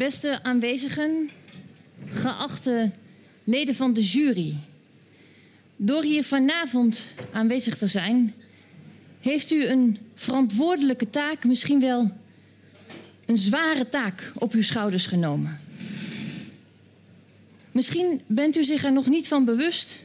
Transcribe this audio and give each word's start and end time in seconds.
Beste 0.00 0.42
aanwezigen, 0.42 1.30
geachte 2.08 2.90
leden 3.44 3.74
van 3.74 3.92
de 3.92 4.02
jury. 4.02 4.56
Door 5.76 6.02
hier 6.02 6.24
vanavond 6.24 7.12
aanwezig 7.32 7.76
te 7.76 7.86
zijn, 7.86 8.34
heeft 9.20 9.50
u 9.50 9.64
een 9.64 9.98
verantwoordelijke 10.14 11.10
taak, 11.10 11.44
misschien 11.44 11.80
wel 11.80 12.16
een 13.26 13.36
zware 13.36 13.88
taak 13.88 14.32
op 14.38 14.52
uw 14.52 14.62
schouders 14.62 15.06
genomen. 15.06 15.58
Misschien 17.72 18.20
bent 18.26 18.56
u 18.56 18.64
zich 18.64 18.84
er 18.84 18.92
nog 18.92 19.06
niet 19.06 19.28
van 19.28 19.44
bewust, 19.44 20.04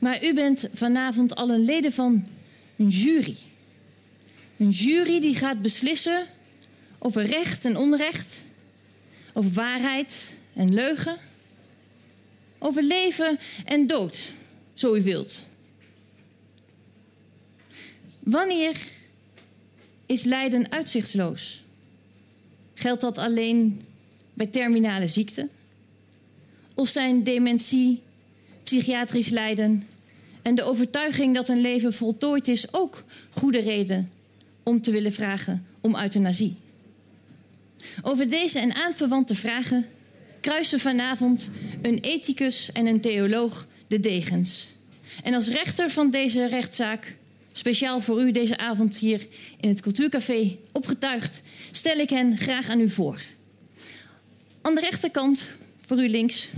maar 0.00 0.24
u 0.24 0.34
bent 0.34 0.68
vanavond 0.74 1.34
al 1.34 1.50
een 1.50 1.64
leden 1.64 1.92
van 1.92 2.26
een 2.76 2.88
jury. 2.88 3.36
Een 4.56 4.70
jury 4.70 5.20
die 5.20 5.36
gaat 5.36 5.62
beslissen 5.62 6.26
over 6.98 7.22
recht 7.22 7.64
en 7.64 7.76
onrecht, 7.76 8.42
over 9.32 9.52
waarheid 9.52 10.36
en 10.52 10.74
leugen, 10.74 11.18
over 12.58 12.82
leven 12.82 13.38
en 13.64 13.86
dood, 13.86 14.32
zo 14.74 14.94
u 14.94 15.02
wilt. 15.02 15.46
Wanneer 18.18 18.76
is 20.06 20.24
lijden 20.24 20.70
uitzichtsloos? 20.70 21.62
Geldt 22.74 23.00
dat 23.00 23.18
alleen 23.18 23.84
bij 24.34 24.46
terminale 24.46 25.08
ziekte? 25.08 25.48
Of 26.74 26.88
zijn 26.88 27.24
dementie, 27.24 28.02
psychiatrisch 28.62 29.28
lijden 29.28 29.86
en 30.42 30.54
de 30.54 30.62
overtuiging 30.62 31.34
dat 31.34 31.48
een 31.48 31.60
leven 31.60 31.94
voltooid 31.94 32.48
is 32.48 32.74
ook 32.74 33.04
goede 33.30 33.60
reden 33.60 34.10
om 34.62 34.82
te 34.82 34.90
willen 34.90 35.12
vragen 35.12 35.66
om 35.80 35.96
euthanasie? 35.96 36.56
Over 38.02 38.28
deze 38.28 38.58
en 38.58 38.74
aanverwante 38.74 39.34
vragen 39.34 39.86
kruisen 40.40 40.80
vanavond 40.80 41.50
een 41.82 41.98
ethicus 41.98 42.72
en 42.72 42.86
een 42.86 43.00
theoloog 43.00 43.66
de 43.86 44.00
degens. 44.00 44.76
En 45.22 45.34
als 45.34 45.48
rechter 45.48 45.90
van 45.90 46.10
deze 46.10 46.46
rechtszaak, 46.46 47.16
speciaal 47.52 48.00
voor 48.00 48.22
u 48.22 48.30
deze 48.30 48.58
avond 48.58 48.96
hier 48.96 49.26
in 49.60 49.68
het 49.68 49.80
Cultuurcafé 49.80 50.56
opgetuigd, 50.72 51.42
stel 51.70 51.96
ik 51.96 52.10
hen 52.10 52.38
graag 52.38 52.68
aan 52.68 52.80
u 52.80 52.90
voor. 52.90 53.20
Aan 54.62 54.74
de 54.74 54.80
rechterkant, 54.80 55.46
voor 55.86 56.02
u 56.02 56.08
links, 56.08 56.48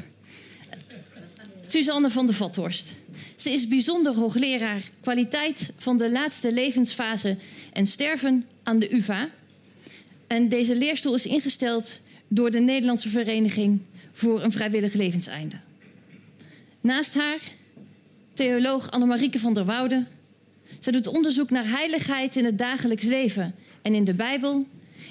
Suzanne 1.67 2.11
van 2.11 2.27
der 2.27 2.35
Vathorst. 2.35 2.97
Ze 3.37 3.51
is 3.51 3.69
bijzonder 3.69 4.15
hoogleraar 4.15 4.83
kwaliteit 5.01 5.73
van 5.79 5.99
de 5.99 6.11
laatste 6.11 6.53
levensfase 6.53 7.37
en 7.73 7.87
sterven 7.87 8.47
aan 8.63 8.79
de 8.79 8.95
UVA. 8.95 9.31
En 10.27 10.49
deze 10.49 10.77
leerstoel 10.77 11.15
is 11.15 11.27
ingesteld 11.27 12.01
door 12.29 12.51
de 12.51 12.61
Nederlandse 12.61 13.09
Vereniging 13.09 13.81
voor 14.13 14.43
een 14.43 14.53
Vrijwillig 14.53 14.93
Levenseinde. 14.93 15.57
Naast 16.81 17.15
haar 17.15 17.41
theoloog 18.33 18.91
Annemarieke 18.91 19.39
van 19.39 19.55
der 19.55 19.65
Woude. 19.65 20.05
Zij 20.79 20.93
doet 20.93 21.07
onderzoek 21.07 21.51
naar 21.51 21.69
heiligheid 21.69 22.37
in 22.37 22.45
het 22.45 22.59
dagelijks 22.59 23.05
leven 23.05 23.55
en 23.83 23.95
in 23.95 24.05
de 24.05 24.15
Bijbel. 24.15 24.67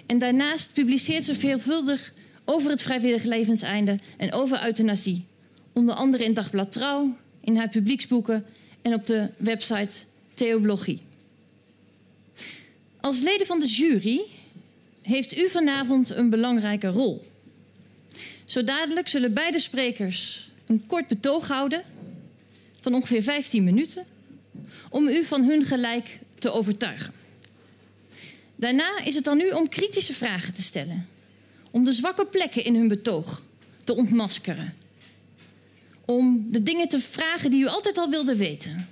En 0.06 0.19
daarnaast 0.19 0.73
publiceert 0.73 1.23
ze 1.23 1.36
veelvuldig 1.36 2.14
over 2.45 2.69
het 2.69 2.81
vrijwillig 2.81 3.23
levenseinde 3.23 4.00
en 4.17 4.31
over 4.31 4.66
euthanasie. 4.66 5.25
Onder 5.73 5.95
andere 5.95 6.23
in 6.23 6.34
Dagblad 6.34 6.72
Trouw, 6.72 7.17
in 7.41 7.56
haar 7.56 7.69
publieksboeken 7.69 8.45
en 8.81 8.94
op 8.94 9.06
de 9.06 9.30
website 9.38 9.94
Theoblogie. 10.34 11.02
Als 13.02 13.19
leden 13.19 13.47
van 13.47 13.59
de 13.59 13.67
jury 13.67 14.22
heeft 15.03 15.37
u 15.37 15.49
vanavond 15.49 16.09
een 16.09 16.29
belangrijke 16.29 16.87
rol. 16.87 17.27
Zo 18.45 18.63
dadelijk 18.63 19.07
zullen 19.07 19.33
beide 19.33 19.59
sprekers 19.59 20.51
een 20.65 20.85
kort 20.87 21.07
betoog 21.07 21.47
houden 21.47 21.83
van 22.79 22.93
ongeveer 22.93 23.23
15 23.23 23.63
minuten 23.63 24.05
om 24.89 25.07
u 25.07 25.25
van 25.25 25.44
hun 25.44 25.66
gelijk 25.66 26.19
te 26.39 26.51
overtuigen. 26.51 27.13
Daarna 28.55 29.03
is 29.03 29.16
het 29.16 29.28
aan 29.28 29.39
u 29.39 29.50
om 29.50 29.69
kritische 29.69 30.13
vragen 30.13 30.53
te 30.53 30.61
stellen, 30.61 31.07
om 31.72 31.83
de 31.83 31.94
zwakke 31.94 32.25
plekken 32.25 32.63
in 32.63 32.75
hun 32.75 32.88
betoog 32.88 33.44
te 33.83 33.95
ontmaskeren, 33.95 34.73
om 36.05 36.47
de 36.51 36.63
dingen 36.63 36.88
te 36.88 36.99
vragen 36.99 37.51
die 37.51 37.63
u 37.63 37.67
altijd 37.67 37.97
al 37.97 38.09
wilde 38.09 38.35
weten. 38.35 38.89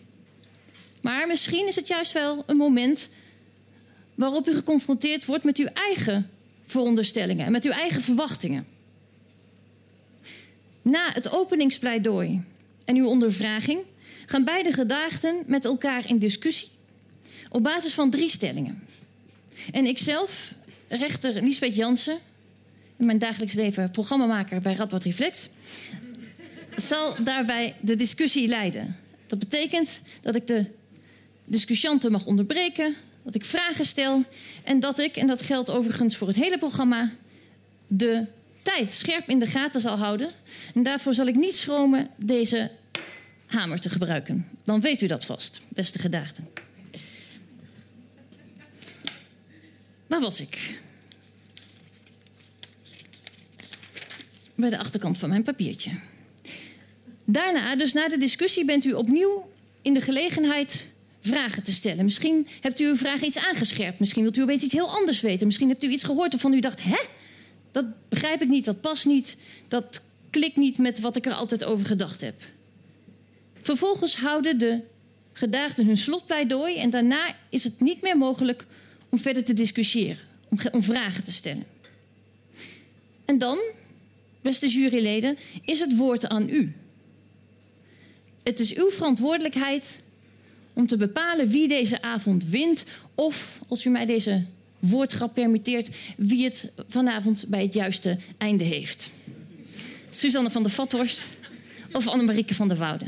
Maar 1.02 1.28
misschien 1.28 1.68
is 1.68 1.76
het 1.76 1.88
juist 1.88 2.12
wel 2.12 2.44
een 2.48 2.58
moment 2.58 3.10
waarop 4.22 4.48
u 4.48 4.54
geconfronteerd 4.54 5.26
wordt 5.26 5.44
met 5.44 5.58
uw 5.58 5.70
eigen 5.74 6.30
veronderstellingen 6.66 7.46
en 7.46 7.52
met 7.52 7.66
uw 7.66 7.72
eigen 7.72 8.02
verwachtingen. 8.02 8.68
Na 10.82 11.12
het 11.12 11.32
openingspleidooi 11.32 12.42
en 12.86 12.96
uw 12.96 13.08
ondervraging 13.08 13.80
gaan 14.26 14.44
beide 14.44 14.74
gedaagden 14.74 15.44
met 15.46 15.66
elkaar 15.66 16.10
in 16.10 16.18
discussie 16.18 16.70
op 17.50 17.64
basis 17.64 17.94
van 17.94 18.10
drie 18.10 18.30
stellingen. 18.30 18.84
En 19.72 19.86
ikzelf, 19.86 20.54
rechter 20.88 21.42
Liesbeth 21.42 21.76
Jansen, 21.76 22.18
in 22.98 23.06
mijn 23.06 23.20
dagelijks 23.20 23.54
leven 23.54 23.92
programmamaker 23.92 24.62
bij 24.62 24.74
Radboud 24.74 25.04
Reflect, 25.04 25.50
zal 26.76 27.16
daarbij 27.24 27.76
de 27.80 27.96
discussie 27.96 28.48
leiden. 28.48 28.98
Dat 29.28 29.40
betekent 29.40 30.02
dat 30.22 30.36
ik 30.36 30.48
de 30.48 30.66
discussianten 31.46 32.12
mag 32.12 32.26
onderbreken, 32.26 32.96
dat 33.24 33.36
ik 33.36 33.46
vragen 33.46 33.86
stel 33.86 34.24
en 34.64 34.80
dat 34.80 35.00
ik, 35.00 35.16
en 35.16 35.28
dat 35.28 35.42
geldt 35.42 35.70
overigens 35.70 36.18
voor 36.18 36.28
het 36.28 36.38
hele 36.38 36.58
programma, 36.58 37.12
de 37.88 38.26
tijd 38.62 38.92
scherp 38.92 39.30
in 39.30 39.40
de 39.40 39.48
gaten 39.48 39.82
zal 39.82 39.98
houden. 39.98 40.30
En 40.74 40.84
daarvoor 40.84 41.14
zal 41.14 41.28
ik 41.28 41.36
niet 41.36 41.56
schromen 41.56 42.10
deze 42.16 42.72
hamer 43.46 43.80
te 43.80 43.90
gebruiken. 43.90 44.48
Dan 44.64 44.82
weet 44.82 45.02
u 45.02 45.08
dat 45.08 45.26
vast, 45.26 45.62
beste 45.68 46.00
gedaagden. 46.00 46.50
Waar 50.08 50.22
was 50.22 50.42
ik? 50.42 50.80
Bij 54.56 54.70
de 54.70 54.78
achterkant 54.78 55.18
van 55.18 55.30
mijn 55.30 55.44
papiertje. 55.44 55.92
Daarna, 57.26 57.76
dus 57.76 57.94
na 57.94 58.08
de 58.08 58.18
discussie, 58.18 58.66
bent 58.66 58.86
u 58.86 58.94
opnieuw 58.94 59.52
in 59.82 59.94
de 59.94 60.02
gelegenheid 60.02 60.88
vragen 61.22 61.64
te 61.64 61.74
stellen. 61.74 62.04
Misschien 62.04 62.48
hebt 62.62 62.80
u 62.80 62.86
uw 62.86 62.96
vraag 62.96 63.22
iets 63.22 63.38
aangescherpt. 63.38 64.00
Misschien 64.00 64.22
wilt 64.24 64.38
u 64.38 64.42
opeens 64.42 64.64
iets 64.64 64.74
heel 64.74 64.90
anders 64.90 65.22
weten. 65.22 65.46
Misschien 65.46 65.70
hebt 65.70 65.84
u 65.84 65.90
iets 65.90 66.04
gehoord 66.04 66.32
waarvan 66.32 66.54
u 66.54 66.60
dacht: 66.60 66.84
hè? 66.84 67.00
Dat 67.72 67.86
begrijp 68.10 68.42
ik 68.42 68.48
niet, 68.48 68.66
dat 68.66 68.82
past 68.82 69.06
niet, 69.06 69.38
dat 69.68 70.02
klikt 70.30 70.58
niet 70.58 70.78
met 70.78 71.00
wat 71.00 71.16
ik 71.16 71.26
er 71.26 71.34
altijd 71.34 71.64
over 71.64 71.86
gedacht 71.86 72.22
heb. 72.22 72.42
Vervolgens 73.62 74.16
houden 74.16 74.58
de 74.58 74.80
gedaagden 75.34 75.86
hun 75.86 75.98
slotpleidooi 75.98 76.78
en 76.78 76.90
daarna 76.90 77.36
is 77.50 77.64
het 77.64 77.80
niet 77.80 78.02
meer 78.02 78.18
mogelijk 78.18 78.66
om 79.10 79.20
verder 79.20 79.44
te 79.44 79.54
discussiëren, 79.54 80.24
om, 80.50 80.58
om 80.72 80.84
vragen 80.84 81.24
te 81.24 81.32
stellen. 81.32 81.66
En 83.26 83.38
dan, 83.38 83.60
beste 84.42 84.68
juryleden, 84.68 85.38
is 85.66 85.80
het 85.80 85.96
woord 85.96 86.28
aan 86.28 86.50
u. 86.50 86.74
Het 88.44 88.60
is 88.60 88.74
uw 88.74 88.90
verantwoordelijkheid 88.90 90.02
om 90.74 90.88
te 90.88 90.98
bepalen 90.98 91.50
wie 91.50 91.68
deze 91.68 92.02
avond 92.02 92.46
wint 92.46 92.86
of, 93.16 93.60
als 93.68 93.86
u 93.86 93.90
mij 93.90 94.06
deze 94.06 94.46
woordgrap 94.80 95.34
permitteert, 95.34 95.90
wie 96.18 96.44
het 96.44 96.72
vanavond 96.88 97.46
bij 97.48 97.62
het 97.62 97.74
juiste 97.74 98.18
einde 98.38 98.64
heeft. 98.64 99.12
Suzanne 100.10 100.50
van 100.50 100.64
der 100.64 100.72
Vathorst 100.72 101.38
of 101.92 102.08
Annemarieke 102.08 102.56
van 102.56 102.68
der 102.68 102.78
Woude. 102.78 103.06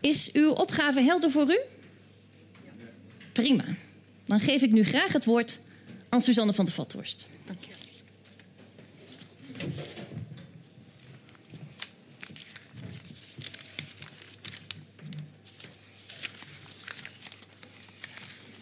Is 0.00 0.32
uw 0.32 0.50
opgave 0.50 1.00
helder 1.00 1.30
voor 1.30 1.50
u? 1.50 1.58
Prima. 3.32 3.64
Dan 4.26 4.40
geef 4.40 4.62
ik 4.62 4.70
nu 4.70 4.84
graag 4.84 5.12
het 5.12 5.24
woord 5.24 5.60
aan 6.08 6.20
Suzanne 6.20 6.52
van 6.52 6.64
der 6.64 6.74
Vathorst. 6.74 7.26
Dank. 7.44 7.60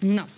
Nou, 0.07 0.29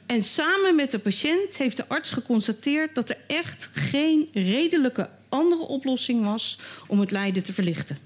En 0.05 0.21
samen 0.21 0.75
met 0.75 0.91
de 0.91 0.99
patiënt 0.99 1.57
heeft 1.57 1.77
de 1.77 1.87
arts 1.87 2.09
geconstateerd 2.09 2.95
dat 2.95 3.09
er 3.09 3.17
echt 3.27 3.69
geen 3.73 4.29
redelijke 4.33 5.09
andere 5.29 5.61
oplossing 5.61 6.25
was 6.25 6.59
om 6.87 6.99
het 6.99 7.11
lijden 7.11 7.43
te 7.43 7.53
verlichten. 7.53 7.97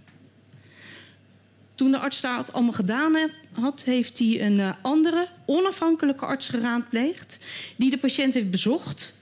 Toen 1.75 1.91
de 1.91 1.97
arts 1.97 2.21
het 2.21 2.53
allemaal 2.53 2.73
gedaan 2.73 3.15
had, 3.51 3.83
heeft 3.83 4.17
hij 4.17 4.41
een 4.41 4.59
eh, 4.59 4.71
andere, 4.81 5.27
onafhankelijke 5.45 6.25
arts 6.25 6.49
geraadpleegd, 6.49 7.38
die 7.75 7.89
de 7.89 7.97
patiënt 7.97 8.33
heeft 8.33 8.51
bezocht 8.51 9.13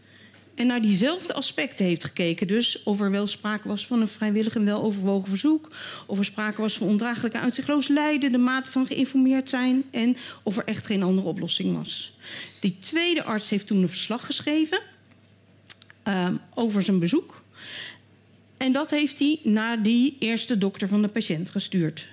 en 0.56 0.68
naar 0.68 0.82
diezelfde 0.82 1.34
aspecten 1.34 1.86
heeft 1.86 2.04
gekeken. 2.04 2.48
Dus 2.48 2.84
of 2.84 3.02
er 3.02 3.12
wel 3.12 3.28
sprake 3.28 3.68
was 3.68 3.88
van 3.88 4.02
een 4.02 4.08
vrijwillig 4.08 4.56
en 4.56 4.66
wel 4.66 4.84
overwogen 4.84 5.30
verzoek, 5.30 5.70
of 6.06 6.18
er 6.18 6.26
sprake 6.26 6.62
was 6.62 6.78
van 6.78 6.88
ondraaglijke 6.88 7.40
uitzichtloos 7.40 7.88
lijden, 7.88 8.32
de 8.32 8.38
mate 8.38 8.72
van 8.72 8.88
geïnformeerd 8.88 9.50
zijn 9.50 9.84
en 9.92 10.18
of 10.44 10.58
er 10.58 10.66
echt 10.66 10.86
geen 10.86 11.04
andere 11.04 11.28
oplossing 11.28 11.76
was. 11.78 12.18
Die 12.60 12.78
tweede 12.80 13.24
arts 13.24 13.50
heeft 13.50 13.68
toen 13.68 13.82
een 13.82 13.90
verslag 13.90 14.26
geschreven 14.26 14.80
uh, 16.08 16.28
over 16.54 16.84
zijn 16.84 17.00
bezoek. 17.00 17.42
En 18.58 18.72
dat 18.72 18.92
heeft 18.92 19.20
hij 19.20 19.40
naar 19.44 19.84
die 19.84 20.16
eerste 20.20 20.58
dokter 20.58 20.88
van 20.88 21.02
de 21.02 21.08
patiënt 21.08 21.50
gestuurd. 21.50 22.06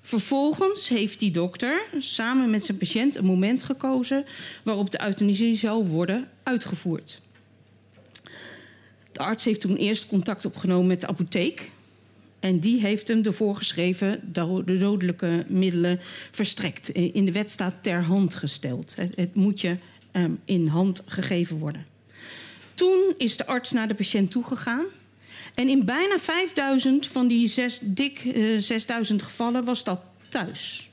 Vervolgens 0.00 0.88
heeft 0.88 1.18
die 1.18 1.30
dokter 1.30 1.80
samen 1.98 2.50
met 2.50 2.64
zijn 2.64 2.78
patiënt 2.78 3.16
een 3.16 3.24
moment 3.24 3.62
gekozen 3.62 4.24
waarop 4.62 4.90
de 4.90 5.02
euthanasie 5.02 5.56
zou 5.56 5.84
worden 5.86 6.28
uitgevoerd. 6.42 7.20
De 9.18 9.24
arts 9.24 9.44
heeft 9.44 9.60
toen 9.60 9.76
eerst 9.76 10.06
contact 10.06 10.44
opgenomen 10.44 10.86
met 10.86 11.00
de 11.00 11.06
apotheek. 11.06 11.70
En 12.40 12.60
die 12.60 12.80
heeft 12.80 13.08
hem 13.08 13.22
de 13.22 13.32
voorgeschreven 13.32 14.32
de 14.32 14.76
dodelijke 14.78 15.44
middelen 15.48 16.00
verstrekt. 16.30 16.88
In 16.88 17.24
de 17.24 17.32
wet 17.32 17.50
staat 17.50 17.74
ter 17.80 18.02
hand 18.02 18.34
gesteld. 18.34 18.94
Het, 18.96 19.34
moet 19.34 19.60
je 19.60 19.76
um, 20.12 20.40
in 20.44 20.66
hand 20.66 21.02
gegeven 21.06 21.58
worden. 21.58 21.86
Toen 22.74 23.14
is 23.16 23.36
de 23.36 23.46
arts 23.46 23.72
naar 23.72 23.88
de 23.88 23.94
patiënt 23.94 24.30
toegegaan. 24.30 24.84
En 25.54 25.68
in 25.68 25.84
bijna 25.84 26.18
5000 26.18 27.06
van 27.06 27.28
die 27.28 27.46
zes, 27.46 27.78
dik 27.82 28.24
uh, 28.24 28.54
eh, 28.54 28.62
6000 28.62 29.22
gevallen 29.22 29.64
was 29.64 29.84
dat 29.84 30.00
thuis. 30.28 30.90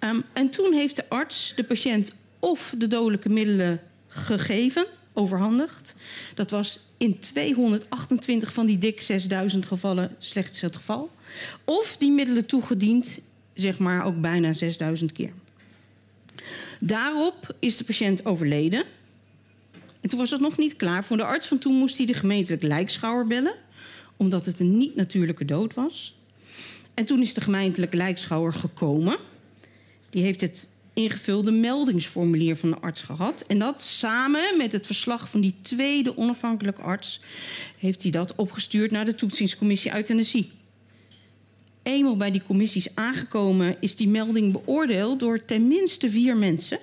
Um, 0.00 0.24
en 0.32 0.50
toen 0.50 0.72
heeft 0.72 0.96
de 0.96 1.08
arts 1.08 1.52
de 1.56 1.64
patiënt 1.64 2.12
of 2.38 2.74
de 2.78 2.88
dodelijke 2.88 3.28
middelen 3.28 3.80
gegeven, 4.08 4.86
overhandigd. 5.20 5.94
Dat 6.34 6.50
was 6.50 6.80
in 6.96 7.18
228 7.18 8.52
van 8.52 8.66
die 8.66 8.78
dik 8.78 9.02
6000 9.02 9.66
gevallen 9.66 10.16
slechts 10.18 10.60
het 10.60 10.76
geval. 10.76 11.10
Of 11.64 11.96
die 11.98 12.10
middelen 12.10 12.46
toegediend, 12.46 13.20
zeg 13.54 13.78
maar 13.78 14.04
ook 14.04 14.20
bijna 14.20 14.52
6000 14.52 15.12
keer. 15.12 15.32
Daarop 16.80 17.54
is 17.58 17.76
de 17.76 17.84
patiënt 17.84 18.24
overleden. 18.24 18.84
En 20.00 20.08
toen 20.08 20.18
was 20.18 20.30
dat 20.30 20.40
nog 20.40 20.56
niet 20.56 20.76
klaar. 20.76 21.04
Voor 21.04 21.16
de 21.16 21.24
arts 21.24 21.46
van 21.46 21.58
toen 21.58 21.74
moest 21.74 21.96
hij 21.96 22.06
de 22.06 22.14
gemeentelijke 22.14 22.66
lijkschouwer 22.66 23.26
bellen, 23.26 23.54
omdat 24.16 24.46
het 24.46 24.60
een 24.60 24.78
niet-natuurlijke 24.78 25.44
dood 25.44 25.74
was. 25.74 26.18
En 26.94 27.04
toen 27.04 27.20
is 27.20 27.34
de 27.34 27.40
gemeentelijke 27.40 27.96
lijkschouwer 27.96 28.52
gekomen. 28.52 29.16
Die 30.10 30.22
heeft 30.22 30.40
het 30.40 30.68
ingevulde 30.92 31.50
meldingsformulier 31.50 32.56
van 32.56 32.70
de 32.70 32.76
arts 32.76 33.02
gehad. 33.02 33.44
En 33.46 33.58
dat 33.58 33.82
samen 33.82 34.56
met 34.56 34.72
het 34.72 34.86
verslag 34.86 35.28
van 35.30 35.40
die 35.40 35.54
tweede 35.62 36.16
onafhankelijke 36.16 36.82
arts... 36.82 37.20
heeft 37.78 38.02
hij 38.02 38.10
dat 38.10 38.34
opgestuurd 38.34 38.90
naar 38.90 39.04
de 39.04 39.14
toetsingscommissie 39.14 39.94
euthanasie. 39.94 40.50
Eenmaal 41.82 42.16
bij 42.16 42.30
die 42.30 42.42
commissies 42.46 42.94
aangekomen 42.94 43.76
is 43.80 43.96
die 43.96 44.08
melding 44.08 44.52
beoordeeld... 44.52 45.20
door 45.20 45.44
tenminste 45.44 46.10
vier 46.10 46.36
mensen. 46.36 46.78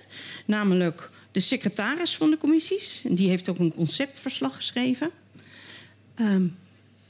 Namelijk 0.45 1.09
de 1.31 1.39
secretaris 1.39 2.17
van 2.17 2.29
de 2.29 2.37
commissies. 2.37 3.01
Die 3.09 3.29
heeft 3.29 3.49
ook 3.49 3.59
een 3.59 3.73
conceptverslag 3.73 4.55
geschreven. 4.55 5.09
Um, 6.19 6.57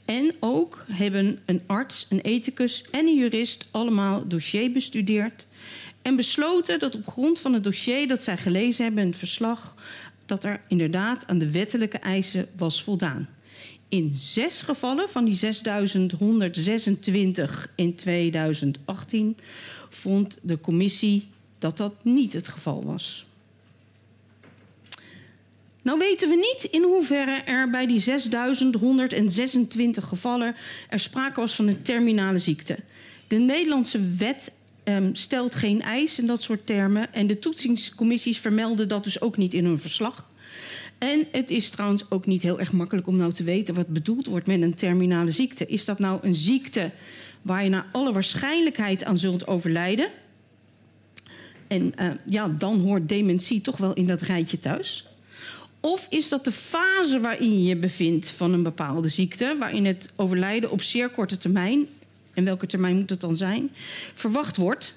en 0.04 0.34
ook 0.40 0.84
hebben 0.90 1.38
een 1.44 1.62
arts, 1.66 2.06
een 2.10 2.20
ethicus 2.20 2.84
en 2.90 3.06
een 3.06 3.16
jurist 3.16 3.68
allemaal 3.70 4.28
dossier 4.28 4.72
bestudeerd 4.72 5.46
en 6.08 6.16
besloten 6.16 6.78
dat 6.78 6.94
op 6.94 7.06
grond 7.06 7.40
van 7.40 7.52
het 7.52 7.64
dossier 7.64 8.08
dat 8.08 8.22
zij 8.22 8.36
gelezen 8.36 8.84
hebben, 8.84 9.06
het 9.06 9.16
verslag, 9.16 9.74
dat 10.26 10.44
er 10.44 10.60
inderdaad 10.68 11.26
aan 11.26 11.38
de 11.38 11.50
wettelijke 11.50 11.98
eisen 11.98 12.48
was 12.56 12.82
voldaan. 12.82 13.28
In 13.88 14.12
zes 14.14 14.62
gevallen 14.62 15.08
van 15.08 15.24
die 15.24 15.34
6126 15.34 17.70
in 17.74 17.94
2018 17.94 19.36
vond 19.88 20.38
de 20.42 20.58
commissie 20.58 21.28
dat 21.58 21.76
dat 21.76 21.94
niet 22.02 22.32
het 22.32 22.48
geval 22.48 22.84
was. 22.84 23.26
Nou 25.82 25.98
weten 25.98 26.28
we 26.28 26.34
niet 26.34 26.64
in 26.72 26.82
hoeverre 26.82 27.42
er 27.44 27.70
bij 27.70 27.86
die 27.86 28.00
6126 28.00 30.04
gevallen 30.04 30.54
er 30.88 30.98
sprake 30.98 31.40
was 31.40 31.54
van 31.54 31.66
een 31.66 31.82
terminale 31.82 32.38
ziekte. 32.38 32.78
De 33.26 33.36
Nederlandse 33.36 34.14
wet 34.16 34.52
um, 34.88 35.14
stelt 35.14 35.54
geen 35.54 35.82
eis 35.82 36.18
in 36.18 36.26
dat 36.26 36.42
soort 36.42 36.66
termen. 36.66 37.12
En 37.14 37.26
de 37.26 37.38
toetsingscommissies 37.38 38.38
vermelden 38.38 38.88
dat 38.88 39.04
dus 39.04 39.20
ook 39.20 39.36
niet 39.36 39.54
in 39.54 39.64
hun 39.64 39.78
verslag. 39.78 40.30
En 40.98 41.26
het 41.32 41.50
is 41.50 41.70
trouwens 41.70 42.10
ook 42.10 42.26
niet 42.26 42.42
heel 42.42 42.60
erg 42.60 42.72
makkelijk 42.72 43.06
om 43.06 43.16
nou 43.16 43.32
te 43.32 43.42
weten 43.42 43.74
wat 43.74 43.88
bedoeld 43.88 44.26
wordt 44.26 44.46
met 44.46 44.62
een 44.62 44.74
terminale 44.74 45.30
ziekte. 45.30 45.66
Is 45.66 45.84
dat 45.84 45.98
nou 45.98 46.18
een 46.22 46.34
ziekte 46.34 46.90
waar 47.42 47.64
je 47.64 47.70
naar 47.70 47.86
alle 47.92 48.12
waarschijnlijkheid 48.12 49.04
aan 49.04 49.18
zult 49.18 49.46
overlijden? 49.46 50.08
En 51.66 51.92
uh, 52.00 52.10
ja, 52.24 52.48
dan 52.48 52.80
hoort 52.80 53.08
dementie 53.08 53.60
toch 53.60 53.76
wel 53.76 53.92
in 53.92 54.06
dat 54.06 54.20
rijtje 54.20 54.58
thuis. 54.58 55.04
Of 55.80 56.06
is 56.10 56.28
dat 56.28 56.44
de 56.44 56.52
fase 56.52 57.20
waarin 57.20 57.52
je 57.52 57.64
je 57.64 57.76
bevindt 57.76 58.30
van 58.30 58.52
een 58.52 58.62
bepaalde 58.62 59.08
ziekte, 59.08 59.56
waarin 59.58 59.84
het 59.84 60.10
overlijden 60.16 60.70
op 60.70 60.82
zeer 60.82 61.08
korte 61.08 61.38
termijn 61.38 61.86
en 62.38 62.44
welke 62.44 62.66
termijn 62.66 62.96
moet 62.96 63.10
het 63.10 63.20
dan 63.20 63.36
zijn, 63.36 63.70
verwacht 64.14 64.56
wordt. 64.56 64.94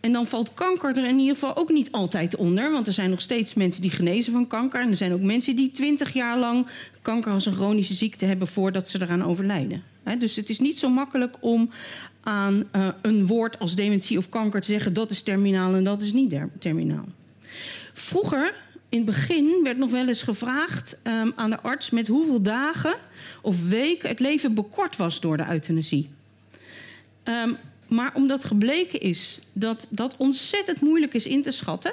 En 0.00 0.12
dan 0.12 0.26
valt 0.26 0.54
kanker 0.54 0.96
er 0.96 1.08
in 1.08 1.18
ieder 1.18 1.34
geval 1.34 1.56
ook 1.56 1.70
niet 1.70 1.92
altijd 1.92 2.36
onder. 2.36 2.70
Want 2.70 2.86
er 2.86 2.92
zijn 2.92 3.10
nog 3.10 3.20
steeds 3.20 3.54
mensen 3.54 3.82
die 3.82 3.90
genezen 3.90 4.32
van 4.32 4.46
kanker. 4.46 4.80
En 4.80 4.88
er 4.90 4.96
zijn 4.96 5.12
ook 5.12 5.20
mensen 5.20 5.56
die 5.56 5.70
twintig 5.70 6.12
jaar 6.12 6.38
lang 6.38 6.66
kanker 7.02 7.32
als 7.32 7.46
een 7.46 7.54
chronische 7.54 7.94
ziekte 7.94 8.24
hebben 8.24 8.48
voordat 8.48 8.88
ze 8.88 9.00
eraan 9.00 9.24
overlijden. 9.24 9.82
dus 10.18 10.36
het 10.36 10.48
is 10.48 10.58
niet 10.58 10.78
zo 10.78 10.88
makkelijk 10.88 11.36
om 11.40 11.70
aan 12.22 12.64
uh, 12.76 12.88
een 13.02 13.26
woord 13.26 13.58
als 13.58 13.74
dementie 13.74 14.18
of 14.18 14.28
kanker 14.28 14.60
te 14.60 14.72
zeggen 14.72 14.92
dat 14.92 15.10
is 15.10 15.22
terminaal 15.22 15.74
en 15.74 15.84
dat 15.84 16.02
is 16.02 16.12
niet 16.12 16.34
terminaal. 16.58 17.04
Vroeger, 17.92 18.54
in 18.88 18.98
het 18.98 19.06
begin, 19.06 19.60
werd 19.62 19.78
nog 19.78 19.90
wel 19.90 20.08
eens 20.08 20.22
gevraagd 20.22 20.96
um, 21.02 21.32
aan 21.36 21.50
de 21.50 21.60
arts 21.60 21.90
met 21.90 22.06
hoeveel 22.06 22.42
dagen 22.42 22.94
of 23.42 23.68
weken 23.68 24.08
het 24.08 24.20
leven 24.20 24.54
bekort 24.54 24.96
was 24.96 25.20
door 25.20 25.36
de 25.36 25.46
euthanasie. 25.50 26.10
Um, 27.24 27.56
maar 27.86 28.14
omdat 28.14 28.44
gebleken 28.44 29.00
is 29.00 29.40
dat 29.52 29.86
dat 29.90 30.16
ontzettend 30.16 30.80
moeilijk 30.80 31.14
is 31.14 31.26
in 31.26 31.42
te 31.42 31.50
schatten. 31.50 31.92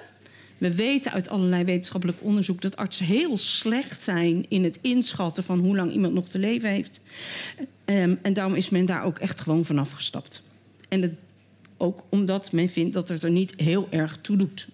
We 0.58 0.76
weten 0.76 1.12
uit 1.12 1.30
allerlei 1.30 1.64
wetenschappelijk 1.64 2.18
onderzoek 2.22 2.62
dat 2.62 2.78
artsen 2.78 3.06
heel 3.06 3.38
slecht 3.38 4.02
zijn 4.02 4.46
in 4.50 4.64
het 4.64 4.78
inschatten 4.82 5.44
van 5.44 5.60
hoe 5.60 5.76
lang 5.76 5.92
iemand 5.92 6.14
nog 6.14 6.28
te 6.28 6.40
leven 6.40 6.70
heeft. 6.70 7.02
Um, 7.86 8.20
en 8.22 8.34
daarom 8.34 8.56
is 8.56 8.70
men 8.70 8.86
daar 8.86 9.04
ook 9.04 9.20
echt 9.20 9.42
gewoon 9.42 9.66
vanaf 9.66 9.92
gestapt. 9.92 10.42
En 10.90 11.02
het, 11.02 11.14
ook 11.78 12.04
omdat 12.10 12.52
men 12.52 12.70
vindt 12.70 12.94
dat 12.94 13.08
het 13.10 13.24
er 13.24 13.32
niet 13.32 13.54
heel 13.58 13.88
erg 13.90 14.18
toe 14.22 14.38
doet. 14.38 14.68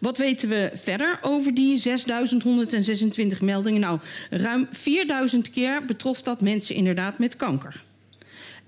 Wat 0.00 0.18
weten 0.18 0.48
we 0.48 0.70
verder 0.74 1.18
over 1.22 1.54
die 1.54 1.76
6126 1.76 3.40
meldingen? 3.40 3.80
Nou, 3.80 3.98
ruim 4.30 4.68
4000 4.72 5.50
keer 5.50 5.84
betrof 5.84 6.22
dat 6.22 6.40
mensen 6.40 6.74
inderdaad 6.74 7.18
met 7.18 7.36
kanker. 7.36 7.83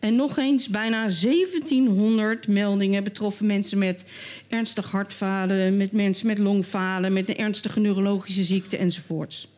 En 0.06 0.16
nog 0.16 0.38
eens 0.38 0.68
bijna 0.68 1.08
1700 1.08 2.48
meldingen 2.48 3.04
betroffen 3.04 3.46
mensen 3.46 3.78
met 3.78 4.04
ernstig 4.48 4.90
hartfalen, 4.90 5.76
met 5.76 5.92
mensen 5.92 6.26
met 6.26 6.38
longfalen, 6.38 7.12
met 7.12 7.28
een 7.28 7.36
ernstige 7.36 7.80
neurologische 7.80 8.44
ziekte 8.44 8.76
enzovoorts. 8.76 9.48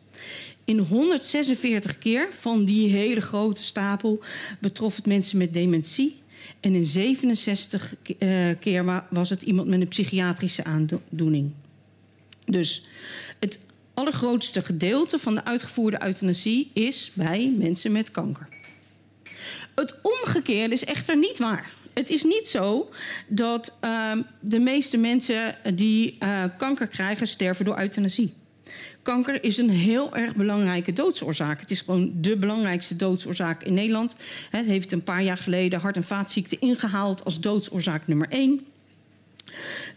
In 0.65 0.79
146 0.79 1.97
keer 1.97 2.27
van 2.31 2.65
die 2.65 2.89
hele 2.89 3.21
grote 3.21 3.63
stapel 3.63 4.19
betrof 4.59 4.95
het 4.95 5.05
mensen 5.05 5.37
met 5.37 5.53
dementie. 5.53 6.17
En 6.59 6.75
in 6.75 6.85
67 6.85 7.95
uh, 8.19 8.49
keer 8.59 9.03
was 9.09 9.29
het 9.29 9.41
iemand 9.41 9.67
met 9.67 9.81
een 9.81 9.87
psychiatrische 9.87 10.63
aandoening. 10.63 11.51
Dus 12.45 12.85
het 13.39 13.59
allergrootste 13.93 14.61
gedeelte 14.61 15.19
van 15.19 15.35
de 15.35 15.45
uitgevoerde 15.45 16.03
euthanasie 16.03 16.69
is 16.73 17.11
bij 17.13 17.53
mensen 17.57 17.91
met 17.91 18.11
kanker. 18.11 18.58
Het 19.79 19.99
omgekeerde 20.01 20.73
is 20.73 20.85
echter 20.85 21.17
niet 21.17 21.39
waar. 21.39 21.71
Het 21.93 22.09
is 22.09 22.23
niet 22.23 22.47
zo 22.47 22.89
dat 23.27 23.73
uh, 23.83 24.11
de 24.39 24.59
meeste 24.59 24.97
mensen 24.97 25.55
die 25.73 26.17
uh, 26.23 26.43
kanker 26.57 26.87
krijgen 26.87 27.27
sterven 27.27 27.65
door 27.65 27.79
euthanasie. 27.79 28.33
Kanker 29.01 29.43
is 29.43 29.57
een 29.57 29.69
heel 29.69 30.15
erg 30.15 30.35
belangrijke 30.35 30.93
doodsoorzaak. 30.93 31.59
Het 31.59 31.71
is 31.71 31.81
gewoon 31.81 32.11
de 32.15 32.37
belangrijkste 32.37 32.95
doodsoorzaak 32.95 33.63
in 33.63 33.73
Nederland. 33.73 34.15
Het 34.49 34.65
heeft 34.65 34.91
een 34.91 35.03
paar 35.03 35.23
jaar 35.23 35.37
geleden 35.37 35.79
hart- 35.79 35.95
en 35.95 36.03
vaatziekten 36.03 36.61
ingehaald 36.61 37.25
als 37.25 37.39
doodsoorzaak 37.39 38.07
nummer 38.07 38.27
één. 38.29 38.65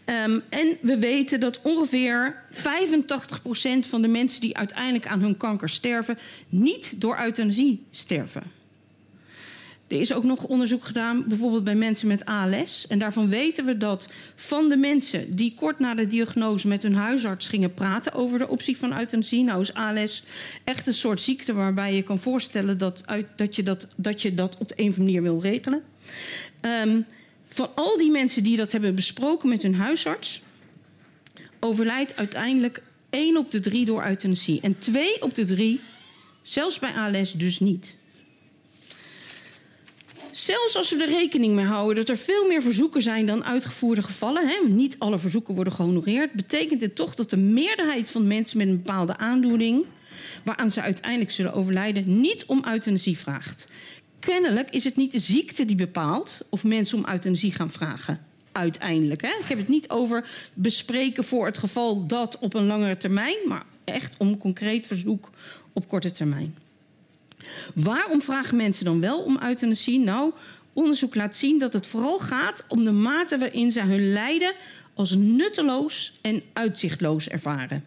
Um, 0.05 0.41
en 0.49 0.77
we 0.81 0.97
weten 0.97 1.39
dat 1.39 1.59
ongeveer 1.61 2.43
85% 2.51 2.59
van 3.87 4.01
de 4.01 4.07
mensen 4.07 4.41
die 4.41 4.57
uiteindelijk 4.57 5.07
aan 5.07 5.21
hun 5.21 5.37
kanker 5.37 5.69
sterven, 5.69 6.17
niet 6.49 7.01
door 7.01 7.19
euthanasie 7.19 7.83
sterven. 7.91 8.62
Er 9.87 9.99
is 9.99 10.13
ook 10.13 10.23
nog 10.23 10.43
onderzoek 10.43 10.83
gedaan, 10.83 11.23
bijvoorbeeld 11.27 11.63
bij 11.63 11.75
mensen 11.75 12.07
met 12.07 12.25
ALS. 12.25 12.87
En 12.87 12.99
daarvan 12.99 13.29
weten 13.29 13.65
we 13.65 13.77
dat 13.77 14.09
van 14.35 14.69
de 14.69 14.77
mensen 14.77 15.35
die 15.35 15.53
kort 15.55 15.79
na 15.79 15.95
de 15.95 16.07
diagnose 16.07 16.67
met 16.67 16.83
hun 16.83 16.95
huisarts 16.95 17.47
gingen 17.47 17.73
praten 17.73 18.13
over 18.13 18.39
de 18.39 18.47
optie 18.47 18.77
van 18.77 18.99
euthanasie. 18.99 19.43
Nou 19.43 19.61
is 19.61 19.73
ALS 19.73 20.23
echt 20.63 20.87
een 20.87 20.93
soort 20.93 21.21
ziekte 21.21 21.53
waarbij 21.53 21.95
je 21.95 22.03
kan 22.03 22.19
voorstellen 22.19 22.77
dat, 22.77 23.03
uit, 23.05 23.27
dat, 23.35 23.55
je, 23.55 23.63
dat, 23.63 23.87
dat 23.95 24.21
je 24.21 24.33
dat 24.33 24.57
op 24.57 24.67
de 24.67 24.73
een 24.77 24.89
of 24.89 24.97
andere 24.97 25.03
manier 25.03 25.21
wil 25.21 25.41
regelen. 25.41 25.83
Um, 26.61 27.05
van 27.47 27.69
al 27.75 27.97
die 27.97 28.11
mensen 28.11 28.43
die 28.43 28.57
dat 28.57 28.71
hebben 28.71 28.95
besproken 28.95 29.49
met 29.49 29.61
hun 29.61 29.75
huisarts, 29.75 30.41
overlijdt 31.59 32.15
uiteindelijk 32.15 32.81
één 33.09 33.37
op 33.37 33.51
de 33.51 33.59
drie 33.59 33.85
door 33.85 34.05
euthanasie. 34.05 34.61
En 34.61 34.77
twee 34.77 35.21
op 35.21 35.35
de 35.35 35.45
drie, 35.45 35.79
zelfs 36.41 36.79
bij 36.79 36.93
ALS, 36.93 37.33
dus 37.33 37.59
niet. 37.59 37.95
Zelfs 40.33 40.75
als 40.75 40.89
we 40.89 41.03
er 41.03 41.09
rekening 41.09 41.55
mee 41.55 41.65
houden 41.65 41.95
dat 41.95 42.09
er 42.09 42.17
veel 42.17 42.47
meer 42.47 42.61
verzoeken 42.61 43.01
zijn 43.01 43.25
dan 43.25 43.43
uitgevoerde 43.43 44.01
gevallen, 44.01 44.47
hè, 44.47 44.67
niet 44.67 44.95
alle 44.99 45.19
verzoeken 45.19 45.55
worden 45.55 45.73
gehonoreerd, 45.73 46.31
betekent 46.31 46.81
het 46.81 46.95
toch 46.95 47.15
dat 47.15 47.29
de 47.29 47.37
meerderheid 47.37 48.09
van 48.09 48.27
mensen 48.27 48.57
met 48.57 48.67
een 48.67 48.81
bepaalde 48.81 49.17
aandoening, 49.17 49.85
waaraan 50.43 50.71
ze 50.71 50.81
uiteindelijk 50.81 51.31
zullen 51.31 51.53
overlijden, 51.53 52.21
niet 52.21 52.45
om 52.45 52.63
euthanasie 52.67 53.17
vraagt. 53.17 53.67
Kennelijk 54.19 54.69
is 54.69 54.83
het 54.83 54.95
niet 54.95 55.11
de 55.11 55.19
ziekte 55.19 55.65
die 55.65 55.75
bepaalt 55.75 56.45
of 56.49 56.63
mensen 56.63 56.97
om 56.97 57.09
euthanasie 57.09 57.51
gaan 57.51 57.71
vragen. 57.71 58.19
Uiteindelijk. 58.51 59.21
Hè? 59.21 59.27
Ik 59.39 59.47
heb 59.47 59.57
het 59.57 59.67
niet 59.67 59.89
over 59.89 60.29
bespreken 60.53 61.23
voor 61.23 61.45
het 61.45 61.57
geval 61.57 62.05
dat 62.05 62.39
op 62.39 62.53
een 62.53 62.65
langere 62.65 62.97
termijn, 62.97 63.37
maar 63.47 63.65
echt 63.83 64.15
om 64.17 64.37
concreet 64.37 64.87
verzoek 64.87 65.29
op 65.73 65.87
korte 65.87 66.11
termijn. 66.11 66.55
Waarom 67.73 68.21
vragen 68.21 68.55
mensen 68.55 68.85
dan 68.85 68.99
wel 68.99 69.19
om 69.19 69.39
euthanasie? 69.43 69.99
Nou, 69.99 70.31
onderzoek 70.73 71.15
laat 71.15 71.35
zien 71.35 71.59
dat 71.59 71.73
het 71.73 71.87
vooral 71.87 72.19
gaat 72.19 72.63
om 72.67 72.83
de 72.83 72.91
mate 72.91 73.37
waarin 73.37 73.71
ze 73.71 73.81
hun 73.81 74.11
lijden 74.11 74.53
als 74.93 75.15
nutteloos 75.15 76.19
en 76.21 76.43
uitzichtloos 76.53 77.27
ervaren. 77.27 77.83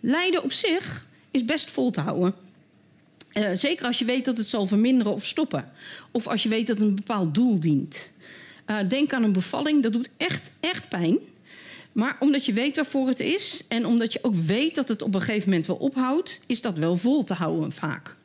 Lijden 0.00 0.42
op 0.42 0.52
zich 0.52 1.06
is 1.30 1.44
best 1.44 1.70
vol 1.70 1.90
te 1.90 2.00
houden. 2.00 2.34
Uh, 3.32 3.50
zeker 3.52 3.86
als 3.86 3.98
je 3.98 4.04
weet 4.04 4.24
dat 4.24 4.36
het 4.36 4.48
zal 4.48 4.66
verminderen 4.66 5.12
of 5.12 5.26
stoppen. 5.26 5.70
Of 6.10 6.26
als 6.26 6.42
je 6.42 6.48
weet 6.48 6.66
dat 6.66 6.78
het 6.78 6.86
een 6.86 6.94
bepaald 6.94 7.34
doel 7.34 7.60
dient. 7.60 8.10
Uh, 8.66 8.78
denk 8.88 9.12
aan 9.12 9.22
een 9.22 9.32
bevalling, 9.32 9.82
dat 9.82 9.92
doet 9.92 10.10
echt, 10.16 10.50
echt 10.60 10.88
pijn. 10.88 11.18
Maar 11.92 12.16
omdat 12.20 12.44
je 12.44 12.52
weet 12.52 12.76
waarvoor 12.76 13.08
het 13.08 13.20
is 13.20 13.64
en 13.68 13.86
omdat 13.86 14.12
je 14.12 14.18
ook 14.22 14.34
weet 14.34 14.74
dat 14.74 14.88
het 14.88 15.02
op 15.02 15.14
een 15.14 15.20
gegeven 15.20 15.48
moment 15.48 15.66
wel 15.66 15.76
ophoudt, 15.76 16.40
is 16.46 16.60
dat 16.60 16.78
wel 16.78 16.96
vol 16.96 17.24
te 17.24 17.34
houden 17.34 17.72
vaak. 17.72 18.16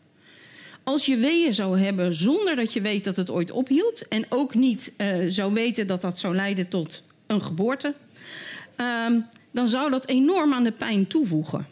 Als 0.86 1.06
je 1.06 1.18
weeën 1.18 1.54
zou 1.54 1.80
hebben 1.80 2.14
zonder 2.14 2.56
dat 2.56 2.74
je 2.74 2.82
weet 2.82 3.04
dat 3.04 3.18
het 3.18 3.30
ooit 3.30 3.52
ophield 3.52 4.08
en 4.08 4.26
ook 4.30 4.54
niet 4.54 4.94
uh, 4.98 5.26
zou 5.28 5.54
weten 5.54 5.88
dat 5.88 6.02
dat 6.02 6.20
zou 6.20 6.36
leiden 6.36 6.68
tot 6.68 7.04
een 7.28 7.42
geboorte, 7.42 7.94
dan 9.52 9.68
zou 9.68 9.90
dat 9.92 10.08
enorm 10.08 10.54
aan 10.54 10.64
de 10.64 10.72
pijn 10.72 11.08
toevoegen. 11.08 11.68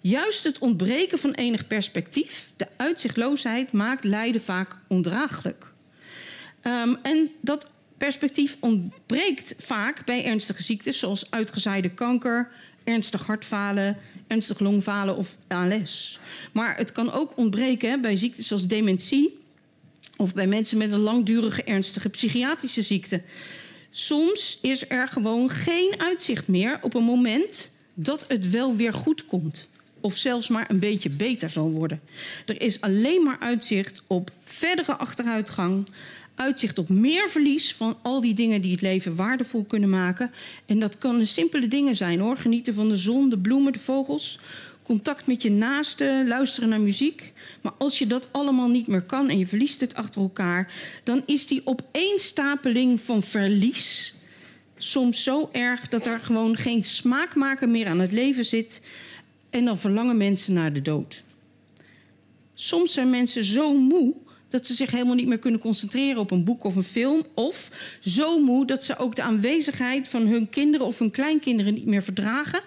Juist 0.00 0.44
het 0.44 0.58
ontbreken 0.58 1.18
van 1.18 1.32
enig 1.32 1.66
perspectief, 1.66 2.50
de 2.56 2.66
uitzichtloosheid, 2.76 3.72
maakt 3.72 4.04
lijden 4.04 4.42
vaak 4.42 4.76
ondraaglijk. 4.88 5.72
Um, 6.62 6.98
en 7.02 7.30
dat 7.40 7.68
perspectief 7.96 8.56
ontbreekt 8.60 9.54
vaak 9.58 10.04
bij 10.04 10.24
ernstige 10.24 10.62
ziektes 10.62 10.98
zoals 10.98 11.30
uitgezaaide 11.30 11.90
kanker, 11.90 12.50
ernstig 12.84 13.26
hartfalen, 13.26 13.96
ernstig 14.26 14.58
longfalen 14.58 15.16
of 15.16 15.36
ALS. 15.48 16.18
Maar 16.52 16.76
het 16.76 16.92
kan 16.92 17.12
ook 17.12 17.32
ontbreken 17.36 18.00
bij 18.00 18.16
ziektes 18.16 18.46
zoals 18.46 18.66
dementie 18.66 19.38
of 20.16 20.34
bij 20.34 20.46
mensen 20.46 20.78
met 20.78 20.90
een 20.90 21.00
langdurige 21.00 21.62
ernstige 21.62 22.08
psychiatrische 22.08 22.82
ziekte. 22.82 23.22
Soms 23.90 24.58
is 24.62 24.88
er 24.88 25.08
gewoon 25.08 25.48
geen 25.48 25.94
uitzicht 25.98 26.48
meer 26.48 26.78
op 26.82 26.94
een 26.94 27.04
moment 27.04 27.78
dat 27.94 28.24
het 28.28 28.50
wel 28.50 28.76
weer 28.76 28.92
goed 28.92 29.26
komt 29.26 29.68
of 30.00 30.16
zelfs 30.16 30.48
maar 30.48 30.70
een 30.70 30.78
beetje 30.78 31.10
beter 31.10 31.50
zal 31.50 31.70
worden. 31.70 32.00
Er 32.46 32.60
is 32.60 32.80
alleen 32.80 33.22
maar 33.22 33.38
uitzicht 33.40 34.02
op 34.06 34.30
verdere 34.44 34.96
achteruitgang, 34.96 35.88
uitzicht 36.40 36.78
op 36.78 36.88
meer 36.88 37.30
verlies 37.30 37.74
van 37.74 37.98
al 38.02 38.20
die 38.20 38.34
dingen 38.34 38.62
die 38.62 38.72
het 38.72 38.80
leven 38.80 39.16
waardevol 39.16 39.64
kunnen 39.64 39.90
maken. 39.90 40.30
En 40.66 40.80
dat 40.80 40.98
kunnen 40.98 41.26
simpele 41.26 41.68
dingen 41.68 41.96
zijn 41.96 42.20
hoor. 42.20 42.36
Genieten 42.36 42.74
van 42.74 42.88
de 42.88 42.96
zon, 42.96 43.28
de 43.28 43.38
bloemen, 43.38 43.72
de 43.72 43.78
vogels. 43.78 44.38
Contact 44.82 45.26
met 45.26 45.42
je 45.42 45.50
naasten, 45.50 46.28
luisteren 46.28 46.68
naar 46.68 46.80
muziek. 46.80 47.32
Maar 47.60 47.72
als 47.78 47.98
je 47.98 48.06
dat 48.06 48.28
allemaal 48.32 48.68
niet 48.68 48.86
meer 48.86 49.02
kan 49.02 49.28
en 49.28 49.38
je 49.38 49.46
verliest 49.46 49.80
het 49.80 49.94
achter 49.94 50.20
elkaar, 50.20 50.72
dan 51.04 51.22
is 51.26 51.46
die 51.46 51.62
opeenstapeling 51.64 53.00
van 53.00 53.22
verlies 53.22 54.14
soms 54.76 55.22
zo 55.22 55.48
erg 55.52 55.88
dat 55.88 56.06
er 56.06 56.18
gewoon 56.18 56.56
geen 56.56 56.82
smaakmaker 56.82 57.68
meer 57.68 57.86
aan 57.86 58.00
het 58.00 58.12
leven 58.12 58.44
zit. 58.44 58.82
En 59.50 59.64
dan 59.64 59.78
verlangen 59.78 60.16
mensen 60.16 60.52
naar 60.52 60.72
de 60.72 60.82
dood. 60.82 61.22
Soms 62.54 62.92
zijn 62.92 63.10
mensen 63.10 63.44
zo 63.44 63.76
moe 63.76 64.14
dat 64.50 64.66
ze 64.66 64.74
zich 64.74 64.90
helemaal 64.90 65.14
niet 65.14 65.26
meer 65.26 65.38
kunnen 65.38 65.60
concentreren 65.60 66.20
op 66.20 66.30
een 66.30 66.44
boek 66.44 66.64
of 66.64 66.76
een 66.76 66.82
film. 66.82 67.22
Of 67.34 67.70
zo 68.00 68.40
moe 68.40 68.66
dat 68.66 68.84
ze 68.84 68.96
ook 68.96 69.16
de 69.16 69.22
aanwezigheid 69.22 70.08
van 70.08 70.26
hun 70.26 70.48
kinderen 70.50 70.86
of 70.86 70.98
hun 70.98 71.10
kleinkinderen 71.10 71.74
niet 71.74 71.86
meer 71.86 72.02
verdragen. 72.02 72.60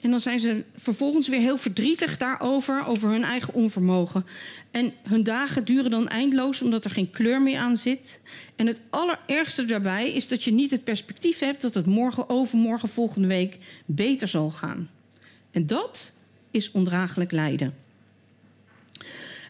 En 0.00 0.10
dan 0.10 0.20
zijn 0.20 0.40
ze 0.40 0.64
vervolgens 0.74 1.28
weer 1.28 1.40
heel 1.40 1.58
verdrietig 1.58 2.16
daarover, 2.16 2.86
over 2.86 3.10
hun 3.10 3.24
eigen 3.24 3.54
onvermogen. 3.54 4.26
En 4.70 4.92
hun 5.08 5.22
dagen 5.22 5.64
duren 5.64 5.90
dan 5.90 6.08
eindeloos 6.08 6.62
omdat 6.62 6.84
er 6.84 6.90
geen 6.90 7.10
kleur 7.10 7.42
meer 7.42 7.58
aan 7.58 7.76
zit. 7.76 8.20
En 8.56 8.66
het 8.66 8.80
allerergste 8.90 9.64
daarbij 9.64 10.12
is 10.12 10.28
dat 10.28 10.44
je 10.44 10.52
niet 10.52 10.70
het 10.70 10.84
perspectief 10.84 11.38
hebt 11.38 11.62
dat 11.62 11.74
het 11.74 11.86
morgen, 11.86 12.28
overmorgen, 12.28 12.88
volgende 12.88 13.28
week 13.28 13.58
beter 13.86 14.28
zal 14.28 14.50
gaan. 14.50 14.90
En 15.50 15.66
dat 15.66 16.12
is 16.50 16.70
ondraaglijk 16.70 17.32
lijden. 17.32 17.87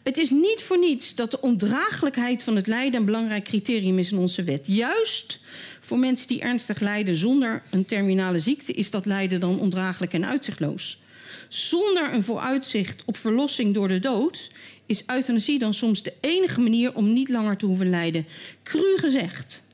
Het 0.08 0.16
is 0.18 0.30
niet 0.30 0.62
voor 0.62 0.78
niets 0.78 1.14
dat 1.14 1.30
de 1.30 1.40
ondraaglijkheid 1.40 2.42
van 2.42 2.56
het 2.56 2.66
lijden 2.66 3.00
een 3.00 3.06
belangrijk 3.06 3.44
criterium 3.44 3.98
is 3.98 4.12
in 4.12 4.18
onze 4.18 4.42
wet. 4.42 4.66
Juist 4.66 5.40
voor 5.80 5.98
mensen 5.98 6.28
die 6.28 6.40
ernstig 6.40 6.80
lijden 6.80 7.16
zonder 7.16 7.62
een 7.70 7.84
terminale 7.84 8.38
ziekte 8.38 8.72
is 8.72 8.90
dat 8.90 9.06
lijden 9.06 9.40
dan 9.40 9.58
ondraaglijk 9.58 10.12
en 10.12 10.26
uitzichtloos. 10.26 11.02
Zonder 11.48 12.12
een 12.12 12.22
vooruitzicht 12.22 13.02
op 13.04 13.16
verlossing 13.16 13.74
door 13.74 13.88
de 13.88 13.98
dood 13.98 14.50
is 14.86 15.02
euthanasie 15.06 15.58
dan 15.58 15.74
soms 15.74 16.02
de 16.02 16.12
enige 16.20 16.60
manier 16.60 16.94
om 16.94 17.12
niet 17.12 17.28
langer 17.28 17.56
te 17.56 17.66
hoeven 17.66 17.90
lijden. 17.90 18.26
Cru 18.62 18.96
gezegd, 18.96 19.66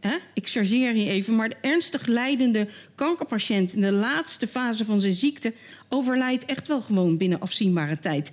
hè, 0.00 0.16
ik 0.34 0.48
chargeer 0.48 0.92
hier 0.92 1.08
even, 1.08 1.36
maar 1.36 1.48
de 1.48 1.56
ernstig 1.60 2.06
lijdende 2.06 2.68
kankerpatiënt 2.94 3.72
in 3.72 3.80
de 3.80 3.92
laatste 3.92 4.46
fase 4.46 4.84
van 4.84 5.00
zijn 5.00 5.14
ziekte 5.14 5.52
overlijdt 5.88 6.44
echt 6.44 6.68
wel 6.68 6.80
gewoon 6.80 7.16
binnen 7.16 7.40
afzienbare 7.40 7.98
tijd. 7.98 8.30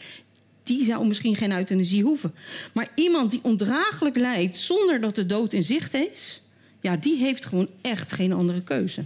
Die 0.67 0.85
zou 0.85 1.07
misschien 1.07 1.35
geen 1.35 1.51
euthanasie 1.51 2.03
hoeven. 2.03 2.33
Maar 2.73 2.91
iemand 2.95 3.31
die 3.31 3.39
ondraaglijk 3.43 4.17
lijdt 4.17 4.57
zonder 4.57 5.01
dat 5.01 5.15
de 5.15 5.25
dood 5.25 5.53
in 5.53 5.63
zicht 5.63 5.93
is, 5.93 6.41
ja, 6.81 6.97
die 6.97 7.17
heeft 7.17 7.45
gewoon 7.45 7.69
echt 7.81 8.11
geen 8.11 8.33
andere 8.33 8.63
keuze. 8.63 9.05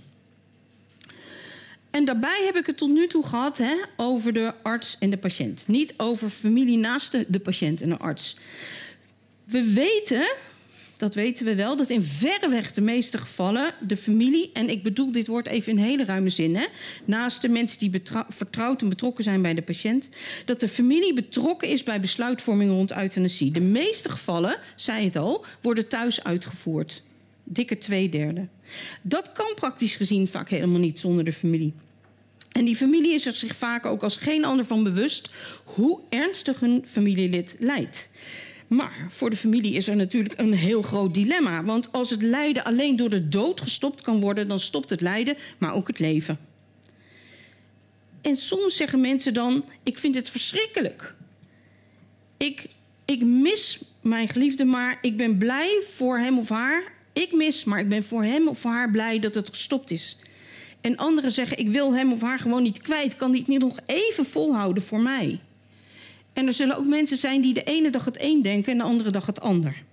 En 1.91 2.05
daarbij 2.05 2.41
heb 2.45 2.55
ik 2.55 2.65
het 2.65 2.77
tot 2.77 2.89
nu 2.89 3.07
toe 3.07 3.25
gehad 3.25 3.57
hè, 3.57 3.75
over 3.97 4.33
de 4.33 4.53
arts 4.61 4.97
en 4.99 5.09
de 5.09 5.17
patiënt. 5.17 5.67
Niet 5.67 5.93
over 5.97 6.29
familie 6.29 6.77
naast 6.77 7.33
de 7.33 7.39
patiënt 7.39 7.81
en 7.81 7.89
de 7.89 7.97
arts. 7.97 8.35
We 9.43 9.63
weten 9.63 10.31
dat 11.01 11.13
weten 11.13 11.45
we 11.45 11.55
wel, 11.55 11.77
dat 11.77 11.89
in 11.89 12.03
verreweg 12.03 12.71
de 12.71 12.81
meeste 12.81 13.17
gevallen 13.17 13.73
de 13.79 13.97
familie, 13.97 14.49
en 14.53 14.69
ik 14.69 14.83
bedoel 14.83 15.11
dit 15.11 15.27
woord 15.27 15.47
even 15.47 15.71
in 15.71 15.77
hele 15.77 16.05
ruime 16.05 16.29
zin, 16.29 16.55
hè, 16.55 16.65
naast 17.05 17.41
de 17.41 17.49
mensen 17.49 17.79
die 17.79 18.01
vertrouwd 18.29 18.81
en 18.81 18.89
betrokken 18.89 19.23
zijn 19.23 19.41
bij 19.41 19.53
de 19.53 19.61
patiënt, 19.61 20.09
dat 20.45 20.59
de 20.59 20.67
familie 20.67 21.13
betrokken 21.13 21.67
is 21.67 21.83
bij 21.83 21.99
besluitvorming 21.99 22.71
rond 22.71 22.95
euthanasie. 22.95 23.51
De 23.51 23.59
meeste 23.61 24.09
gevallen, 24.09 24.59
zei 24.75 25.05
het 25.05 25.15
al, 25.15 25.45
worden 25.61 25.87
thuis 25.87 26.23
uitgevoerd. 26.23 27.03
Dikke 27.43 27.77
twee 27.77 28.09
derde. 28.09 28.47
Dat 29.01 29.31
kan 29.31 29.51
praktisch 29.55 29.95
gezien 29.95 30.27
vaak 30.27 30.49
helemaal 30.49 30.79
niet 30.79 30.99
zonder 30.99 31.23
de 31.23 31.33
familie. 31.33 31.73
En 32.51 32.65
die 32.65 32.75
familie 32.75 33.13
is 33.13 33.25
er 33.25 33.35
zich 33.35 33.55
vaak 33.55 33.85
ook 33.85 34.03
als 34.03 34.15
geen 34.15 34.45
ander 34.45 34.65
van 34.65 34.83
bewust 34.83 35.29
hoe 35.63 35.99
ernstig 36.09 36.59
hun 36.59 36.83
familielid 36.87 37.55
lijdt. 37.59 38.09
Maar 38.73 39.07
voor 39.09 39.29
de 39.29 39.35
familie 39.35 39.73
is 39.73 39.87
er 39.87 39.95
natuurlijk 39.95 40.39
een 40.39 40.53
heel 40.53 40.81
groot 40.81 41.13
dilemma. 41.13 41.63
Want 41.63 41.91
als 41.91 42.09
het 42.09 42.21
lijden 42.21 42.63
alleen 42.63 42.95
door 42.95 43.09
de 43.09 43.27
dood 43.27 43.61
gestopt 43.61 44.01
kan 44.01 44.19
worden, 44.19 44.47
dan 44.47 44.59
stopt 44.59 44.89
het 44.89 45.01
lijden, 45.01 45.37
maar 45.57 45.73
ook 45.73 45.87
het 45.87 45.99
leven. 45.99 46.39
En 48.21 48.35
soms 48.35 48.75
zeggen 48.75 49.01
mensen 49.01 49.33
dan: 49.33 49.65
Ik 49.83 49.97
vind 49.97 50.15
het 50.15 50.29
verschrikkelijk. 50.29 51.15
Ik, 52.37 52.65
ik 53.05 53.23
mis 53.23 53.81
mijn 54.01 54.27
geliefde, 54.27 54.65
maar 54.65 54.97
ik 55.01 55.17
ben 55.17 55.37
blij 55.37 55.83
voor 55.87 56.17
hem 56.17 56.39
of 56.39 56.49
haar. 56.49 56.83
Ik 57.13 57.31
mis, 57.31 57.63
maar 57.63 57.79
ik 57.79 57.89
ben 57.89 58.03
voor 58.03 58.23
hem 58.23 58.47
of 58.47 58.63
haar 58.63 58.91
blij 58.91 59.19
dat 59.19 59.35
het 59.35 59.49
gestopt 59.49 59.91
is. 59.91 60.17
En 60.81 60.97
anderen 60.97 61.31
zeggen: 61.31 61.57
Ik 61.57 61.69
wil 61.69 61.93
hem 61.93 62.11
of 62.11 62.21
haar 62.21 62.39
gewoon 62.39 62.63
niet 62.63 62.81
kwijt. 62.81 63.15
Kan 63.15 63.31
die 63.31 63.39
het 63.39 63.49
niet 63.49 63.59
nog 63.59 63.79
even 63.85 64.25
volhouden 64.25 64.83
voor 64.83 64.99
mij? 64.99 65.39
En 66.33 66.47
er 66.47 66.53
zullen 66.53 66.77
ook 66.77 66.85
mensen 66.85 67.17
zijn 67.17 67.41
die 67.41 67.53
de 67.53 67.63
ene 67.63 67.89
dag 67.89 68.05
het 68.05 68.21
een 68.21 68.41
denken 68.41 68.71
en 68.71 68.77
de 68.77 68.83
andere 68.83 69.09
dag 69.09 69.25
het 69.25 69.41
ander. 69.41 69.83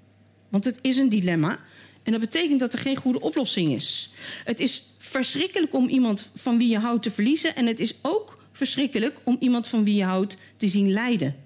Want 0.48 0.64
het 0.64 0.78
is 0.82 0.96
een 0.96 1.08
dilemma. 1.08 1.58
En 2.02 2.12
dat 2.12 2.20
betekent 2.20 2.60
dat 2.60 2.72
er 2.72 2.78
geen 2.78 2.96
goede 2.96 3.20
oplossing 3.20 3.72
is. 3.72 4.10
Het 4.44 4.60
is 4.60 4.82
verschrikkelijk 4.98 5.74
om 5.74 5.88
iemand 5.88 6.30
van 6.34 6.58
wie 6.58 6.68
je 6.68 6.78
houdt 6.78 7.02
te 7.02 7.10
verliezen. 7.10 7.56
En 7.56 7.66
het 7.66 7.80
is 7.80 7.94
ook 8.02 8.42
verschrikkelijk 8.52 9.18
om 9.24 9.36
iemand 9.40 9.68
van 9.68 9.84
wie 9.84 9.94
je 9.94 10.04
houdt 10.04 10.36
te 10.56 10.68
zien 10.68 10.92
lijden. 10.92 11.36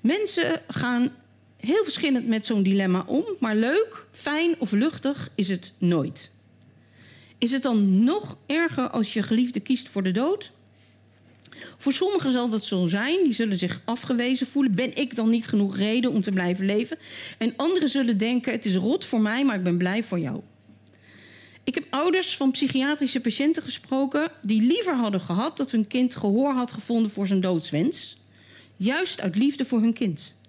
Mensen 0.00 0.62
gaan 0.68 1.12
heel 1.56 1.84
verschillend 1.84 2.26
met 2.26 2.46
zo'n 2.46 2.62
dilemma 2.62 3.04
om. 3.06 3.24
Maar 3.38 3.56
leuk, 3.56 4.06
fijn 4.10 4.54
of 4.58 4.72
luchtig 4.72 5.30
is 5.34 5.48
het 5.48 5.72
nooit. 5.78 6.32
Is 7.38 7.50
het 7.50 7.62
dan 7.62 8.04
nog 8.04 8.38
erger 8.46 8.90
als 8.90 9.12
je 9.12 9.22
geliefde 9.22 9.60
kiest 9.60 9.88
voor 9.88 10.02
de 10.02 10.10
dood? 10.10 10.52
Voor 11.76 11.92
sommigen 11.92 12.30
zal 12.30 12.48
dat 12.48 12.64
zo 12.64 12.86
zijn. 12.86 13.24
Die 13.24 13.32
zullen 13.32 13.58
zich 13.58 13.80
afgewezen 13.84 14.46
voelen. 14.46 14.74
Ben 14.74 14.96
ik 14.96 15.16
dan 15.16 15.30
niet 15.30 15.46
genoeg 15.46 15.76
reden 15.76 16.10
om 16.10 16.22
te 16.22 16.32
blijven 16.32 16.64
leven? 16.64 16.98
En 17.38 17.54
anderen 17.56 17.88
zullen 17.88 18.18
denken: 18.18 18.52
het 18.52 18.64
is 18.64 18.76
rot 18.76 19.04
voor 19.04 19.20
mij, 19.20 19.44
maar 19.44 19.56
ik 19.56 19.62
ben 19.62 19.76
blij 19.76 20.02
voor 20.02 20.18
jou. 20.18 20.40
Ik 21.64 21.74
heb 21.74 21.84
ouders 21.90 22.36
van 22.36 22.50
psychiatrische 22.50 23.20
patiënten 23.20 23.62
gesproken 23.62 24.30
die 24.42 24.62
liever 24.62 24.94
hadden 24.94 25.20
gehad 25.20 25.56
dat 25.56 25.70
hun 25.70 25.86
kind 25.86 26.16
gehoor 26.16 26.52
had 26.52 26.72
gevonden 26.72 27.10
voor 27.10 27.26
zijn 27.26 27.40
doodswens. 27.40 28.16
Juist 28.76 29.20
uit 29.20 29.36
liefde 29.36 29.64
voor 29.64 29.80
hun 29.80 29.92
kind. 29.92 30.40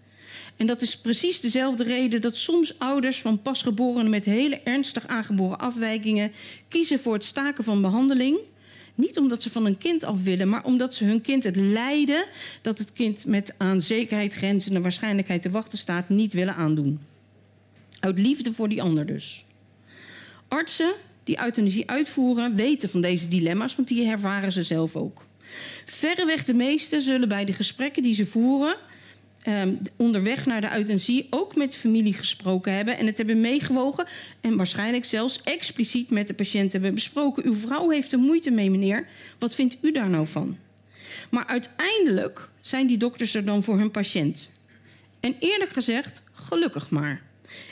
En 0.58 0.68
dat 0.68 0.82
is 0.82 0.98
precies 0.98 1.42
dezelfde 1.42 1.84
reden 1.84 2.22
dat 2.22 2.38
soms 2.38 2.80
ouders 2.80 3.22
van 3.22 3.42
pasgeborenen 3.42 4.10
met 4.10 4.26
hele 4.26 4.62
ernstig 4.64 5.08
aangeboren 5.08 5.60
afwijkingen 5.60 6.32
kiezen 6.68 7.00
voor 7.00 7.14
het 7.14 7.24
staken 7.24 7.64
van 7.64 7.82
behandeling 7.82 8.38
niet 8.96 9.18
omdat 9.18 9.42
ze 9.42 9.50
van 9.50 9.66
een 9.66 9.78
kind 9.78 10.04
af 10.04 10.24
willen, 10.24 10.50
maar 10.50 10.64
omdat 10.64 10.94
ze 10.94 11.06
hun 11.06 11.22
kind 11.22 11.44
het 11.44 11.56
lijden 11.56 12.26
dat 12.62 12.78
het 12.78 12.94
kind 12.94 13.26
met 13.26 13.54
aan 13.58 13.82
zekerheid 13.82 14.34
grenzende 14.34 14.82
waarschijnlijkheid 14.82 15.42
te 15.42 15.50
wachten 15.50 15.78
staat, 15.78 16.10
niet 16.10 16.34
willen 16.34 16.56
aandoen. 16.56 17.00
Uit 18.00 18.20
liefde 18.20 18.54
voor 18.54 18.70
die 18.70 18.82
ander 18.82 19.06
dus. 19.06 19.46
Artsen 20.48 20.94
die 21.24 21.42
euthanasie 21.42 21.90
uitvoeren 21.90 22.56
weten 22.56 22.90
van 22.90 23.02
deze 23.02 23.28
dilemma's, 23.28 23.76
want 23.76 23.88
die 23.88 24.10
ervaren 24.10 24.52
ze 24.52 24.64
zelf 24.64 24.96
ook. 24.96 25.26
Verreweg 25.86 26.44
de 26.44 26.54
meesten 26.54 27.02
zullen 27.02 27.28
bij 27.28 27.46
de 27.46 27.54
gesprekken 27.54 28.04
die 28.04 28.14
ze 28.14 28.26
voeren 28.26 28.76
um, 29.48 29.80
onderweg 29.98 30.46
naar 30.46 30.62
de 30.62 30.76
euthanasie 30.76 31.28
ook 31.30 31.56
met 31.56 31.76
familie 31.76 32.14
gesproken 32.14 32.74
hebben 32.74 32.98
en 32.98 33.06
het 33.06 33.18
hebben 33.18 33.42
meegewogen 33.42 34.08
en 34.42 34.58
waarschijnlijk 34.58 35.06
zelfs 35.06 35.42
expliciet 35.44 36.10
met 36.10 36.28
de 36.28 36.34
patiënt 36.34 36.72
hebben 36.72 36.94
besproken. 36.94 37.46
Uw 37.46 37.56
vrouw 37.56 37.90
heeft 37.90 38.12
er 38.12 38.20
moeite 38.20 38.52
mee, 38.52 38.72
meneer. 38.72 39.08
Wat 39.40 39.56
vindt 39.56 39.78
u 39.82 39.92
daar 39.92 40.10
nou 40.10 40.28
van? 40.28 40.58
Maar 41.30 41.46
uiteindelijk 41.46 42.50
zijn 42.62 42.88
die 42.88 42.98
dokters 42.98 43.36
er 43.36 43.46
dan 43.46 43.64
voor 43.64 43.78
hun 43.78 43.92
patiënt. 43.92 44.62
En 45.20 45.36
eerlijk 45.40 45.72
gezegd, 45.72 46.22
gelukkig 46.32 46.90
maar. 46.90 47.22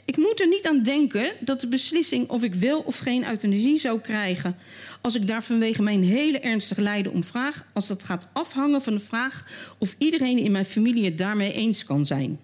Ik 0.06 0.18
moet 0.18 0.40
er 0.40 0.48
niet 0.48 0.68
aan 0.68 0.84
denken 0.84 1.32
dat 1.40 1.62
de 1.62 1.68
beslissing 1.68 2.30
of 2.30 2.44
ik 2.44 2.56
wil 2.56 2.80
of 2.80 2.98
geen 2.98 3.30
euthanasie 3.30 3.78
zou 3.78 4.00
krijgen, 4.00 4.58
als 5.02 5.16
ik 5.16 5.28
daar 5.28 5.44
vanwege 5.44 5.82
mijn 5.82 6.04
hele 6.04 6.40
ernstige 6.40 6.82
lijden 6.82 7.12
om 7.12 7.24
vraag, 7.24 7.66
als 7.74 7.88
dat 7.88 8.04
gaat 8.04 8.28
afhangen 8.34 8.82
van 8.82 8.94
de 8.94 9.00
vraag 9.00 9.46
of 9.78 9.96
iedereen 9.98 10.38
in 10.38 10.52
mijn 10.52 10.66
familie 10.66 11.16
daarmee 11.16 11.54
eens 11.54 11.84
kan 11.84 12.06
zijn. 12.06 12.40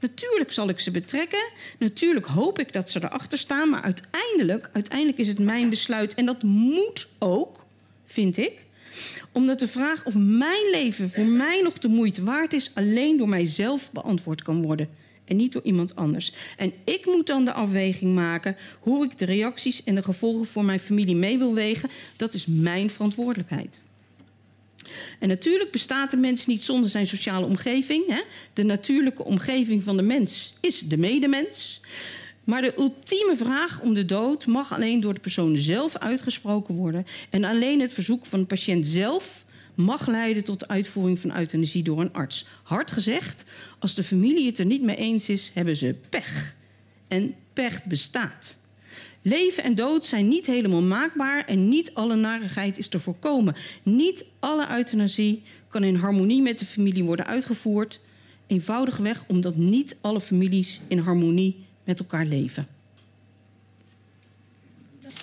Natuurlijk 0.00 0.52
zal 0.52 0.68
ik 0.68 0.80
ze 0.80 0.90
betrekken. 0.90 1.50
Natuurlijk 1.78 2.26
hoop 2.26 2.58
ik 2.58 2.72
dat 2.72 2.90
ze 2.90 3.04
erachter 3.04 3.38
staan. 3.38 3.70
Maar 3.70 3.82
uiteindelijk, 3.82 4.70
uiteindelijk 4.72 5.18
is 5.18 5.28
het 5.28 5.38
mijn 5.38 5.68
besluit. 5.68 6.14
En 6.14 6.26
dat 6.26 6.42
moet 6.42 7.08
ook, 7.18 7.64
vind 8.06 8.36
ik. 8.36 8.64
Omdat 9.32 9.58
de 9.58 9.68
vraag 9.68 10.04
of 10.04 10.14
mijn 10.14 10.70
leven 10.70 11.10
voor 11.10 11.24
mij 11.24 11.60
nog 11.62 11.78
de 11.78 11.88
moeite 11.88 12.24
waard 12.24 12.52
is, 12.52 12.70
alleen 12.74 13.16
door 13.16 13.28
mijzelf 13.28 13.92
beantwoord 13.92 14.42
kan 14.42 14.62
worden 14.62 14.88
en 15.28 15.36
niet 15.36 15.52
door 15.52 15.62
iemand 15.64 15.96
anders. 15.96 16.32
En 16.56 16.72
ik 16.84 17.06
moet 17.06 17.26
dan 17.26 17.44
de 17.44 17.52
afweging 17.52 18.14
maken 18.14 18.56
hoe 18.80 19.04
ik 19.04 19.18
de 19.18 19.24
reacties 19.24 19.84
en 19.84 19.94
de 19.94 20.02
gevolgen 20.02 20.46
voor 20.46 20.64
mijn 20.64 20.80
familie 20.80 21.16
mee 21.16 21.38
wil 21.38 21.54
wegen. 21.54 21.90
Dat 22.16 22.34
is 22.34 22.46
mijn 22.46 22.90
verantwoordelijkheid. 22.90 23.82
En 25.18 25.28
natuurlijk 25.28 25.70
bestaat 25.70 26.10
de 26.10 26.16
mens 26.16 26.46
niet 26.46 26.62
zonder 26.62 26.90
zijn 26.90 27.06
sociale 27.06 27.46
omgeving. 27.46 28.06
Hè? 28.06 28.22
De 28.52 28.62
natuurlijke 28.62 29.24
omgeving 29.24 29.82
van 29.82 29.96
de 29.96 30.02
mens 30.02 30.54
is 30.60 30.80
de 30.80 30.96
medemens. 30.96 31.80
Maar 32.44 32.62
de 32.62 32.74
ultieme 32.78 33.36
vraag 33.36 33.80
om 33.80 33.94
de 33.94 34.04
dood 34.04 34.46
mag 34.46 34.72
alleen 34.72 35.00
door 35.00 35.14
de 35.14 35.20
persoon 35.20 35.56
zelf 35.56 35.96
uitgesproken 35.96 36.74
worden. 36.74 37.06
En 37.30 37.44
alleen 37.44 37.80
het 37.80 37.92
verzoek 37.92 38.26
van 38.26 38.40
de 38.40 38.46
patiënt 38.46 38.86
zelf 38.86 39.44
mag 39.78 40.06
leiden 40.06 40.44
tot 40.44 40.60
de 40.60 40.68
uitvoering 40.68 41.18
van 41.18 41.36
euthanasie 41.36 41.82
door 41.82 42.00
een 42.00 42.12
arts. 42.12 42.46
Hard 42.62 42.90
gezegd, 42.90 43.44
als 43.78 43.94
de 43.94 44.04
familie 44.04 44.46
het 44.46 44.58
er 44.58 44.64
niet 44.64 44.82
mee 44.82 44.96
eens 44.96 45.28
is, 45.28 45.50
hebben 45.54 45.76
ze 45.76 45.94
pech. 46.08 46.56
En 47.08 47.34
pech 47.52 47.84
bestaat. 47.84 48.58
Leven 49.22 49.62
en 49.62 49.74
dood 49.74 50.04
zijn 50.04 50.28
niet 50.28 50.46
helemaal 50.46 50.82
maakbaar 50.82 51.44
en 51.44 51.68
niet 51.68 51.94
alle 51.94 52.16
narigheid 52.16 52.78
is 52.78 52.88
te 52.88 53.00
voorkomen. 53.00 53.56
Niet 53.82 54.24
alle 54.38 54.70
euthanasie 54.70 55.42
kan 55.68 55.84
in 55.84 55.94
harmonie 55.94 56.42
met 56.42 56.58
de 56.58 56.66
familie 56.66 57.04
worden 57.04 57.26
uitgevoerd. 57.26 58.00
Eenvoudigweg 58.46 59.24
omdat 59.26 59.56
niet 59.56 59.96
alle 60.00 60.20
families 60.20 60.80
in 60.88 60.98
harmonie 60.98 61.56
met 61.84 61.98
elkaar 61.98 62.26
leven. 62.26 62.66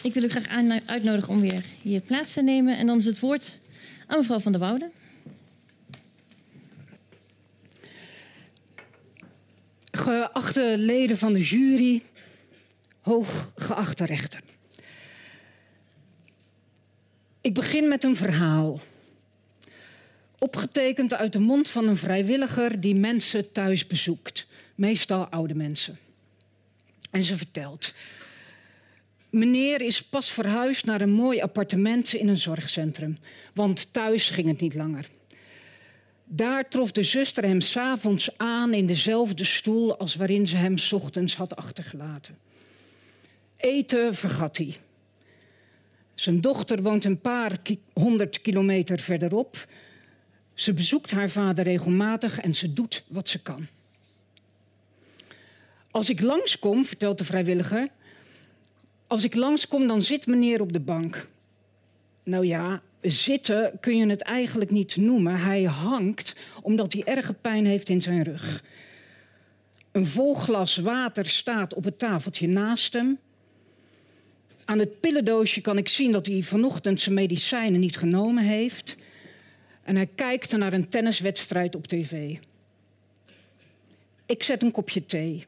Ik 0.03 0.13
wil 0.13 0.23
u 0.23 0.29
graag 0.29 0.47
uitnodigen 0.85 1.33
om 1.33 1.41
weer 1.41 1.65
hier 1.81 2.01
plaats 2.01 2.33
te 2.33 2.41
nemen. 2.41 2.77
En 2.77 2.87
dan 2.87 2.97
is 2.97 3.05
het 3.05 3.19
woord 3.19 3.59
aan 4.07 4.17
mevrouw 4.17 4.39
van 4.39 4.51
der 4.51 4.61
Woude. 4.61 4.91
Geachte 9.91 10.75
leden 10.77 11.17
van 11.17 11.33
de 11.33 11.41
jury, 11.41 12.03
hooggeachte 13.01 14.05
rechter. 14.05 14.41
Ik 17.41 17.53
begin 17.53 17.87
met 17.87 18.03
een 18.03 18.15
verhaal. 18.15 18.79
Opgetekend 20.39 21.13
uit 21.13 21.33
de 21.33 21.39
mond 21.39 21.69
van 21.69 21.87
een 21.87 21.97
vrijwilliger 21.97 22.81
die 22.81 22.95
mensen 22.95 23.51
thuis 23.51 23.87
bezoekt, 23.87 24.47
meestal 24.75 25.27
oude 25.27 25.55
mensen. 25.55 25.97
En 27.11 27.23
ze 27.23 27.37
vertelt 27.37 27.93
Meneer 29.35 29.81
is 29.81 30.03
pas 30.03 30.31
verhuisd 30.31 30.85
naar 30.85 31.01
een 31.01 31.11
mooi 31.11 31.41
appartement 31.41 32.13
in 32.13 32.27
een 32.27 32.37
zorgcentrum, 32.37 33.17
want 33.53 33.93
thuis 33.93 34.29
ging 34.29 34.47
het 34.47 34.59
niet 34.59 34.75
langer. 34.75 35.09
Daar 36.25 36.69
trof 36.69 36.91
de 36.91 37.03
zuster 37.03 37.43
hem 37.43 37.61
s'avonds 37.61 38.37
aan 38.37 38.73
in 38.73 38.85
dezelfde 38.85 39.43
stoel 39.43 39.97
als 39.97 40.15
waarin 40.15 40.47
ze 40.47 40.57
hem 40.57 40.75
ochtends 40.91 41.35
had 41.35 41.55
achtergelaten. 41.55 42.37
Eten 43.57 44.15
vergat 44.15 44.57
hij. 44.57 44.77
Zijn 46.13 46.41
dochter 46.41 46.81
woont 46.81 47.03
een 47.03 47.21
paar 47.21 47.59
honderd 47.93 48.41
kilometer 48.41 48.99
verderop. 48.99 49.67
Ze 50.53 50.73
bezoekt 50.73 51.11
haar 51.11 51.29
vader 51.29 51.63
regelmatig 51.63 52.39
en 52.39 52.53
ze 52.53 52.73
doet 52.73 53.03
wat 53.07 53.29
ze 53.29 53.41
kan. 53.41 53.67
Als 55.91 56.09
ik 56.09 56.21
langskom, 56.21 56.85
vertelt 56.85 57.17
de 57.17 57.23
vrijwilliger, 57.23 57.89
als 59.07 59.23
ik 59.23 59.35
langskom, 59.35 59.87
dan 59.87 60.01
zit 60.01 60.27
meneer 60.27 60.61
op 60.61 60.73
de 60.73 60.79
bank. 60.79 61.27
Nou 62.23 62.45
ja, 62.45 62.81
zitten 63.01 63.71
kun 63.79 63.97
je 63.97 64.05
het 64.05 64.21
eigenlijk 64.21 64.71
niet 64.71 64.95
noemen. 64.95 65.39
Hij 65.39 65.63
hangt 65.63 66.35
omdat 66.61 66.93
hij 66.93 67.03
erge 67.03 67.33
pijn 67.33 67.65
heeft 67.65 67.89
in 67.89 68.01
zijn 68.01 68.23
rug. 68.23 68.63
Een 69.91 70.05
vol 70.05 70.33
glas 70.33 70.77
water 70.77 71.29
staat 71.29 71.73
op 71.73 71.83
het 71.83 71.99
tafeltje 71.99 72.47
naast 72.47 72.93
hem. 72.93 73.19
Aan 74.65 74.79
het 74.79 74.99
pillendoosje 74.99 75.61
kan 75.61 75.77
ik 75.77 75.89
zien 75.89 76.11
dat 76.11 76.25
hij 76.25 76.41
vanochtend 76.41 76.99
zijn 76.99 77.15
medicijnen 77.15 77.79
niet 77.79 77.97
genomen 77.97 78.43
heeft. 78.43 78.95
En 79.83 79.95
hij 79.95 80.09
kijkt 80.15 80.57
naar 80.57 80.73
een 80.73 80.89
tenniswedstrijd 80.89 81.75
op 81.75 81.87
tv. 81.87 82.37
Ik 84.25 84.43
zet 84.43 84.63
een 84.63 84.71
kopje 84.71 85.05
thee. 85.05 85.45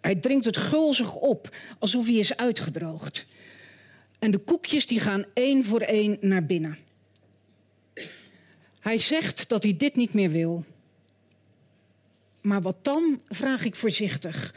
Hij 0.00 0.14
drinkt 0.14 0.44
het 0.44 0.56
gulzig 0.56 1.14
op, 1.14 1.56
alsof 1.78 2.06
hij 2.06 2.14
is 2.14 2.36
uitgedroogd. 2.36 3.26
En 4.18 4.30
de 4.30 4.38
koekjes 4.38 4.86
die 4.86 5.00
gaan 5.00 5.24
één 5.34 5.64
voor 5.64 5.80
één 5.80 6.18
naar 6.20 6.46
binnen. 6.46 6.78
Hij 8.80 8.98
zegt 8.98 9.48
dat 9.48 9.62
hij 9.62 9.76
dit 9.76 9.96
niet 9.96 10.14
meer 10.14 10.30
wil. 10.30 10.64
Maar 12.40 12.62
wat 12.62 12.84
dan, 12.84 13.20
vraag 13.28 13.64
ik 13.64 13.74
voorzichtig. 13.74 14.54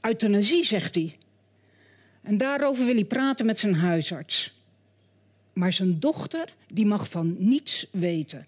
Euthanasie, 0.00 0.64
zegt 0.64 0.94
hij. 0.94 1.16
En 2.22 2.36
daarover 2.36 2.84
wil 2.84 2.94
hij 2.94 3.04
praten 3.04 3.46
met 3.46 3.58
zijn 3.58 3.74
huisarts. 3.74 4.54
Maar 5.52 5.72
zijn 5.72 6.00
dochter, 6.00 6.54
die 6.68 6.86
mag 6.86 7.10
van 7.10 7.36
niets 7.38 7.86
weten. 7.90 8.46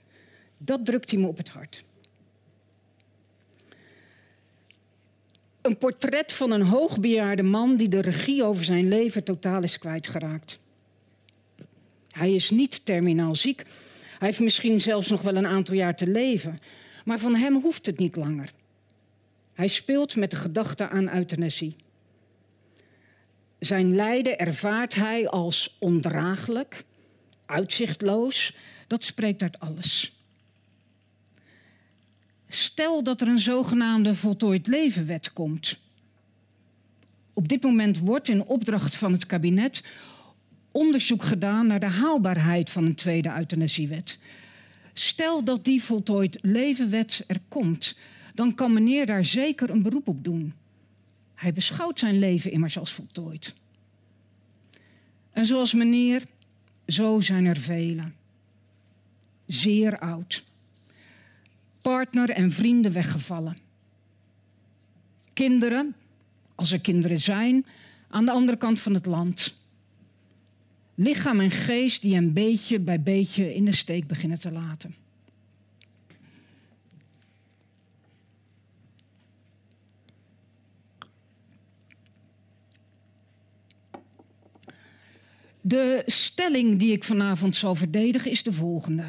Dat 0.58 0.84
drukt 0.84 1.10
hij 1.10 1.20
me 1.20 1.26
op 1.26 1.36
het 1.36 1.48
hart. 1.48 1.84
Een 5.66 5.78
portret 5.78 6.32
van 6.32 6.50
een 6.50 6.62
hoogbejaarde 6.62 7.42
man 7.42 7.76
die 7.76 7.88
de 7.88 8.00
regie 8.00 8.44
over 8.44 8.64
zijn 8.64 8.88
leven 8.88 9.24
totaal 9.24 9.62
is 9.62 9.78
kwijtgeraakt. 9.78 10.58
Hij 12.10 12.34
is 12.34 12.50
niet 12.50 12.84
terminaal 12.84 13.34
ziek. 13.34 13.62
Hij 14.18 14.28
heeft 14.28 14.40
misschien 14.40 14.80
zelfs 14.80 15.10
nog 15.10 15.22
wel 15.22 15.36
een 15.36 15.46
aantal 15.46 15.74
jaar 15.74 15.96
te 15.96 16.06
leven. 16.06 16.58
Maar 17.04 17.18
van 17.18 17.34
hem 17.34 17.60
hoeft 17.60 17.86
het 17.86 17.98
niet 17.98 18.16
langer. 18.16 18.50
Hij 19.52 19.68
speelt 19.68 20.16
met 20.16 20.30
de 20.30 20.36
gedachte 20.36 20.88
aan 20.88 21.14
euthanasie. 21.14 21.76
Zijn 23.58 23.94
lijden 23.94 24.38
ervaart 24.38 24.94
hij 24.94 25.28
als 25.28 25.76
ondraaglijk, 25.80 26.84
uitzichtloos. 27.46 28.56
Dat 28.86 29.04
spreekt 29.04 29.42
uit 29.42 29.60
alles. 29.60 30.15
Stel 32.48 33.02
dat 33.02 33.20
er 33.20 33.28
een 33.28 33.38
zogenaamde 33.38 34.14
voltooid 34.14 34.66
levenwet 34.66 35.32
komt. 35.32 35.78
Op 37.32 37.48
dit 37.48 37.62
moment 37.62 37.98
wordt 37.98 38.28
in 38.28 38.44
opdracht 38.44 38.96
van 38.96 39.12
het 39.12 39.26
kabinet 39.26 39.82
onderzoek 40.70 41.22
gedaan 41.22 41.66
naar 41.66 41.80
de 41.80 41.86
haalbaarheid 41.86 42.70
van 42.70 42.84
een 42.84 42.94
tweede 42.94 43.32
euthanasiewet. 43.36 44.18
Stel 44.92 45.44
dat 45.44 45.64
die 45.64 45.82
voltooid 45.82 46.38
levenwet 46.42 47.24
er 47.26 47.40
komt, 47.48 47.96
dan 48.34 48.54
kan 48.54 48.72
meneer 48.72 49.06
daar 49.06 49.24
zeker 49.24 49.70
een 49.70 49.82
beroep 49.82 50.08
op 50.08 50.24
doen. 50.24 50.54
Hij 51.34 51.52
beschouwt 51.52 51.98
zijn 51.98 52.18
leven 52.18 52.52
immers 52.52 52.78
als 52.78 52.92
voltooid. 52.92 53.54
En 55.30 55.44
zoals 55.44 55.74
meneer, 55.74 56.22
zo 56.86 57.20
zijn 57.20 57.44
er 57.44 57.56
velen. 57.56 58.14
Zeer 59.46 59.98
oud. 59.98 60.44
Partner 61.86 62.30
en 62.30 62.50
vrienden 62.50 62.92
weggevallen. 62.92 63.58
Kinderen, 65.32 65.94
als 66.54 66.72
er 66.72 66.80
kinderen 66.80 67.18
zijn, 67.18 67.66
aan 68.08 68.24
de 68.24 68.30
andere 68.30 68.58
kant 68.58 68.80
van 68.80 68.94
het 68.94 69.06
land. 69.06 69.54
Lichaam 70.94 71.40
en 71.40 71.50
geest 71.50 72.02
die 72.02 72.16
een 72.16 72.32
beetje 72.32 72.80
bij 72.80 73.02
beetje 73.02 73.54
in 73.54 73.64
de 73.64 73.74
steek 73.74 74.06
beginnen 74.06 74.38
te 74.38 74.52
laten. 74.52 74.94
De 85.60 86.02
stelling 86.06 86.78
die 86.78 86.92
ik 86.92 87.04
vanavond 87.04 87.56
zal 87.56 87.74
verdedigen 87.74 88.30
is 88.30 88.42
de 88.42 88.52
volgende. 88.52 89.04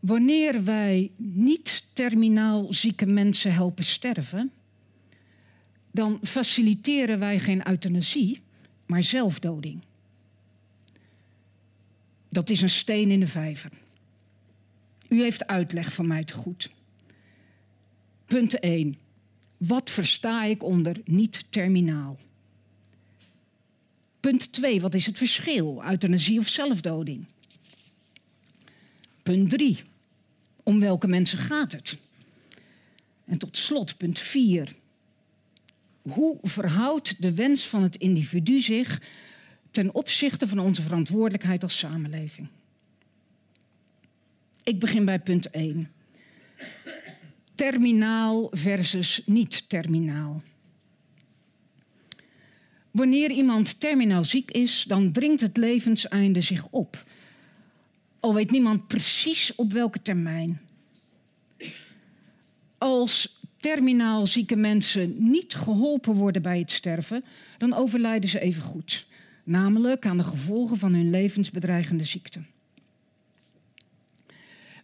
Wanneer 0.00 0.64
wij 0.64 1.10
niet 1.16 1.84
terminaal 1.92 2.72
zieke 2.72 3.06
mensen 3.06 3.52
helpen 3.52 3.84
sterven, 3.84 4.52
dan 5.90 6.18
faciliteren 6.22 7.18
wij 7.18 7.38
geen 7.38 7.68
euthanasie, 7.68 8.40
maar 8.86 9.02
zelfdoding. 9.02 9.82
Dat 12.28 12.50
is 12.50 12.60
een 12.62 12.70
steen 12.70 13.10
in 13.10 13.20
de 13.20 13.26
vijver. 13.26 13.70
U 15.08 15.20
heeft 15.20 15.46
uitleg 15.46 15.92
van 15.92 16.06
mij 16.06 16.24
te 16.24 16.34
goed. 16.34 16.70
Punt 18.26 18.60
1. 18.60 18.96
Wat 19.56 19.90
versta 19.90 20.44
ik 20.44 20.62
onder 20.62 20.96
niet 21.04 21.44
terminaal? 21.50 22.18
Punt 24.20 24.52
2. 24.52 24.80
Wat 24.80 24.94
is 24.94 25.06
het 25.06 25.18
verschil? 25.18 25.82
Euthanasie 25.84 26.38
of 26.38 26.48
zelfdoding? 26.48 27.26
Punt 29.28 29.50
3. 29.50 29.78
Om 30.62 30.80
welke 30.80 31.06
mensen 31.06 31.38
gaat 31.38 31.72
het? 31.72 31.98
En 33.24 33.38
tot 33.38 33.56
slot 33.56 33.96
punt 33.96 34.18
4. 34.18 34.74
Hoe 36.02 36.38
verhoudt 36.42 37.22
de 37.22 37.34
wens 37.34 37.66
van 37.66 37.82
het 37.82 37.96
individu 37.96 38.60
zich 38.60 39.02
ten 39.70 39.94
opzichte 39.94 40.46
van 40.46 40.58
onze 40.58 40.82
verantwoordelijkheid 40.82 41.62
als 41.62 41.78
samenleving? 41.78 42.48
Ik 44.62 44.78
begin 44.78 45.04
bij 45.04 45.20
punt 45.20 45.50
1. 45.50 45.90
Terminaal 47.54 48.48
versus 48.50 49.22
niet 49.26 49.68
terminaal. 49.68 50.42
Wanneer 52.90 53.30
iemand 53.30 53.80
terminaal 53.80 54.24
ziek 54.24 54.50
is, 54.50 54.84
dan 54.84 55.12
dringt 55.12 55.40
het 55.40 55.56
levenseinde 55.56 56.40
zich 56.40 56.68
op. 56.68 57.06
Al 58.28 58.34
weet 58.34 58.50
niemand 58.50 58.86
precies 58.86 59.54
op 59.54 59.72
welke 59.72 60.02
termijn. 60.02 60.60
Als 62.78 63.40
terminaal 63.60 64.26
zieke 64.26 64.56
mensen 64.56 65.14
niet 65.30 65.54
geholpen 65.54 66.14
worden 66.14 66.42
bij 66.42 66.58
het 66.58 66.70
sterven, 66.70 67.24
dan 67.58 67.74
overlijden 67.74 68.30
ze 68.30 68.40
even 68.40 68.62
goed. 68.62 69.06
Namelijk 69.44 70.06
aan 70.06 70.16
de 70.16 70.22
gevolgen 70.22 70.76
van 70.76 70.94
hun 70.94 71.10
levensbedreigende 71.10 72.04
ziekte. 72.04 72.40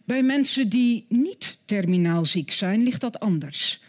Bij 0.05 0.23
mensen 0.23 0.69
die 0.69 1.05
niet 1.09 1.57
terminaal 1.65 2.25
ziek 2.25 2.51
zijn, 2.51 2.83
ligt 2.83 3.01
dat 3.01 3.19
anders. 3.19 3.81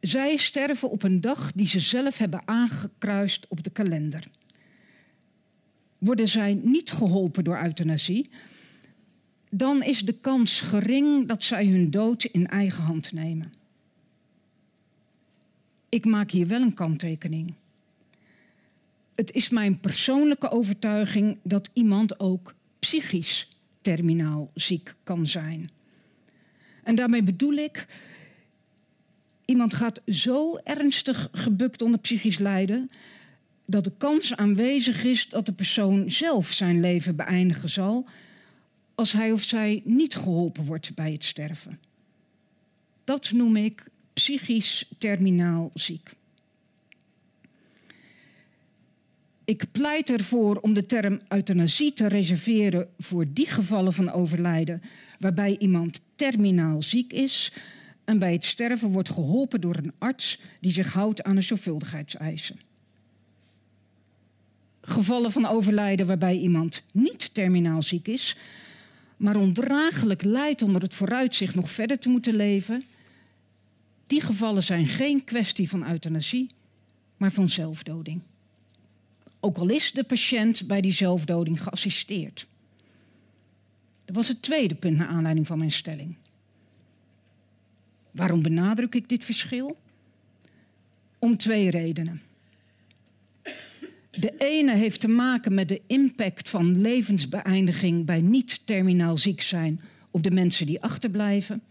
Zij 0.00 0.36
sterven 0.36 0.90
op 0.90 1.02
een 1.02 1.20
dag 1.20 1.52
die 1.52 1.66
ze 1.66 1.80
zelf 1.80 2.18
hebben 2.18 2.42
aangekruist 2.44 3.46
op 3.48 3.62
de 3.62 3.70
kalender. 3.70 4.24
Worden 6.02 6.28
zij 6.28 6.54
niet 6.54 6.90
geholpen 6.90 7.44
door 7.44 7.62
euthanasie, 7.62 8.30
dan 9.50 9.82
is 9.82 10.00
de 10.00 10.12
kans 10.12 10.60
gering 10.60 11.28
dat 11.28 11.42
zij 11.42 11.66
hun 11.66 11.90
dood 11.90 12.24
in 12.24 12.46
eigen 12.46 12.82
hand 12.82 13.12
nemen. 13.12 13.52
Ik 15.88 16.04
maak 16.04 16.30
hier 16.30 16.46
wel 16.46 16.60
een 16.60 16.74
kanttekening. 16.74 17.54
Het 19.14 19.32
is 19.32 19.50
mijn 19.50 19.80
persoonlijke 19.80 20.50
overtuiging 20.50 21.38
dat 21.42 21.70
iemand 21.72 22.20
ook 22.20 22.54
psychisch 22.78 23.48
terminaal 23.80 24.50
ziek 24.54 24.94
kan 25.02 25.26
zijn. 25.26 25.70
En 26.82 26.94
daarmee 26.94 27.22
bedoel 27.22 27.54
ik, 27.54 27.86
iemand 29.44 29.74
gaat 29.74 30.00
zo 30.06 30.56
ernstig 30.56 31.28
gebukt 31.32 31.82
onder 31.82 32.00
psychisch 32.00 32.38
lijden 32.38 32.90
dat 33.66 33.84
de 33.84 33.92
kans 33.98 34.36
aanwezig 34.36 35.04
is 35.04 35.28
dat 35.28 35.46
de 35.46 35.52
persoon 35.52 36.10
zelf 36.10 36.52
zijn 36.52 36.80
leven 36.80 37.16
beëindigen 37.16 37.68
zal 37.68 38.08
als 38.94 39.12
hij 39.12 39.32
of 39.32 39.42
zij 39.42 39.82
niet 39.84 40.14
geholpen 40.14 40.64
wordt 40.64 40.94
bij 40.94 41.12
het 41.12 41.24
sterven. 41.24 41.80
Dat 43.04 43.30
noem 43.32 43.56
ik 43.56 43.84
psychisch 44.12 44.90
terminaal 44.98 45.70
ziek. 45.74 46.10
Ik 49.44 49.64
pleit 49.72 50.10
ervoor 50.10 50.56
om 50.56 50.72
de 50.72 50.86
term 50.86 51.20
euthanasie 51.28 51.92
te 51.92 52.06
reserveren 52.06 52.88
voor 52.98 53.26
die 53.32 53.48
gevallen 53.48 53.92
van 53.92 54.10
overlijden 54.10 54.82
waarbij 55.18 55.56
iemand 55.58 56.00
terminaal 56.16 56.82
ziek 56.82 57.12
is 57.12 57.52
en 58.04 58.18
bij 58.18 58.32
het 58.32 58.44
sterven 58.44 58.88
wordt 58.88 59.10
geholpen 59.10 59.60
door 59.60 59.76
een 59.76 59.92
arts 59.98 60.38
die 60.60 60.72
zich 60.72 60.92
houdt 60.92 61.22
aan 61.22 61.34
de 61.34 61.42
zorgvuldigheidseisen. 61.42 62.71
Gevallen 64.84 65.30
van 65.30 65.46
overlijden 65.46 66.06
waarbij 66.06 66.36
iemand 66.36 66.82
niet 66.92 67.34
terminaal 67.34 67.82
ziek 67.82 68.08
is, 68.08 68.36
maar 69.16 69.36
ondraaglijk 69.36 70.22
lijdt 70.22 70.62
onder 70.62 70.82
het 70.82 70.94
vooruitzicht 70.94 71.54
nog 71.54 71.70
verder 71.70 71.98
te 71.98 72.08
moeten 72.08 72.34
leven, 72.34 72.84
die 74.06 74.20
gevallen 74.20 74.62
zijn 74.62 74.86
geen 74.86 75.24
kwestie 75.24 75.68
van 75.68 75.88
euthanasie, 75.88 76.50
maar 77.16 77.32
van 77.32 77.48
zelfdoding. 77.48 78.20
Ook 79.40 79.58
al 79.58 79.68
is 79.68 79.92
de 79.92 80.04
patiënt 80.04 80.66
bij 80.66 80.80
die 80.80 80.92
zelfdoding 80.92 81.62
geassisteerd. 81.62 82.46
Dat 84.04 84.16
was 84.16 84.28
het 84.28 84.42
tweede 84.42 84.74
punt 84.74 84.96
naar 84.96 85.08
aanleiding 85.08 85.46
van 85.46 85.58
mijn 85.58 85.70
stelling. 85.70 86.16
Waarom 88.10 88.42
benadruk 88.42 88.94
ik 88.94 89.08
dit 89.08 89.24
verschil? 89.24 89.76
Om 91.18 91.36
twee 91.36 91.70
redenen. 91.70 92.22
De 94.20 94.34
ene 94.38 94.74
heeft 94.74 95.00
te 95.00 95.08
maken 95.08 95.54
met 95.54 95.68
de 95.68 95.80
impact 95.86 96.48
van 96.48 96.80
levensbeëindiging 96.80 98.04
bij 98.04 98.20
niet-terminaal 98.20 99.16
ziek 99.16 99.40
zijn 99.40 99.80
op 100.10 100.22
de 100.22 100.30
mensen 100.30 100.66
die 100.66 100.82
achterblijven. 100.82 101.62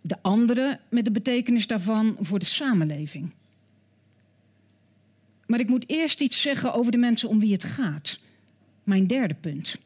De 0.00 0.16
andere 0.22 0.80
met 0.90 1.04
de 1.04 1.10
betekenis 1.10 1.66
daarvan 1.66 2.16
voor 2.20 2.38
de 2.38 2.44
samenleving. 2.44 3.32
Maar 5.46 5.60
ik 5.60 5.68
moet 5.68 5.88
eerst 5.88 6.20
iets 6.20 6.42
zeggen 6.42 6.74
over 6.74 6.92
de 6.92 6.98
mensen 6.98 7.28
om 7.28 7.40
wie 7.40 7.52
het 7.52 7.64
gaat. 7.64 8.18
Mijn 8.84 9.06
derde 9.06 9.34
punt. 9.34 9.78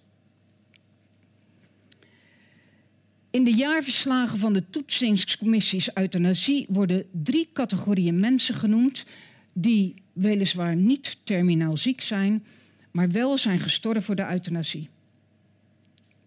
In 3.31 3.45
de 3.45 3.55
jaarverslagen 3.55 4.39
van 4.39 4.53
de 4.53 4.71
toetsingscommissies 4.71 5.97
euthanasie 5.97 6.67
worden 6.69 7.07
drie 7.13 7.49
categorieën 7.53 8.21
mensen 8.21 8.55
genoemd 8.55 9.05
die 9.53 9.95
weliswaar 10.19 10.77
niet 10.77 11.17
terminaal 11.25 11.77
ziek 11.77 12.01
zijn, 12.01 12.45
maar 12.91 13.11
wel 13.11 13.39
zijn 13.39 13.59
gestorven 13.59 14.03
voor 14.03 14.15
de 14.15 14.31
euthanasie. 14.31 14.89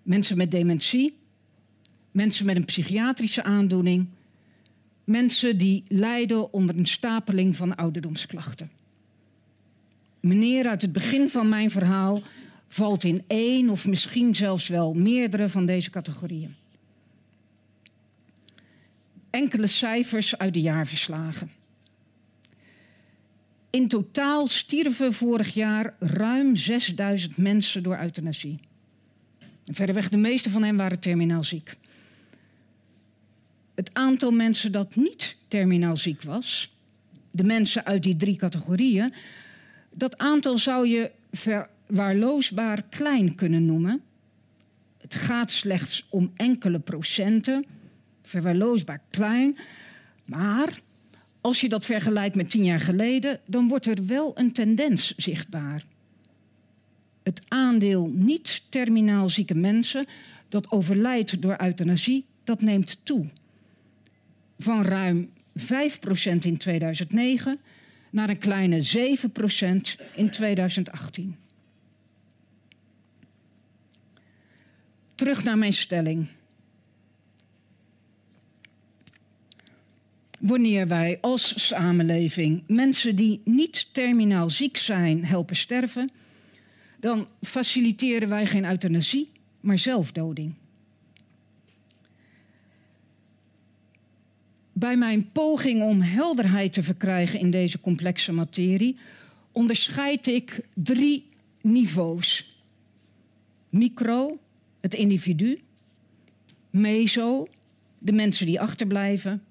Mensen 0.04 0.38
met 0.38 0.52
dementie, 0.52 1.16
mensen 2.12 2.46
met 2.46 2.56
een 2.56 2.66
psychiatrische 2.66 3.44
aandoening, 3.44 4.08
mensen 5.04 5.58
die 5.58 5.84
lijden 5.88 6.54
onder 6.54 6.78
een 6.78 6.86
stapeling 6.86 7.56
van 7.56 7.76
ouderdomsklachten. 7.76 8.72
Meneer 10.20 10.68
uit 10.68 10.82
het 10.82 10.92
begin 10.92 11.30
van 11.30 11.50
mijn 11.50 11.72
verhaal 11.72 12.22
valt 12.68 13.04
in 13.04 13.24
één 13.28 13.70
of 13.70 13.88
misschien 13.88 14.36
zelfs 14.36 14.68
wel 14.68 14.94
meerdere 14.94 15.50
van 15.50 15.66
deze 15.66 15.90
categorieën. 15.90 16.56
Enkele 19.30 19.68
cijfers 19.68 20.38
uit 20.38 20.54
de 20.54 20.62
jaarverslagen. 20.62 21.61
In 23.72 23.88
totaal 23.88 24.48
stierven 24.48 25.14
vorig 25.14 25.54
jaar 25.54 25.96
ruim 26.00 26.56
6000 26.56 27.38
mensen 27.38 27.84
door 27.84 28.00
euthanasie. 28.00 28.60
verreweg 29.66 30.10
de 30.10 30.18
meeste 30.18 30.50
van 30.50 30.64
hen 30.64 30.76
waren 30.76 31.00
terminaal 31.00 31.44
ziek. 31.44 31.76
Het 33.76 33.94
aantal 33.94 34.32
mensen 34.32 34.72
dat 34.72 34.96
niet 34.96 35.38
terminaal 35.48 35.98
ziek 35.98 36.22
was, 36.22 36.76
de 37.32 37.44
mensen 37.44 37.86
uit 37.86 38.04
die 38.04 38.16
drie 38.16 38.36
categorieën, 38.36 39.14
dat 39.94 40.18
aantal 40.18 40.58
zou 40.58 40.88
je 40.88 41.12
verwaarloosbaar 41.32 42.84
klein 42.90 43.36
kunnen 43.36 43.66
noemen. 43.66 44.02
Het 44.98 45.16
gaat 45.16 45.52
slechts 45.52 46.06
om 46.10 46.32
enkele 46.36 46.80
procenten, 46.80 47.66
verwaarloosbaar 48.22 49.02
klein. 49.10 49.58
Maar 50.26 50.80
als 51.42 51.62
je 51.62 51.70
dat 51.70 51.86
vergelijkt 51.86 52.36
met 52.36 52.50
tien 52.50 52.64
jaar 52.64 52.80
geleden, 52.80 53.40
dan 53.46 53.68
wordt 53.68 53.86
er 53.86 54.06
wel 54.06 54.32
een 54.36 54.52
tendens 54.52 55.16
zichtbaar. 55.16 55.84
Het 57.24 57.42
aandeel 57.48 58.12
niet-terminaal 58.14 59.30
zieke 59.30 59.56
mensen 59.56 60.06
dat 60.50 60.72
overlijdt 60.72 61.42
door 61.42 61.56
euthanasie, 61.62 62.26
dat 62.44 62.62
neemt 62.62 63.00
toe. 63.04 63.26
Van 64.60 64.84
ruim 64.84 65.30
5% 65.60 65.64
in 66.42 66.58
2009 66.58 67.60
naar 68.10 68.30
een 68.30 68.38
kleine 68.38 68.82
7% 69.20 69.32
in 70.16 70.30
2018. 70.30 71.36
Terug 75.16 75.44
naar 75.44 75.58
mijn 75.58 75.74
stelling. 75.74 76.28
Wanneer 80.42 80.88
wij 80.88 81.18
als 81.22 81.68
samenleving 81.68 82.64
mensen 82.68 83.16
die 83.16 83.42
niet 83.46 83.94
terminaal 83.94 84.50
ziek 84.50 84.78
zijn 84.78 85.26
helpen 85.26 85.56
sterven, 85.56 86.12
dan 87.00 87.28
faciliteren 87.42 88.30
wij 88.30 88.46
geen 88.46 88.66
euthanasie, 88.66 89.30
maar 89.60 89.80
zelfdoding. 89.80 90.54
Bij 94.72 94.98
mijn 94.98 95.32
poging 95.32 95.82
om 95.82 96.02
helderheid 96.02 96.74
te 96.74 96.84
verkrijgen 96.84 97.40
in 97.40 97.52
deze 97.52 97.80
complexe 97.80 98.32
materie 98.32 98.98
onderscheid 99.52 100.28
ik 100.28 100.60
drie 100.74 101.30
niveaus. 101.62 102.56
Micro, 103.70 104.40
het 104.80 104.94
individu. 104.94 105.62
Meso, 106.70 107.48
de 107.98 108.12
mensen 108.12 108.46
die 108.46 108.60
achterblijven. 108.60 109.44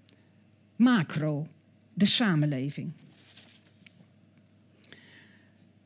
Macro, 0.81 1.47
de 1.95 2.07
samenleving. 2.07 2.93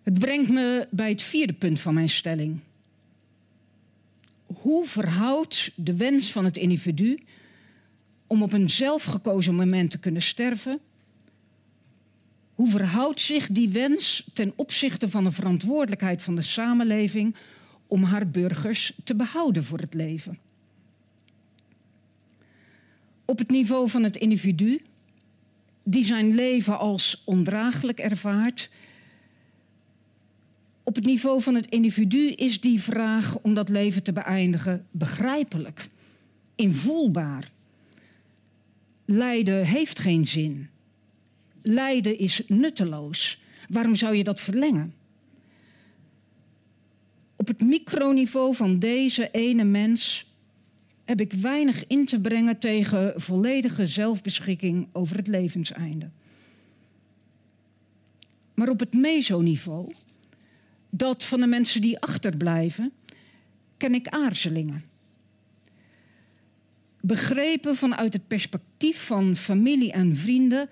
Het 0.03 0.19
brengt 0.19 0.51
me 0.51 0.89
bij 0.91 1.09
het 1.11 1.23
vierde 1.23 1.53
punt 1.53 1.81
van 1.81 1.95
mijn 1.95 2.09
stelling. 2.09 2.61
Hoe 4.47 4.87
verhoudt 4.87 5.71
de 5.75 5.97
wens 5.97 6.33
van 6.33 6.45
het 6.45 6.57
individu 6.57 7.19
om 8.27 8.43
op 8.43 8.53
een 8.53 8.71
zelfgekozen 8.71 9.55
moment 9.55 9.91
te 9.91 10.01
kunnen 10.01 10.23
sterven? 10.23 10.81
Hoe 12.55 12.71
verhoudt 12.71 13.21
zich 13.21 13.47
die 13.47 13.69
wens 13.69 14.29
ten 14.33 14.53
opzichte 14.57 15.09
van 15.09 15.25
de 15.25 15.31
verantwoordelijkheid 15.31 16.23
van 16.23 16.35
de 16.35 16.43
samenleving 16.43 17.35
om 17.87 18.03
haar 18.03 18.29
burgers 18.29 18.99
te 19.05 19.15
behouden 19.15 19.65
voor 19.65 19.79
het 19.79 19.95
leven? 19.95 20.39
Op 23.25 23.39
het 23.39 23.51
niveau 23.51 23.89
van 23.89 24.03
het 24.03 24.17
individu, 24.17 24.83
die 25.83 26.05
zijn 26.05 26.35
leven 26.35 26.79
als 26.79 27.23
ondraaglijk 27.25 27.99
ervaart. 27.99 28.71
Op 30.83 30.95
het 30.95 31.05
niveau 31.05 31.43
van 31.43 31.55
het 31.55 31.67
individu 31.67 32.29
is 32.29 32.61
die 32.61 32.81
vraag 32.81 33.39
om 33.39 33.55
dat 33.55 33.69
leven 33.69 34.03
te 34.03 34.13
beëindigen 34.13 34.87
begrijpelijk, 34.91 35.89
invoelbaar. 36.55 37.51
Lijden 39.05 39.67
heeft 39.67 39.99
geen 39.99 40.27
zin. 40.27 40.69
Lijden 41.63 42.19
is 42.19 42.43
nutteloos. 42.47 43.43
Waarom 43.69 43.95
zou 43.95 44.15
je 44.15 44.25
dat 44.25 44.41
verlengen? 44.41 44.95
Op 47.37 47.47
het 47.47 47.61
microniveau 47.61 48.55
van 48.55 48.79
deze 48.79 49.31
ene 49.31 49.65
mens 49.65 50.33
heb 51.05 51.21
ik 51.21 51.33
weinig 51.33 51.87
in 51.87 52.07
te 52.07 52.21
brengen 52.21 52.59
tegen 52.59 53.21
volledige 53.21 53.87
zelfbeschikking 53.87 54.89
over 54.93 55.17
het 55.17 55.27
levenseinde. 55.27 56.11
Maar 58.55 58.69
op 58.69 58.81
het 58.81 58.93
mesoniveau, 58.93 59.93
dat 60.91 61.25
van 61.25 61.41
de 61.41 61.47
mensen 61.47 61.81
die 61.81 61.99
achterblijven, 61.99 62.93
ken 63.77 63.95
ik 63.95 64.09
aarzelingen 64.09 64.85
begrepen 67.07 67.77
vanuit 67.77 68.13
het 68.13 68.27
perspectief 68.27 69.07
van 69.07 69.37
familie 69.37 69.93
en 69.93 70.17
vrienden, 70.17 70.69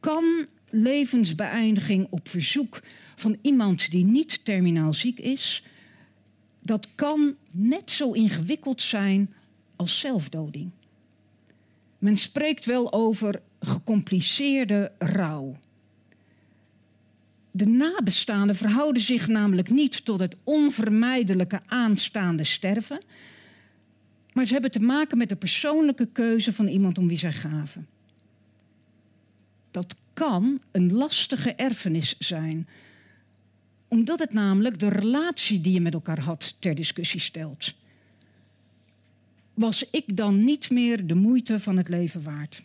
kan 0.00 0.46
levensbeëindiging 0.70 2.06
op 2.10 2.28
verzoek 2.28 2.80
van 3.14 3.36
iemand 3.42 3.90
die 3.90 4.04
niet 4.04 4.44
terminaal 4.44 4.94
ziek 4.94 5.18
is, 5.18 5.62
dat 6.62 6.88
kan 6.94 7.34
net 7.52 7.90
zo 7.90 8.12
ingewikkeld 8.12 8.80
zijn 8.80 9.34
als 9.76 10.00
zelfdoding. 10.00 10.70
Men 11.98 12.16
spreekt 12.16 12.64
wel 12.64 12.92
over 12.92 13.42
gecompliceerde 13.60 14.92
rouw. 14.98 15.56
De 17.50 17.66
nabestaanden 17.66 18.56
verhouden 18.56 19.02
zich 19.02 19.28
namelijk 19.28 19.70
niet 19.70 20.04
tot 20.04 20.20
het 20.20 20.36
onvermijdelijke 20.44 21.60
aanstaande 21.66 22.44
sterven, 22.44 23.02
maar 24.32 24.44
ze 24.44 24.52
hebben 24.52 24.70
te 24.70 24.80
maken 24.80 25.18
met 25.18 25.28
de 25.28 25.36
persoonlijke 25.36 26.06
keuze 26.12 26.52
van 26.52 26.66
iemand 26.66 26.98
om 26.98 27.08
wie 27.08 27.18
zij 27.18 27.32
gaven. 27.32 27.86
Dat 29.70 29.94
kan 30.12 30.60
een 30.70 30.92
lastige 30.92 31.54
erfenis 31.54 32.18
zijn, 32.18 32.68
omdat 33.88 34.18
het 34.18 34.32
namelijk 34.32 34.78
de 34.78 34.88
relatie 34.88 35.60
die 35.60 35.72
je 35.72 35.80
met 35.80 35.94
elkaar 35.94 36.20
had 36.20 36.56
ter 36.58 36.74
discussie 36.74 37.20
stelt. 37.20 37.74
Was 39.56 39.90
ik 39.90 40.16
dan 40.16 40.44
niet 40.44 40.70
meer 40.70 41.06
de 41.06 41.14
moeite 41.14 41.60
van 41.60 41.76
het 41.76 41.88
leven 41.88 42.22
waard? 42.22 42.62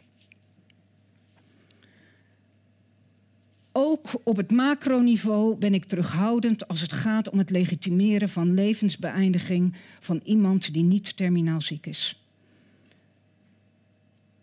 Ook 3.71 4.09
op 4.23 4.37
het 4.37 4.51
macroniveau 4.51 5.55
ben 5.55 5.73
ik 5.73 5.85
terughoudend 5.85 6.67
als 6.67 6.81
het 6.81 6.93
gaat 6.93 7.29
om 7.29 7.37
het 7.37 7.49
legitimeren 7.49 8.29
van 8.29 8.53
levensbeëindiging 8.53 9.73
van 9.99 10.21
iemand 10.23 10.73
die 10.73 10.83
niet 10.83 11.17
terminaal 11.17 11.61
ziek 11.61 11.85
is. 11.85 12.21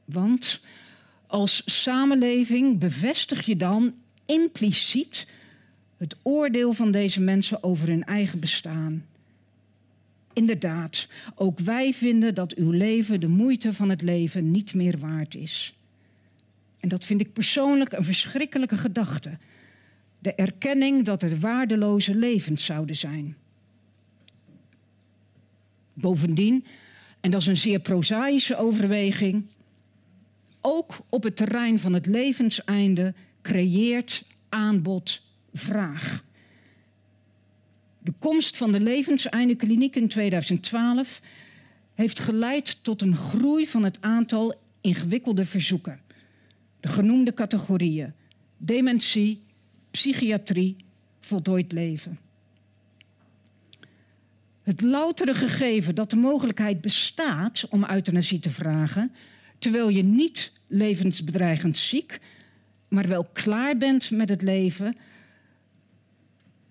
Want 0.05 0.61
als 1.27 1.83
samenleving 1.83 2.79
bevestig 2.79 3.47
je 3.47 3.57
dan 3.57 3.95
impliciet 4.27 5.27
het 5.97 6.17
oordeel 6.23 6.73
van 6.73 6.91
deze 6.91 7.21
mensen 7.21 7.63
over 7.63 7.89
hun 7.89 8.05
eigen 8.05 8.41
bestaan. 8.41 9.05
Inderdaad, 10.39 11.09
ook 11.35 11.59
wij 11.59 11.93
vinden 11.93 12.35
dat 12.35 12.55
uw 12.55 12.71
leven 12.71 13.21
de 13.21 13.29
moeite 13.29 13.73
van 13.73 13.89
het 13.89 14.03
leven 14.03 14.51
niet 14.51 14.75
meer 14.75 14.99
waard 14.99 15.35
is. 15.35 15.75
En 16.81 16.89
dat 16.89 17.05
vind 17.05 17.21
ik 17.21 17.33
persoonlijk 17.33 17.93
een 17.93 18.05
verschrikkelijke 18.05 18.77
gedachte. 18.77 19.39
De 20.19 20.35
erkenning 20.35 21.05
dat 21.05 21.23
er 21.23 21.39
waardeloze 21.39 22.15
levens 22.15 22.65
zouden 22.65 22.97
zijn. 22.97 23.37
Bovendien, 25.93 26.65
en 27.21 27.31
dat 27.31 27.41
is 27.41 27.47
een 27.47 27.57
zeer 27.57 27.81
prozaïsche 27.81 28.57
overweging, 28.57 29.47
ook 30.61 30.97
op 31.09 31.23
het 31.23 31.37
terrein 31.37 31.79
van 31.79 31.93
het 31.93 32.07
levenseinde 32.07 33.15
creëert 33.43 34.25
aanbod 34.49 35.23
vraag. 35.53 36.25
De 38.09 38.15
komst 38.19 38.57
van 38.57 38.73
de 38.73 38.81
levenseindekliniek 38.81 39.97
in 39.97 40.09
2012 40.09 41.23
heeft 41.95 42.19
geleid 42.19 42.85
tot 42.85 43.03
een 43.03 43.17
groei 43.17 43.67
van 43.67 43.83
het 43.83 43.99
aantal 44.01 44.55
ingewikkelde 44.81 45.45
verzoeken. 45.45 46.01
De 46.81 46.89
genoemde 46.89 47.35
categorieën: 47.35 48.13
dementie, 48.57 49.43
psychiatrie, 49.91 50.77
voltooid 51.21 51.73
leven. 51.73 52.19
Het 54.63 54.81
loutere 54.81 55.35
gegeven 55.35 55.95
dat 55.95 56.11
de 56.11 56.17
mogelijkheid 56.17 56.81
bestaat 56.81 57.67
om 57.71 57.85
euthanasie 57.85 58.39
te 58.39 58.51
vragen, 58.51 59.13
terwijl 59.59 59.89
je 59.89 60.03
niet 60.03 60.53
levensbedreigend 60.67 61.77
ziek, 61.77 62.21
maar 62.89 63.09
wel 63.09 63.25
klaar 63.25 63.77
bent 63.77 64.11
met 64.11 64.29
het 64.29 64.43
leven. 64.43 64.97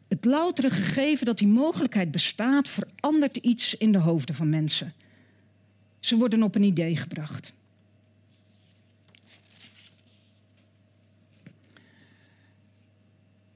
Het 0.08 0.26
loutere 0.26 0.70
gegeven 0.70 1.26
dat 1.26 1.38
die 1.38 1.48
mogelijkheid 1.48 2.12
bestaat, 2.12 2.68
verandert 2.70 3.38
iets 3.38 3.76
in 3.76 3.92
de 3.92 3.98
hoofden 3.98 4.36
van 4.36 4.50
mensen. 4.50 4.94
Ze 6.00 6.18
worden 6.18 6.44
op 6.44 6.56
een 6.56 6.64
idee 6.64 6.96
gebracht. 6.96 7.54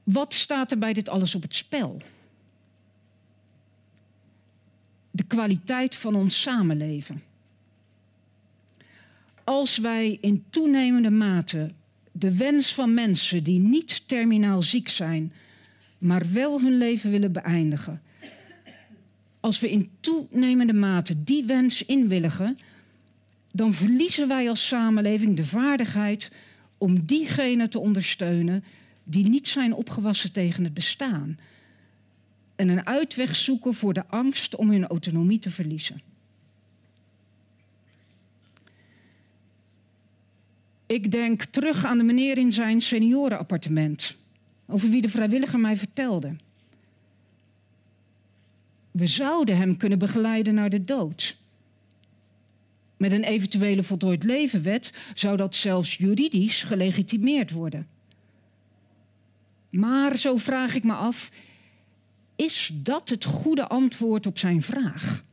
Wat 0.02 0.34
staat 0.34 0.70
er 0.70 0.78
bij 0.78 0.92
dit 0.92 1.08
alles 1.08 1.34
op 1.34 1.42
het 1.42 1.54
spel? 1.54 2.02
De 5.10 5.24
kwaliteit 5.24 5.94
van 5.94 6.14
ons 6.14 6.40
samenleven. 6.40 7.22
Als 9.44 9.78
wij 9.78 10.18
in 10.20 10.44
toenemende 10.50 11.10
mate 11.10 11.72
de 12.12 12.36
wens 12.36 12.74
van 12.74 12.94
mensen 12.94 13.44
die 13.44 13.58
niet 13.58 14.08
terminaal 14.08 14.62
ziek 14.62 14.88
zijn, 14.88 15.32
maar 16.02 16.22
wel 16.32 16.60
hun 16.60 16.78
leven 16.78 17.10
willen 17.10 17.32
beëindigen, 17.32 18.02
als 19.40 19.60
we 19.60 19.70
in 19.70 19.90
toenemende 20.00 20.72
mate 20.72 21.24
die 21.24 21.44
wens 21.44 21.84
inwilligen, 21.84 22.58
dan 23.52 23.72
verliezen 23.72 24.28
wij 24.28 24.48
als 24.48 24.68
samenleving 24.68 25.36
de 25.36 25.44
vaardigheid 25.44 26.30
om 26.78 27.04
diegenen 27.04 27.70
te 27.70 27.78
ondersteunen 27.78 28.64
die 29.04 29.28
niet 29.28 29.48
zijn 29.48 29.74
opgewassen 29.74 30.32
tegen 30.32 30.64
het 30.64 30.74
bestaan 30.74 31.38
en 32.56 32.68
een 32.68 32.86
uitweg 32.86 33.34
zoeken 33.34 33.74
voor 33.74 33.92
de 33.92 34.06
angst 34.06 34.56
om 34.56 34.70
hun 34.70 34.86
autonomie 34.86 35.38
te 35.38 35.50
verliezen. 35.50 36.00
Ik 40.86 41.10
denk 41.10 41.44
terug 41.44 41.84
aan 41.84 41.98
de 41.98 42.04
meneer 42.04 42.38
in 42.38 42.52
zijn 42.52 42.80
seniorenappartement, 42.80 44.16
over 44.72 44.90
wie 44.90 45.02
de 45.02 45.08
vrijwilliger 45.08 45.60
mij 45.60 45.76
vertelde. 45.76 46.36
We 48.90 49.06
zouden 49.06 49.56
hem 49.56 49.76
kunnen 49.76 49.98
begeleiden 49.98 50.54
naar 50.54 50.70
de 50.70 50.84
dood. 50.84 51.36
Met 52.96 53.12
een 53.12 53.24
eventuele 53.24 53.82
voltooid 53.82 54.24
levenwet 54.24 54.92
zou 55.14 55.36
dat 55.36 55.54
zelfs 55.54 55.96
juridisch 55.96 56.62
gelegitimeerd 56.62 57.50
worden. 57.50 57.86
Maar 59.70 60.16
zo 60.16 60.36
vraag 60.36 60.74
ik 60.74 60.84
me 60.84 60.92
af, 60.92 61.30
is 62.36 62.70
dat 62.74 63.08
het 63.08 63.24
goede 63.24 63.68
antwoord 63.68 64.26
op 64.26 64.38
zijn 64.38 64.62
vraag? 64.62 65.24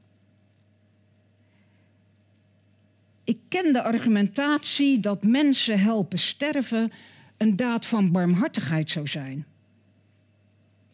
Ik 3.24 3.38
ken 3.48 3.74
de 3.74 3.82
argumentatie 3.82 5.00
dat 5.00 5.24
mensen 5.24 5.80
helpen 5.80 6.20
sterven 6.20 6.92
een 7.40 7.56
daad 7.56 7.86
van 7.86 8.12
barmhartigheid 8.12 8.90
zou 8.90 9.08
zijn. 9.08 9.46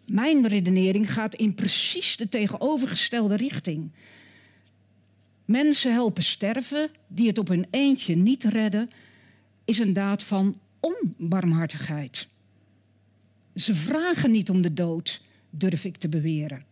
Mijn 0.05 0.47
redenering 0.47 1.13
gaat 1.13 1.35
in 1.35 1.53
precies 1.53 2.17
de 2.17 2.29
tegenovergestelde 2.29 3.35
richting. 3.35 3.91
Mensen 5.45 5.91
helpen 5.91 6.23
sterven 6.23 6.89
die 7.07 7.27
het 7.27 7.37
op 7.37 7.47
hun 7.47 7.67
eentje 7.69 8.15
niet 8.15 8.43
redden, 8.43 8.89
is 9.65 9.79
een 9.79 9.93
daad 9.93 10.23
van 10.23 10.59
onbarmhartigheid. 10.79 12.27
Ze 13.55 13.75
vragen 13.75 14.31
niet 14.31 14.49
om 14.49 14.61
de 14.61 14.73
dood, 14.73 15.21
durf 15.49 15.85
ik 15.85 15.97
te 15.97 16.09
beweren. 16.09 16.65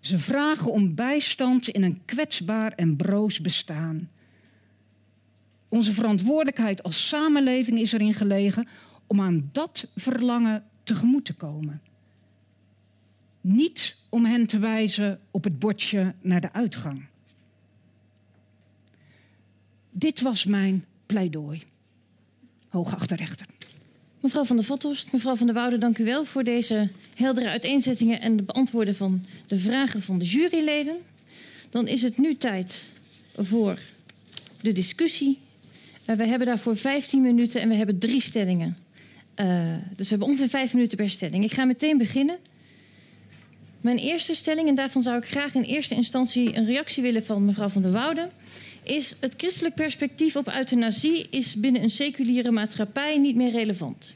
Ze 0.00 0.18
vragen 0.18 0.72
om 0.72 0.94
bijstand 0.94 1.68
in 1.68 1.82
een 1.82 2.04
kwetsbaar 2.04 2.72
en 2.72 2.96
broos 2.96 3.40
bestaan. 3.40 4.10
Onze 5.70 5.92
verantwoordelijkheid 5.92 6.82
als 6.82 7.08
samenleving 7.08 7.78
is 7.78 7.92
erin 7.92 8.14
gelegen 8.14 8.68
om 9.06 9.20
aan 9.20 9.48
dat 9.52 9.86
verlangen 9.96 10.64
tegemoet 10.82 11.24
te 11.24 11.34
komen. 11.34 11.82
Niet 13.40 13.96
om 14.08 14.24
hen 14.24 14.46
te 14.46 14.58
wijzen 14.58 15.20
op 15.30 15.44
het 15.44 15.58
bordje 15.58 16.14
naar 16.20 16.40
de 16.40 16.52
uitgang. 16.52 17.06
Dit 19.90 20.20
was 20.20 20.44
mijn 20.44 20.84
pleidooi. 21.06 21.62
Hooggeachte 22.68 23.16
rechter. 23.16 23.46
Mevrouw 24.20 24.44
van 24.44 24.56
der 24.56 24.64
Vathorst, 24.64 25.12
mevrouw 25.12 25.36
van 25.36 25.46
der 25.46 25.54
Woude, 25.54 25.78
dank 25.78 25.98
u 25.98 26.04
wel 26.04 26.24
voor 26.24 26.44
deze 26.44 26.90
heldere 27.14 27.48
uiteenzettingen 27.48 28.20
en 28.20 28.36
de 28.36 28.42
beantwoorden 28.42 28.96
van 28.96 29.26
de 29.46 29.58
vragen 29.58 30.02
van 30.02 30.18
de 30.18 30.24
juryleden. 30.24 30.96
Dan 31.70 31.86
is 31.86 32.02
het 32.02 32.18
nu 32.18 32.36
tijd 32.36 32.88
voor 33.36 33.78
de 34.60 34.72
discussie. 34.72 35.38
Uh, 36.10 36.16
we 36.16 36.26
hebben 36.26 36.46
daarvoor 36.46 36.76
15 36.76 37.22
minuten 37.22 37.60
en 37.60 37.68
we 37.68 37.74
hebben 37.74 37.98
drie 37.98 38.20
stellingen. 38.20 38.76
Uh, 39.36 39.46
dus 39.96 40.08
we 40.08 40.08
hebben 40.08 40.28
ongeveer 40.28 40.48
vijf 40.48 40.74
minuten 40.74 40.96
per 40.96 41.08
stelling. 41.08 41.44
Ik 41.44 41.52
ga 41.52 41.64
meteen 41.64 41.98
beginnen. 41.98 42.38
Mijn 43.80 43.98
eerste 43.98 44.34
stelling, 44.34 44.68
en 44.68 44.74
daarvan 44.74 45.02
zou 45.02 45.16
ik 45.16 45.24
graag 45.24 45.54
in 45.54 45.62
eerste 45.62 45.94
instantie 45.94 46.56
een 46.56 46.66
reactie 46.66 47.02
willen 47.02 47.24
van 47.24 47.44
mevrouw 47.44 47.68
van 47.68 47.82
der 47.82 47.92
Woude 47.92 48.28
is 48.82 49.16
het 49.20 49.34
christelijk 49.36 49.74
perspectief 49.74 50.36
op 50.36 50.48
euthanasie 50.48 51.26
is 51.30 51.54
binnen 51.54 51.82
een 51.82 51.90
seculiere 51.90 52.50
maatschappij 52.50 53.18
niet 53.18 53.36
meer 53.36 53.50
relevant. 53.50 54.14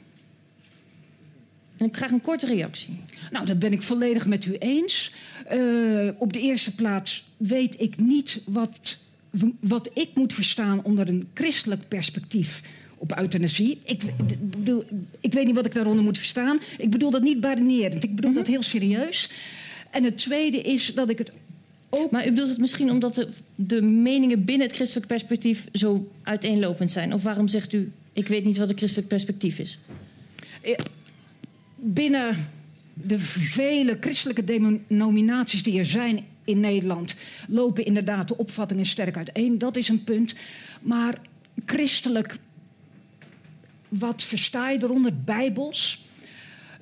En 1.77 1.85
ik 1.85 1.95
graag 1.95 2.11
een 2.11 2.21
korte 2.21 2.45
reactie. 2.45 2.99
Nou, 3.31 3.45
dat 3.45 3.59
ben 3.59 3.71
ik 3.71 3.81
volledig 3.81 4.25
met 4.25 4.45
u 4.45 4.55
eens. 4.57 5.11
Uh, 5.53 6.09
op 6.17 6.33
de 6.33 6.39
eerste 6.39 6.75
plaats 6.75 7.25
weet 7.37 7.75
ik 7.81 7.97
niet 7.97 8.41
wat, 8.45 8.97
wat 9.59 9.89
ik 9.93 10.09
moet 10.13 10.33
verstaan 10.33 10.83
onder 10.83 11.07
een 11.07 11.27
christelijk 11.33 11.87
perspectief 11.87 12.61
op 12.97 13.17
euthanasie. 13.17 13.79
Ik, 13.83 14.01
bedoel, 14.39 14.83
ik 15.19 15.33
weet 15.33 15.45
niet 15.45 15.55
wat 15.55 15.65
ik 15.65 15.73
daaronder 15.73 16.03
moet 16.03 16.17
verstaan. 16.17 16.59
Ik 16.77 16.89
bedoel 16.89 17.11
dat 17.11 17.21
niet 17.21 17.39
barinerend. 17.39 18.03
Ik 18.03 18.15
bedoel 18.15 18.29
mm 18.31 18.35
-hmm. 18.35 18.45
dat 18.45 18.53
heel 18.53 18.61
serieus. 18.61 19.29
En 19.91 20.03
het 20.03 20.17
tweede 20.17 20.61
is 20.61 20.93
dat 20.93 21.09
ik 21.09 21.17
het 21.17 21.31
ook... 21.89 22.11
Maar 22.11 22.25
u 22.25 22.29
bedoelt 22.29 22.49
het 22.49 22.57
misschien 22.57 22.91
omdat 22.91 23.15
de, 23.15 23.29
de 23.55 23.81
meningen 23.81 24.45
binnen 24.45 24.67
het 24.67 24.75
christelijk 24.75 25.07
perspectief 25.07 25.67
zo 25.71 26.11
uiteenlopend 26.23 26.91
zijn? 26.91 27.13
Of 27.13 27.23
waarom 27.23 27.47
zegt 27.47 27.73
u, 27.73 27.91
ik 28.13 28.27
weet 28.27 28.43
niet 28.43 28.57
wat 28.57 28.69
een 28.69 28.77
christelijk 28.77 29.07
perspectief 29.07 29.59
is? 29.59 29.79
Binnen 31.75 32.47
de 32.93 33.19
vele 33.19 33.97
christelijke 33.99 34.43
denominaties 34.87 35.63
die 35.63 35.79
er 35.79 35.85
zijn 35.85 36.25
in 36.45 36.59
Nederland 36.59 37.15
lopen 37.47 37.85
inderdaad 37.85 38.27
de 38.27 38.37
opvattingen 38.37 38.85
sterk 38.85 39.17
uiteen. 39.17 39.57
Dat 39.57 39.77
is 39.77 39.87
een 39.87 40.03
punt. 40.03 40.35
Maar 40.81 41.21
christelijk, 41.65 42.37
wat 43.89 44.23
versta 44.23 44.69
je 44.69 44.83
eronder? 44.83 45.13
Bijbels. 45.23 46.05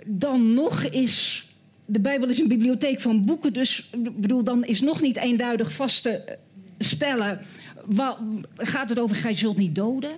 Dan 0.06 0.54
nog 0.54 0.84
is 0.84 1.46
de 1.86 2.00
Bijbel 2.00 2.30
is 2.30 2.40
een 2.40 2.48
bibliotheek 2.48 3.02
van 3.02 3.26
boeken, 3.26 3.54
dus 3.54 3.90
bedoel, 4.16 4.44
dan 4.44 4.66
is 4.66 4.82
nog 4.82 5.02
niet 5.02 5.18
eenduidig 5.18 5.74
vast 5.74 6.04
te 6.04 6.38
stellen. 6.80 7.42
Wat, 7.86 8.18
gaat 8.58 8.90
het 8.90 9.00
over 9.00 9.16
gij 9.16 9.34
zult 9.34 9.58
niet 9.58 9.76
doden? 9.76 10.12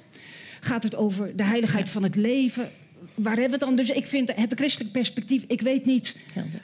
Gaat 0.59 0.83
het 0.83 0.95
over 0.95 1.35
de 1.35 1.43
heiligheid 1.43 1.89
van 1.89 2.03
het 2.03 2.15
leven? 2.15 2.69
Waar 3.15 3.37
hebben 3.37 3.59
we 3.59 3.65
het 3.65 3.75
dan? 3.75 3.75
Dus 3.75 3.89
ik 3.89 4.07
vind 4.07 4.31
het 4.35 4.53
christelijk 4.53 4.91
perspectief, 4.91 5.43
ik 5.47 5.61
weet 5.61 5.85
niet 5.85 6.15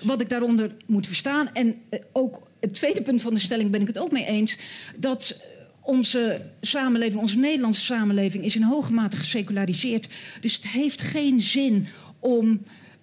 wat 0.04 0.22
ik 0.22 0.30
daaronder 0.30 0.72
moet 0.86 1.08
verstaan. 1.08 1.54
En 1.54 1.76
eh, 1.90 2.00
ook 2.12 2.48
het 2.62 2.74
tweede 2.74 3.02
punt 3.02 3.22
van 3.22 3.34
de 3.34 3.40
stelling 3.40 3.70
ben 3.70 3.82
ik 3.82 3.88
het 3.88 4.00
ook 4.00 4.12
mee 4.12 4.26
eens. 4.26 4.58
Dat 4.98 5.36
onze 5.82 6.42
samenleving, 6.62 7.22
onze 7.22 7.38
Nederlandse 7.38 7.82
samenleving, 7.82 8.44
is 8.44 8.56
in 8.56 8.64
hoge 8.64 8.94
mate 8.94 9.18
geseculariseerd. 9.18 10.08
Dus 10.42 10.56
het 10.56 10.68
heeft 10.68 11.02
geen 11.02 11.42
zin 11.42 11.88
om. 12.20 12.62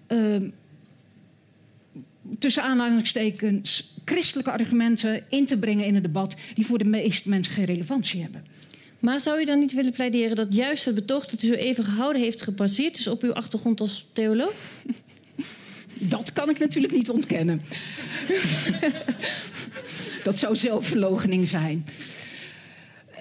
Uh, 0.08 0.36
tussen 2.38 2.62
aanhalingstekens 2.62 3.94
christelijke 4.04 4.50
argumenten 4.50 5.22
in 5.28 5.46
te 5.46 5.58
brengen 5.58 5.84
in 5.84 5.94
het 5.94 6.02
debat 6.02 6.36
die 6.54 6.66
voor 6.66 6.78
de 6.78 6.84
meeste 6.84 7.28
mensen 7.28 7.52
geen 7.54 7.64
relevantie 7.64 8.22
hebben. 8.22 8.44
Maar 8.98 9.20
zou 9.20 9.40
u 9.40 9.44
dan 9.44 9.58
niet 9.58 9.72
willen 9.72 9.92
pleideren 9.92 10.36
dat 10.36 10.54
juist 10.54 10.84
het 10.84 10.94
betoog 10.94 11.26
dat 11.26 11.42
u 11.42 11.46
zo 11.46 11.52
even 11.52 11.84
gehouden 11.84 12.22
heeft 12.22 12.42
gebaseerd 12.42 12.98
is 12.98 13.06
op 13.06 13.22
uw 13.22 13.32
achtergrond 13.32 13.80
als 13.80 14.06
theoloog? 14.12 14.54
Dat 16.00 16.32
kan 16.32 16.50
ik 16.50 16.58
natuurlijk 16.58 16.92
niet 16.92 17.10
ontkennen. 17.10 17.62
dat 20.24 20.38
zou 20.38 20.56
zelfverloochening 20.56 21.48
zijn. 21.48 21.86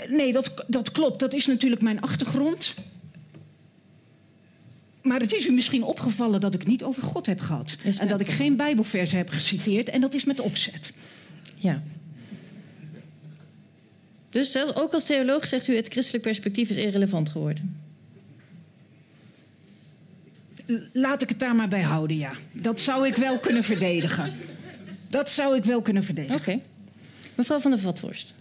Nee, 0.07 0.31
dat, 0.31 0.65
dat 0.67 0.91
klopt. 0.91 1.19
Dat 1.19 1.33
is 1.33 1.45
natuurlijk 1.45 1.81
mijn 1.81 2.01
achtergrond. 2.01 2.73
maar 5.01 5.19
het 5.19 5.33
is 5.33 5.45
u 5.45 5.51
misschien 5.51 5.83
opgevallen 5.83 6.39
dat 6.39 6.53
ik 6.53 6.67
niet 6.67 6.83
over 6.83 7.03
God 7.03 7.25
heb 7.25 7.39
gehad. 7.39 7.75
En 7.99 8.07
dat 8.07 8.19
ik 8.19 8.29
geen 8.29 8.55
Bijbelversen 8.55 9.17
heb 9.17 9.29
geciteerd. 9.29 9.89
En 9.89 10.01
dat 10.01 10.13
is 10.13 10.25
met 10.25 10.39
opzet. 10.39 10.93
Ja. 11.55 11.83
Dus 14.29 14.51
zelfs 14.51 14.75
ook 14.75 14.93
als 14.93 15.03
theoloog 15.03 15.47
zegt 15.47 15.67
u 15.67 15.75
het 15.75 15.87
christelijk 15.87 16.23
perspectief 16.23 16.69
is 16.69 16.75
irrelevant 16.75 17.29
geworden. 17.29 17.86
Laat 20.93 21.21
ik 21.21 21.29
het 21.29 21.39
daar 21.39 21.55
maar 21.55 21.67
bij 21.67 21.81
houden, 21.81 22.17
ja. 22.17 22.31
Dat 22.51 22.79
zou 22.79 23.07
ik 23.07 23.15
wel 23.15 23.39
kunnen 23.39 23.63
verdedigen. 23.63 24.33
Dat 25.09 25.29
zou 25.29 25.55
ik 25.55 25.63
wel 25.63 25.81
kunnen 25.81 26.03
verdedigen. 26.03 26.39
Oké. 26.39 26.59
Mevrouw 27.35 27.59
van 27.59 27.71
der 27.71 27.79
Vathorst. 27.79 28.33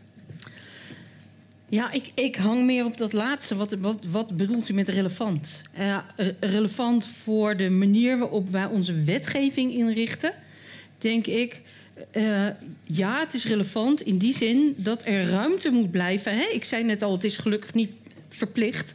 Ja, 1.68 1.92
ik, 1.92 2.10
ik 2.14 2.36
hang 2.36 2.64
meer 2.64 2.84
op 2.84 2.96
dat 2.96 3.12
laatste. 3.12 3.56
Wat, 3.56 3.72
wat, 3.72 4.04
wat 4.10 4.36
bedoelt 4.36 4.68
u 4.68 4.74
met 4.74 4.88
relevant? 4.88 5.62
Eh, 5.72 5.96
eh, 6.16 6.26
relevant 6.40 7.06
voor 7.06 7.56
de 7.56 7.70
manier 7.70 8.18
waarop 8.18 8.50
wij 8.50 8.64
onze 8.64 9.02
wetgeving 9.04 9.72
inrichten, 9.72 10.32
denk 10.98 11.26
ik. 11.26 11.60
eh, 12.10 12.46
ja, 12.84 13.20
het 13.20 13.34
is 13.34 13.46
relevant 13.46 14.00
in 14.00 14.18
die 14.18 14.34
zin 14.36 14.74
dat 14.76 15.06
er 15.06 15.28
ruimte 15.30 15.70
moet 15.70 15.90
blijven. 15.90 16.32
Hè? 16.36 16.44
Ik 16.52 16.64
zei 16.64 16.84
net 16.84 17.02
al, 17.02 17.12
het 17.12 17.24
is 17.24 17.38
gelukkig 17.38 17.74
niet 17.74 17.90
verplicht. 18.28 18.94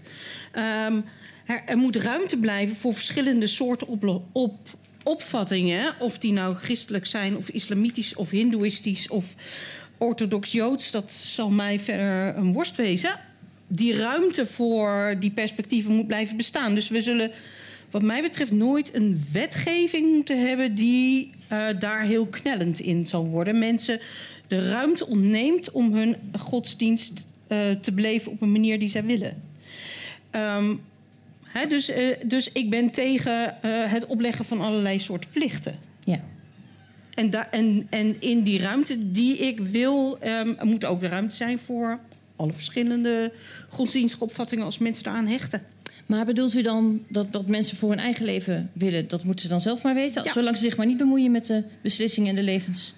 Ehm, 0.51 0.99
er, 1.45 1.77
moet 1.77 1.95
ruimte 1.95 2.39
blijven 2.39 2.75
voor 2.75 2.93
verschillende 2.93 3.47
soorten 3.47 3.87
op, 4.31 4.57
opvattingen. 5.03 5.93
Of 5.99 6.17
die 6.17 6.33
nou 6.33 6.55
christelijk 6.55 7.05
zijn, 7.05 7.37
of 7.37 7.49
islamitisch, 7.49 8.15
of 8.15 8.29
hindoeïstisch, 8.29 9.07
of 9.07 9.35
orthodox-joods. 9.97 10.91
Dat 10.91 11.11
zal 11.11 11.49
mij 11.49 11.79
verder 11.79 12.37
een 12.37 12.53
worst 12.53 12.75
wezen. 12.75 13.19
Die 13.67 13.97
ruimte 13.97 14.47
voor 14.47 15.15
die 15.19 15.31
perspectieven 15.31 15.95
moet 15.95 16.07
blijven 16.07 16.37
bestaan. 16.37 16.75
Dus 16.75 16.89
we 16.89 17.01
zullen, 17.01 17.31
wat 17.89 18.01
mij 18.01 18.21
betreft, 18.21 18.51
nooit 18.51 18.93
een 18.93 19.25
wetgeving 19.31 20.13
moeten 20.13 20.47
hebben 20.47 20.75
die 20.75 21.31
eh, 21.47 21.67
daar 21.79 22.01
heel 22.01 22.25
knellend 22.25 22.79
in 22.79 23.05
zal 23.05 23.25
worden. 23.25 23.59
Mensen 23.59 23.99
de 24.47 24.69
ruimte 24.69 25.07
ontneemt 25.07 25.71
om 25.71 25.93
hun 25.93 26.15
godsdienst 26.39 27.25
eh, 27.47 27.71
te 27.71 27.91
beleven 27.91 28.31
op 28.31 28.41
een 28.41 28.51
manier 28.51 28.79
die 28.79 28.89
zij 28.89 29.03
willen. 29.03 29.41
Ehm, 30.29 30.73
dus, 31.70 31.89
eh, 31.89 32.06
dus 32.24 32.52
ik 32.52 32.70
ben 32.70 32.89
tegen 32.91 33.62
eh, 33.64 33.91
het 33.91 34.06
opleggen 34.06 34.45
van 34.45 34.62
allerlei 34.62 34.99
soorten 34.99 35.30
plichten. 35.30 35.76
Ja. 36.04 36.20
En, 37.14 37.30
da- 37.30 37.47
en, 37.52 37.88
en 37.89 38.16
in 38.22 38.43
die 38.43 38.60
ruimte 38.60 39.12
die 39.12 39.38
ik 39.38 39.60
wil, 39.60 40.18
ehm, 40.20 40.54
moet 40.62 40.86
ook 40.86 40.99
de 41.02 41.08
ruimte 41.08 41.36
zijn 41.36 41.60
voor 41.60 41.99
alle 42.36 42.54
verschillende 42.54 43.32
godsdienstige 43.70 44.24
opvattingen 44.24 44.66
als 44.66 44.78
mensen 44.78 45.04
daaraan 45.04 45.28
hechten. 45.28 45.62
Maar 46.06 46.26
bedoelt 46.26 46.54
u 46.54 46.62
dan 46.62 47.02
dat 47.08 47.28
wat 47.32 47.47
mensen 47.47 47.78
voor 47.78 47.89
hun 47.89 47.99
eigen 47.99 48.26
leven 48.26 48.70
willen, 48.74 49.08
dat 49.08 49.24
moeten 49.24 49.41
ze 49.43 49.49
dan 49.49 49.62
zelf 49.62 49.82
maar 49.84 49.93
weten? 49.93 50.24
Ja. 50.24 50.32
Zolang 50.32 50.58
ze 50.58 50.64
zich 50.64 50.78
maar 50.78 50.86
niet 50.86 50.97
bemoeien 50.97 51.32
met 51.32 51.45
de 51.45 51.64
beslissingen 51.82 52.30
en 52.30 52.36
de 52.36 52.43
levens 52.43 52.93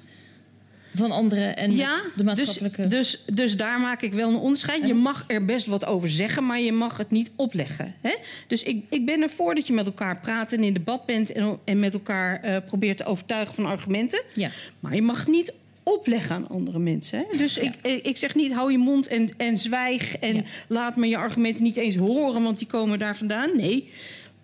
van 0.95 1.11
anderen 1.11 1.57
en 1.57 1.75
ja, 1.75 2.01
de 2.15 2.23
maatschappelijke. 2.23 2.87
dus, 2.87 3.11
dus, 3.25 3.35
dus 3.35 3.57
daar 3.57 3.79
maak 3.79 4.01
ik 4.01 4.13
wel 4.13 4.29
een 4.29 4.35
onderscheid. 4.35 4.87
Je 4.87 4.93
mag 4.93 5.23
er 5.27 5.45
best 5.45 5.65
wat 5.65 5.85
over 5.85 6.09
zeggen, 6.09 6.45
maar 6.45 6.59
je 6.59 6.71
mag 6.71 6.97
het 6.97 7.11
niet 7.11 7.31
opleggen. 7.35 7.95
Hè? 8.01 8.15
Dus 8.47 8.63
ik, 8.63 8.85
ik 8.89 9.05
ben 9.05 9.21
ervoor 9.21 9.55
dat 9.55 9.67
je 9.67 9.73
met 9.73 9.85
elkaar 9.85 10.19
praat 10.19 10.51
en 10.51 10.63
in 10.63 10.73
debat 10.73 11.05
bent 11.05 11.31
en, 11.31 11.57
en 11.63 11.79
met 11.79 11.93
elkaar 11.93 12.41
eh, 12.43 12.57
probeert 12.65 12.97
te 12.97 13.05
overtuigen 13.05 13.55
van 13.55 13.65
argumenten. 13.65 14.21
Ja. 14.33 14.49
Maar 14.79 14.95
je 14.95 15.01
mag 15.01 15.27
niet 15.27 15.53
opleggen 15.83 16.35
aan 16.35 16.47
andere 16.49 16.79
mensen. 16.79 17.25
Hè? 17.29 17.37
Dus 17.37 17.55
Ja. 17.55 17.61
ik, 17.61 17.73
ik 17.81 18.05
ik 18.05 18.17
zeg 18.17 18.35
niet 18.35 18.53
hou 18.53 18.71
je 18.71 18.77
mond 18.77 19.07
en, 19.07 19.29
en 19.37 19.57
zwijg 19.57 20.17
en 20.17 20.35
Ja. 20.35 20.41
laat 20.67 20.95
me 20.95 21.07
je 21.07 21.17
argumenten 21.17 21.63
niet 21.63 21.75
eens 21.77 21.95
horen, 21.95 22.43
want 22.43 22.57
die 22.57 22.67
komen 22.67 22.99
daar 22.99 23.17
vandaan. 23.17 23.55
Nee, 23.57 23.89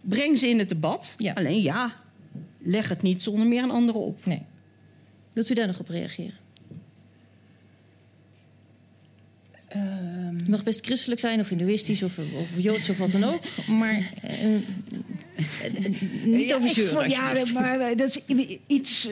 breng 0.01 0.37
ze 0.37 0.47
in 0.47 0.59
het 0.59 0.69
debat. 0.69 1.17
Alleen 1.33 1.61
ja, 1.61 1.93
leg 2.61 2.89
het 2.89 3.01
niet 3.01 3.21
zonder 3.21 3.47
meer 3.47 3.61
aan 3.61 3.71
anderen 3.71 4.01
op. 4.01 4.25
Nee. 4.25 4.41
Wilt 5.33 5.49
u 5.49 5.53
daar 5.53 5.67
nog 5.67 5.79
op 5.79 5.89
reageren? 5.89 6.33
Ehm, 9.69 10.37
Je 10.37 10.49
mag 10.49 10.63
best 10.63 10.85
christelijk 10.85 11.19
zijn 11.19 11.39
of 11.39 11.49
hindoeïstisch 11.49 12.03
of, 12.03 12.17
of 12.17 12.47
joods 12.57 12.89
of 12.89 12.97
wat 12.97 13.11
dan 13.11 13.23
ook. 13.23 13.41
Maar 13.67 14.11
eh, 14.21 14.55
eh, 14.55 14.61
niet 16.23 16.49
ja, 16.49 16.55
over 16.55 16.67
ik 16.67 16.73
zeuren. 16.73 16.93
voel- 16.93 17.09
Ja, 17.09 17.33
maar 17.53 17.79
eh, 17.79 17.97
dat 17.97 18.21
is 18.27 18.57
iets. 18.67 19.07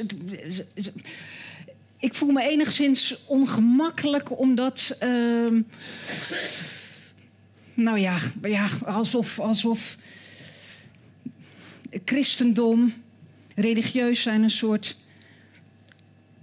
Ik 1.99 2.13
voel 2.15 2.31
me 2.31 2.43
enigszins 2.49 3.17
ongemakkelijk 3.25 4.39
omdat. 4.39 4.95
ehm, 4.99 5.61
nou 7.73 7.99
ja, 7.99 8.17
ja 8.41 8.67
alsof, 8.85 9.39
alsof 9.39 9.97
christendom, 12.05 12.93
religieus 13.55 14.21
zijn 14.21 14.43
een 14.43 14.49
soort 14.49 14.97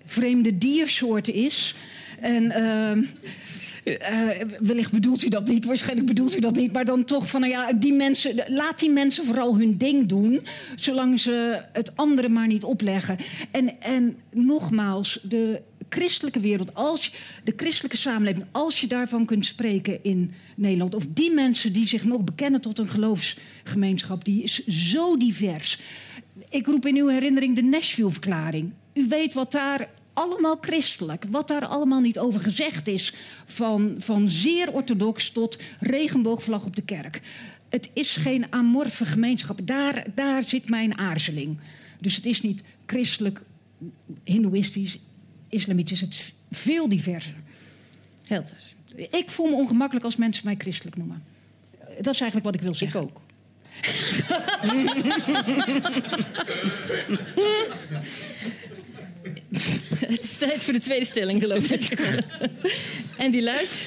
vreemde 0.06 0.58
diersoort 0.58 1.28
is. 1.28 1.74
En 2.20 2.50
ehm, 2.50 3.02
eh, 3.84 4.28
wellicht 4.60 4.92
bedoelt 4.92 5.24
u 5.24 5.28
dat 5.28 5.48
niet, 5.48 5.64
waarschijnlijk 5.64 6.08
bedoelt 6.08 6.36
u 6.36 6.40
dat 6.40 6.56
niet, 6.56 6.72
maar 6.72 6.84
dan 6.84 7.04
toch 7.04 7.28
van, 7.28 7.40
nou 7.40 7.52
ja, 7.52 7.72
die 7.72 7.92
mensen, 7.92 8.44
laat 8.46 8.78
die 8.78 8.90
mensen 8.90 9.24
vooral 9.24 9.58
hun 9.58 9.76
ding 9.76 10.06
doen, 10.06 10.46
zolang 10.74 11.20
ze 11.20 11.62
het 11.72 11.96
andere 11.96 12.28
maar 12.28 12.46
niet 12.46 12.64
opleggen. 12.64 13.16
En, 13.50 13.80
en 13.80 14.16
nogmaals, 14.30 15.18
de 15.22 15.60
christelijke 15.88 16.40
wereld, 16.40 16.74
als 16.74 17.12
de 17.44 17.52
christelijke 17.56 17.96
samenleving, 17.96 18.46
als 18.52 18.80
je 18.80 18.86
daarvan 18.86 19.24
kunt 19.24 19.46
spreken 19.46 19.98
in 20.02 20.32
Nederland, 20.56 20.94
of 20.94 21.06
die 21.08 21.30
mensen 21.32 21.72
die 21.72 21.86
zich 21.86 22.04
nog 22.04 22.24
bekennen 22.24 22.60
tot 22.60 22.78
een 22.78 22.88
geloofsgemeenschap, 22.88 24.24
die 24.24 24.42
is 24.42 24.66
zo 24.66 25.16
divers. 25.16 25.80
Ik 26.48 26.66
roep 26.66 26.86
in 26.86 26.96
uw 26.96 27.08
herinnering 27.08 27.54
de 27.54 27.62
Nashville-verklaring. 27.62 28.72
U 28.94 29.06
weet 29.08 29.34
wat 29.34 29.52
daar 29.52 29.88
allemaal 30.14 30.58
christelijk, 30.60 31.24
wat 31.30 31.48
daar 31.48 31.66
allemaal 31.66 32.00
niet 32.00 32.18
over 32.18 32.40
gezegd 32.40 32.88
is, 32.88 33.14
van, 33.44 33.94
van 33.98 34.28
zeer 34.28 34.72
orthodox 34.72 35.30
tot 35.30 35.58
regenboogvlag 35.80 36.64
op 36.64 36.76
de 36.76 36.82
kerk. 36.82 37.20
Het 37.68 37.90
is 37.92 38.16
geen 38.16 38.52
amorfe 38.52 39.06
gemeenschap. 39.06 39.60
Daar, 39.64 40.04
daar 40.14 40.42
zit 40.42 40.68
mijn 40.68 40.98
aarzeling. 40.98 41.58
Dus 42.00 42.16
het 42.16 42.26
is 42.26 42.40
niet 42.40 42.62
christelijk, 42.86 43.40
hindoeïstisch, 44.24 44.98
islamitisch. 45.48 46.00
Het 46.00 46.10
is 46.10 46.32
veel 46.50 46.88
diverser. 46.88 47.34
Helters. 48.24 48.74
Ik 48.96 49.30
voel 49.30 49.46
me 49.46 49.54
ongemakkelijk 49.54 50.04
als 50.04 50.16
mensen 50.16 50.44
mij 50.44 50.54
christelijk 50.58 50.96
noemen. 50.96 51.22
Dat 52.00 52.14
is 52.14 52.20
eigenlijk 52.20 52.44
wat 52.44 52.54
ik 52.54 52.60
wil 52.60 52.74
zeggen. 52.74 53.00
Ik 53.00 53.06
ook. 53.06 53.22
Het 60.06 60.22
is 60.22 60.36
tijd 60.36 60.64
voor 60.64 60.72
de 60.72 60.80
tweede 60.80 61.04
stelling, 61.04 61.40
geloof 61.40 61.70
ik. 61.70 61.90
en 63.24 63.30
die 63.30 63.42
luidt... 63.42 63.86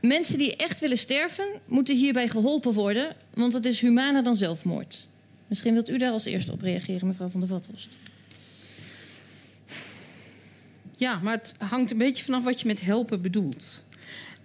Mensen 0.00 0.38
die 0.38 0.56
echt 0.56 0.80
willen 0.80 0.98
sterven, 0.98 1.44
moeten 1.66 1.96
hierbij 1.96 2.28
geholpen 2.28 2.72
worden... 2.72 3.16
want 3.34 3.52
het 3.52 3.66
is 3.66 3.80
humaner 3.80 4.24
dan 4.24 4.36
zelfmoord. 4.36 5.06
Misschien 5.46 5.72
wilt 5.72 5.88
u 5.88 5.98
daar 5.98 6.12
als 6.12 6.24
eerste 6.24 6.52
op 6.52 6.60
reageren, 6.60 7.06
mevrouw 7.06 7.28
van 7.28 7.40
der 7.40 7.48
Vathorst. 7.48 7.88
Ja, 10.96 11.18
maar 11.22 11.32
het 11.32 11.54
hangt 11.58 11.90
een 11.90 11.98
beetje 11.98 12.24
vanaf 12.24 12.44
wat 12.44 12.60
je 12.60 12.66
met 12.66 12.80
helpen 12.80 13.22
bedoelt. 13.22 13.84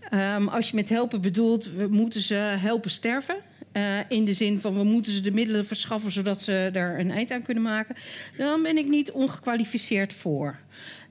Ehm, 0.09 0.47
als 0.47 0.69
je 0.69 0.75
met 0.75 0.89
helpen 0.89 1.21
bedoelt, 1.21 1.71
we 1.71 1.87
moeten 1.87 2.21
ze 2.21 2.35
helpen 2.35 2.91
sterven. 2.91 3.35
Eh, 3.77 3.99
in 4.07 4.25
de 4.25 4.33
zin 4.33 4.59
van 4.59 4.73
we 4.73 4.83
moeten 4.83 5.11
ze 5.11 5.21
de 5.21 5.31
middelen 5.31 5.65
verschaffen 5.65 6.11
zodat 6.11 6.41
ze 6.41 6.69
daar 6.73 6.99
een 6.99 7.11
eind 7.11 7.31
aan 7.31 7.41
kunnen 7.41 7.63
maken. 7.63 7.95
Dan 8.37 8.63
ben 8.63 8.77
ik 8.77 8.87
niet 8.87 9.11
ongekwalificeerd 9.11 10.13
voor. 10.13 10.59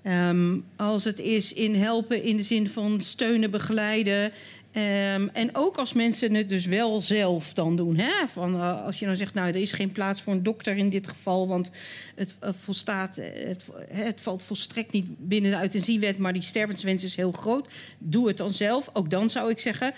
Ehm, 0.02 0.58
als 0.76 1.04
het 1.04 1.18
is 1.18 1.52
in 1.52 1.74
helpen 1.74 2.22
in 2.22 2.36
de 2.36 2.42
zin 2.42 2.68
van 2.68 3.00
steunen, 3.00 3.50
begeleiden. 3.50 4.32
ehm, 4.72 5.28
en 5.32 5.50
ook 5.52 5.76
als 5.76 5.92
mensen 5.92 6.34
het 6.34 6.48
dus 6.48 6.66
wel 6.66 7.00
zelf 7.00 7.52
dan 7.52 7.76
doen. 7.76 7.96
Hè? 7.96 8.28
Van, 8.28 8.54
eh, 8.54 8.84
als 8.84 8.98
je 8.98 9.04
nou 9.04 9.16
zegt, 9.16 9.34
nou, 9.34 9.48
er 9.48 9.56
is 9.56 9.72
geen 9.72 9.92
plaats 9.92 10.22
voor 10.22 10.32
een 10.32 10.42
dokter 10.42 10.76
in 10.76 10.90
dit 10.90 11.08
geval, 11.08 11.48
want 11.48 11.70
het, 12.14 12.36
eh, 12.40 12.50
volstaat, 12.60 13.16
het, 13.16 13.64
het 13.88 14.20
valt 14.20 14.42
volstrekt 14.42 14.92
niet 14.92 15.06
binnen 15.18 15.50
de 15.50 15.60
euthanasiewet, 15.60 16.18
maar 16.18 16.32
die 16.32 16.42
stervenswens 16.42 17.04
is 17.04 17.16
heel 17.16 17.32
groot. 17.32 17.68
Doe 17.98 18.28
het 18.28 18.36
dan 18.36 18.50
zelf. 18.50 18.90
Ook 18.92 19.10
dan 19.10 19.30
zou 19.30 19.50
ik 19.50 19.58
zeggen, 19.58 19.94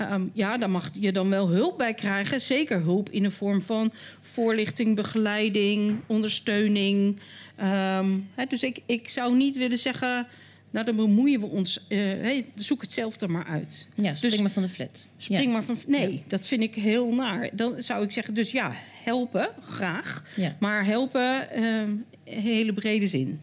ehm, 0.00 0.22
ja, 0.32 0.58
daar 0.58 0.70
mag 0.70 0.90
je 0.92 1.12
dan 1.12 1.28
wel 1.28 1.48
hulp 1.48 1.78
bij 1.78 1.94
krijgen. 1.94 2.40
Zeker 2.40 2.80
hulp 2.80 3.10
in 3.10 3.22
de 3.22 3.30
vorm 3.30 3.60
van 3.60 3.92
voorlichting, 4.22 4.96
begeleiding, 4.96 5.96
ondersteuning. 6.06 7.20
Ehm, 7.56 8.08
dus 8.48 8.62
ik, 8.62 8.80
ik 8.86 9.08
zou 9.08 9.36
niet 9.36 9.56
willen 9.56 9.78
zeggen, 9.78 10.26
nou 10.70 10.86
dan 10.86 10.96
bemoeien 10.96 11.40
we 11.40 11.46
ons. 11.46 11.84
hey, 11.88 12.44
zoek 12.54 12.80
het 12.80 12.92
zelf 12.92 13.26
maar 13.28 13.44
uit. 13.46 13.88
Ja, 13.94 14.14
spring 14.14 14.32
Dus- 14.32 14.42
maar 14.42 14.50
van 14.50 14.62
de 14.62 14.68
flat. 14.68 15.04
Spring 15.16 15.42
Ja. 15.44 15.50
maar 15.50 15.62
van. 15.64 15.78
Nee, 15.86 16.22
dat 16.26 16.46
vind 16.46 16.62
ik 16.62 16.74
heel 16.74 17.12
naar. 17.14 17.48
Dan 17.52 17.82
zou 17.82 18.04
ik 18.04 18.10
zeggen, 18.12 18.34
dus 18.34 18.50
ja, 18.52 18.72
helpen, 19.04 19.48
graag. 19.68 20.24
Ja. 20.36 20.56
Maar 20.60 20.84
helpen, 20.84 21.50
ehm, 21.52 21.90
hele 22.24 22.72
brede 22.72 23.06
zin. 23.06 23.40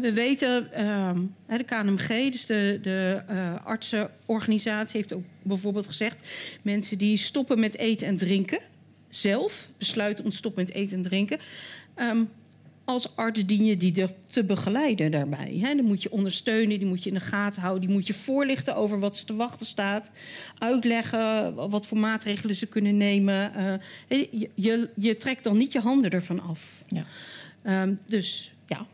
We 0.00 0.12
weten, 0.12 0.72
ehm, 0.72 1.20
de 1.46 1.64
KNMG, 1.64 2.32
dus 2.32 2.46
de, 2.46 2.78
de 2.82 3.22
uh, 3.30 3.54
artsenorganisatie, 3.64 4.96
heeft 4.96 5.14
ook 5.14 5.24
bijvoorbeeld 5.42 5.86
gezegd: 5.86 6.28
mensen 6.62 6.98
die 6.98 7.16
stoppen 7.16 7.60
met 7.60 7.78
eten 7.78 8.06
en 8.06 8.16
drinken, 8.16 8.58
zelf 9.08 9.68
besluiten 9.78 10.24
om 10.24 10.30
te 10.30 10.36
stoppen 10.36 10.64
met 10.64 10.74
eten 10.74 10.96
en 10.96 11.02
drinken. 11.02 11.38
Um, 11.96 12.28
als 12.84 13.16
arts 13.16 13.46
dien 13.46 13.64
je 13.64 13.76
die 13.76 14.06
te 14.26 14.44
begeleiden 14.44 15.10
daarbij. 15.10 15.58
He, 15.60 15.74
dan 15.74 15.84
moet 15.84 16.02
je 16.02 16.12
ondersteunen, 16.12 16.78
die 16.78 16.88
moet 16.88 17.02
je 17.02 17.08
in 17.08 17.14
de 17.14 17.20
gaten 17.20 17.60
houden, 17.60 17.86
die 17.86 17.96
moet 17.96 18.06
je 18.06 18.14
voorlichten 18.14 18.76
over 18.76 18.98
wat 18.98 19.16
ze 19.16 19.24
te 19.24 19.34
wachten 19.34 19.66
staat, 19.66 20.10
uitleggen 20.58 21.54
wat 21.54 21.86
voor 21.86 21.98
maatregelen 21.98 22.54
ze 22.54 22.66
kunnen 22.66 22.96
nemen. 22.96 23.52
Uh, 24.08 24.28
je, 24.30 24.50
je, 24.54 24.90
je, 24.96 25.16
trekt 25.16 25.44
dan 25.44 25.56
niet 25.56 25.72
je 25.72 25.80
handen 25.80 26.10
ervan 26.10 26.40
af. 26.40 26.84
Ja. 26.88 27.04
Um, 27.82 27.98
dus 28.06 28.52
ja. 28.66 28.86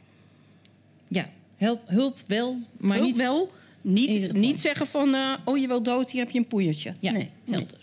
Ja, 1.11 1.31
hulp, 1.57 1.83
hulp 1.87 2.19
wel, 2.27 2.59
maar 2.79 2.97
hulp 2.97 3.09
niet. 3.09 3.17
wel. 3.17 3.53
Niet, 3.83 4.33
niet 4.33 4.61
zeggen 4.61 4.87
van, 4.87 5.15
uh, 5.15 5.37
oh 5.45 5.59
je 5.59 5.67
wil 5.67 5.83
dood, 5.83 6.11
hier 6.11 6.23
heb 6.23 6.31
je 6.31 6.39
een 6.39 6.47
poeiertje. 6.47 6.95
Ja, 6.99 7.13
nee, 7.13 7.31
helder. 7.45 7.79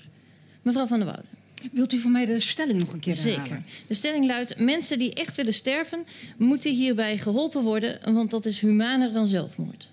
Mevrouw 0.62 0.88
van 0.88 0.98
der 0.98 1.08
Woude. 1.08 1.28
Wilt 1.72 1.94
u 1.94 1.98
voor 1.98 2.12
mij 2.12 2.26
de 2.26 2.40
stelling 2.40 2.80
nog 2.80 2.94
een 2.94 3.00
keer 3.00 3.14
Zeker. 3.14 3.42
herhalen? 3.42 3.66
De 3.88 3.94
stelling 3.94 4.26
luidt: 4.26 4.60
mensen 4.60 5.00
die 5.00 5.14
echt 5.14 5.36
willen 5.36 5.54
sterven, 5.54 6.06
moeten 6.38 6.74
hierbij 6.74 7.18
geholpen 7.18 7.64
worden, 7.64 8.14
want 8.14 8.32
dat 8.32 8.46
is 8.46 8.60
humaner 8.60 9.12
dan 9.12 9.28
zelfmoord. 9.28 9.90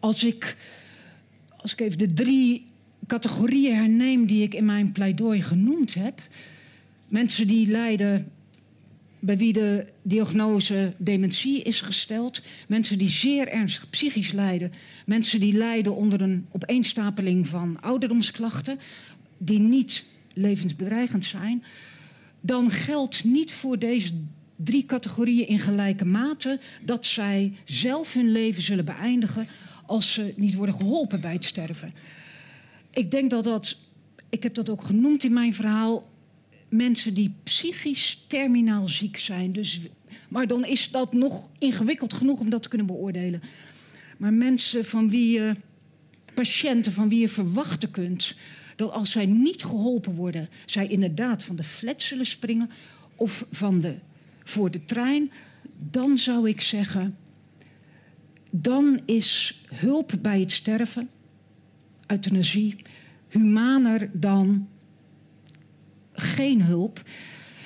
Als 0.00 0.24
ik, 0.24 0.56
als 1.56 1.72
ik 1.72 1.80
even 1.80 1.98
de 1.98 2.12
drie 2.12 2.66
categorieën 3.06 3.76
herneem 3.76 4.26
die 4.26 4.42
ik 4.42 4.54
in 4.54 4.64
mijn 4.64 4.92
pleidooi 4.92 5.42
genoemd 5.42 5.94
heb. 5.94 6.22
Mensen 7.08 7.46
die 7.46 7.66
lijden 7.66 8.32
bij 9.18 9.38
wie 9.38 9.52
de 9.52 9.86
diagnose 10.02 10.92
dementie 10.96 11.62
is 11.62 11.80
gesteld. 11.80 12.42
Mensen 12.68 12.98
die 12.98 13.08
zeer 13.08 13.48
ernstig 13.48 13.90
psychisch 13.90 14.32
lijden. 14.32 14.72
Mensen 15.06 15.40
die 15.40 15.52
lijden 15.52 15.96
onder 15.96 16.20
een 16.22 16.46
opeenstapeling 16.50 17.46
van 17.46 17.80
ouderdomsklachten. 17.80 18.78
Die 19.38 19.58
niet 19.58 20.04
levensbedreigend 20.34 21.24
zijn. 21.24 21.64
Dan 22.40 22.70
geldt 22.70 23.24
niet 23.24 23.52
voor 23.52 23.78
deze 23.78 24.12
drie 24.56 24.86
categorieën 24.86 25.48
in 25.48 25.58
gelijke 25.58 26.04
mate 26.04 26.60
dat 26.84 27.06
zij 27.06 27.52
zelf 27.64 28.12
hun 28.14 28.32
leven 28.32 28.62
zullen 28.62 28.84
beëindigen 28.84 29.48
als 29.86 30.12
ze 30.12 30.32
niet 30.36 30.54
worden 30.54 30.74
geholpen 30.74 31.20
bij 31.20 31.32
het 31.32 31.44
sterven. 31.44 31.94
Ik 32.90 33.10
denk 33.10 33.30
dat 33.30 33.44
dat, 33.44 33.76
ik 34.28 34.42
heb 34.42 34.54
dat 34.54 34.70
ook 34.70 34.82
genoemd 34.82 35.24
in 35.24 35.32
mijn 35.32 35.54
verhaal, 35.54 36.07
mensen 36.68 37.14
die 37.14 37.34
psychisch 37.42 38.24
terminaal 38.26 38.88
ziek 38.88 39.16
zijn. 39.16 39.50
Dus, 39.50 39.80
maar 40.28 40.46
dan 40.46 40.64
is 40.64 40.90
dat 40.90 41.12
nog 41.12 41.48
ingewikkeld 41.58 42.12
genoeg 42.12 42.40
om 42.40 42.50
dat 42.50 42.62
te 42.62 42.68
kunnen 42.68 42.86
beoordelen. 42.86 43.42
Maar 44.16 44.32
mensen 44.32 44.84
van 44.84 45.10
wie 45.10 45.32
je, 45.32 45.54
patiënten 46.34 46.92
van 46.92 47.08
wie 47.08 47.20
je 47.20 47.28
verwachten 47.28 47.90
kunt 47.90 48.36
dat 48.76 48.90
als 48.90 49.10
zij 49.10 49.26
niet 49.26 49.64
geholpen 49.64 50.14
worden, 50.14 50.48
zij 50.66 50.86
inderdaad 50.86 51.42
van 51.42 51.56
de 51.56 51.64
flat 51.64 52.02
zullen 52.02 52.26
springen 52.26 52.70
of 53.16 53.46
van 53.50 53.80
de, 53.80 53.94
voor 54.44 54.70
de 54.70 54.84
trein, 54.84 55.30
dan 55.90 56.18
zou 56.18 56.48
ik 56.48 56.60
zeggen, 56.60 57.16
dan 58.50 59.00
is 59.04 59.62
hulp 59.74 60.12
bij 60.22 60.40
het 60.40 60.52
sterven, 60.52 61.08
euthanasie, 62.06 62.76
humaner 63.28 64.10
dan 64.12 64.68
geen 66.20 66.62
hulp. 66.62 67.02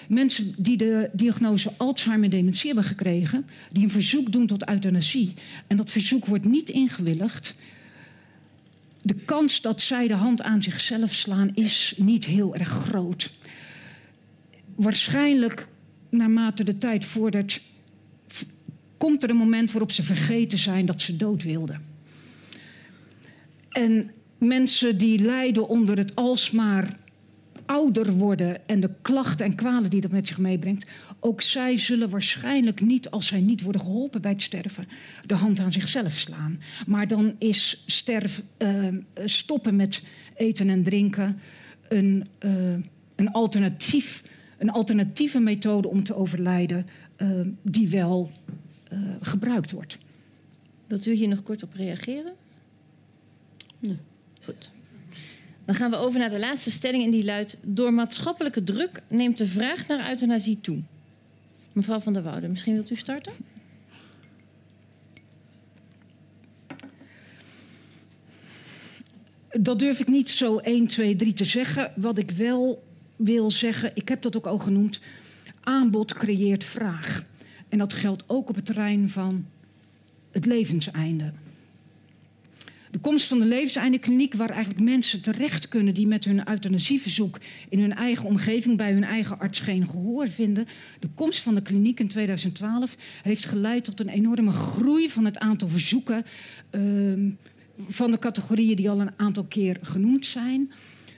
Mensen 0.08 0.54
die 0.58 0.76
de 0.76 1.10
diagnose 1.12 1.72
Alzheimer-dementie 1.76 2.66
hebben 2.66 2.84
gekregen, 2.84 3.46
die 3.70 3.82
een 3.82 3.90
verzoek 3.90 4.32
doen 4.32 4.46
tot 4.46 4.68
euthanasie. 4.68 5.34
En 5.66 5.76
dat 5.76 5.90
verzoek 5.90 6.26
wordt 6.26 6.44
niet 6.44 6.68
ingewilligd. 6.68 7.54
De 9.02 9.14
kans 9.14 9.60
dat 9.60 9.80
zij 9.80 10.08
de 10.08 10.14
hand 10.14 10.42
aan 10.42 10.62
zichzelf 10.62 11.12
slaan 11.12 11.50
is 11.54 11.94
niet 11.96 12.24
heel 12.24 12.54
erg 12.54 12.68
groot. 12.68 13.32
Waarschijnlijk, 14.74 15.68
naarmate 16.08 16.64
de 16.64 16.78
tijd 16.78 17.04
vordert, 17.04 17.62
komt 18.96 19.22
er 19.22 19.30
een 19.30 19.36
moment 19.36 19.72
waarop 19.72 19.90
ze 19.90 20.02
vergeten 20.02 20.58
zijn 20.58 20.86
dat 20.86 21.02
ze 21.02 21.16
dood 21.16 21.42
wilden. 21.42 21.84
En 23.68 24.10
mensen 24.38 24.98
die 24.98 25.18
lijden 25.18 25.68
onder 25.68 25.96
het 25.96 26.14
alsmaar 26.14 26.98
ouder 27.66 28.12
worden 28.12 28.68
en 28.68 28.80
de 28.80 28.90
klachten 29.02 29.46
en 29.46 29.54
kwalen 29.54 29.90
die 29.90 30.00
dat 30.00 30.10
met 30.10 30.28
zich 30.28 30.38
meebrengt, 30.38 30.86
ook 31.20 31.40
zij 31.40 31.76
zullen 31.76 32.10
waarschijnlijk 32.10 32.80
niet, 32.80 33.10
als 33.10 33.26
zij 33.26 33.40
niet 33.40 33.62
worden 33.62 33.80
geholpen 33.80 34.20
bij 34.20 34.30
het 34.30 34.42
sterven, 34.42 34.88
de 35.26 35.34
hand 35.34 35.60
aan 35.60 35.72
zichzelf 35.72 36.12
slaan. 36.12 36.60
Maar 36.86 37.08
dan 37.08 37.34
is 37.38 37.82
sterf, 37.86 38.42
uh, 38.58 38.88
stoppen 39.24 39.76
met 39.76 40.02
eten 40.36 40.68
en 40.68 40.82
drinken 40.82 41.40
een, 41.88 42.24
uh, 42.40 42.74
een, 43.14 43.32
alternatief, 43.32 44.24
een 44.58 44.70
alternatieve 44.70 45.40
methode 45.40 45.88
om 45.88 46.04
te 46.04 46.14
overlijden, 46.14 46.86
uh, 47.16 47.46
die 47.62 47.88
wel 47.88 48.30
gebruikt 49.20 49.70
wordt. 49.70 49.98
Wilt 50.86 51.06
u 51.06 51.12
hier 51.12 51.28
nog 51.28 51.42
kort 51.42 51.62
op 51.62 51.74
reageren? 51.74 52.32
Nee. 53.78 53.96
Goed. 54.40 54.72
Dan 55.64 55.74
gaan 55.74 55.90
we 55.90 55.96
over 55.96 56.18
naar 56.18 56.30
de 56.30 56.38
laatste 56.38 56.70
stelling 56.70 57.04
en 57.04 57.10
die 57.10 57.24
luidt... 57.24 57.58
door 57.66 57.92
maatschappelijke 57.92 58.64
druk 58.64 59.02
neemt 59.08 59.38
de 59.38 59.46
vraag 59.46 59.86
naar 59.86 60.08
euthanasie 60.08 60.60
toe. 60.60 60.82
Mevrouw 61.72 62.00
van 62.00 62.12
der 62.12 62.22
Woude, 62.22 62.48
misschien 62.48 62.74
wilt 62.74 62.90
u 62.90 62.94
starten? 62.94 63.32
Dat 69.50 69.78
durf 69.78 70.00
ik 70.00 70.08
niet 70.08 70.30
zo 70.30 70.56
1, 70.56 70.86
2, 70.86 71.16
3 71.16 71.34
te 71.34 71.44
zeggen. 71.44 71.92
Wat 71.96 72.18
ik 72.18 72.30
wel 72.30 72.84
wil 73.16 73.50
zeggen, 73.50 73.90
ik 73.94 74.08
heb 74.08 74.22
dat 74.22 74.36
ook 74.36 74.46
al 74.46 74.58
genoemd... 74.58 75.00
aanbod 75.60 76.14
creëert 76.14 76.64
vraag. 76.64 77.24
En 77.68 77.78
dat 77.78 77.92
geldt 77.92 78.24
ook 78.26 78.48
op 78.48 78.54
het 78.54 78.66
terrein 78.66 79.08
van 79.08 79.46
het 80.30 80.46
levenseinde. 80.46 81.32
De 82.92 82.98
komst 82.98 83.26
van 83.26 83.38
de 83.38 83.44
levenseindekliniek, 83.44 84.34
waar 84.34 84.50
eigenlijk 84.50 84.80
mensen 84.80 85.20
terecht 85.20 85.68
kunnen 85.68 85.94
die 85.94 86.06
met 86.06 86.24
hun 86.24 86.48
euthanasieverzoek 86.48 87.38
in 87.68 87.80
hun 87.80 87.94
eigen 87.94 88.24
omgeving 88.24 88.76
bij 88.76 88.92
hun 88.92 89.04
eigen 89.04 89.38
arts 89.38 89.58
geen 89.58 89.86
gehoor 89.86 90.28
vinden. 90.28 90.66
De 91.00 91.08
komst 91.14 91.40
van 91.40 91.54
de 91.54 91.62
kliniek 91.62 92.00
in 92.00 92.08
2012 92.08 92.96
heeft 93.22 93.44
geleid 93.44 93.84
tot 93.84 94.00
een 94.00 94.08
enorme 94.08 94.52
groei 94.52 95.08
van 95.08 95.24
het 95.24 95.38
aantal 95.38 95.68
verzoeken 95.68 96.24
uh, 96.70 97.32
van 97.88 98.10
de 98.10 98.18
categorieën 98.18 98.76
die 98.76 98.90
al 98.90 99.00
een 99.00 99.18
aantal 99.18 99.44
keer 99.44 99.78
genoemd 99.82 100.26
zijn. 100.26 100.72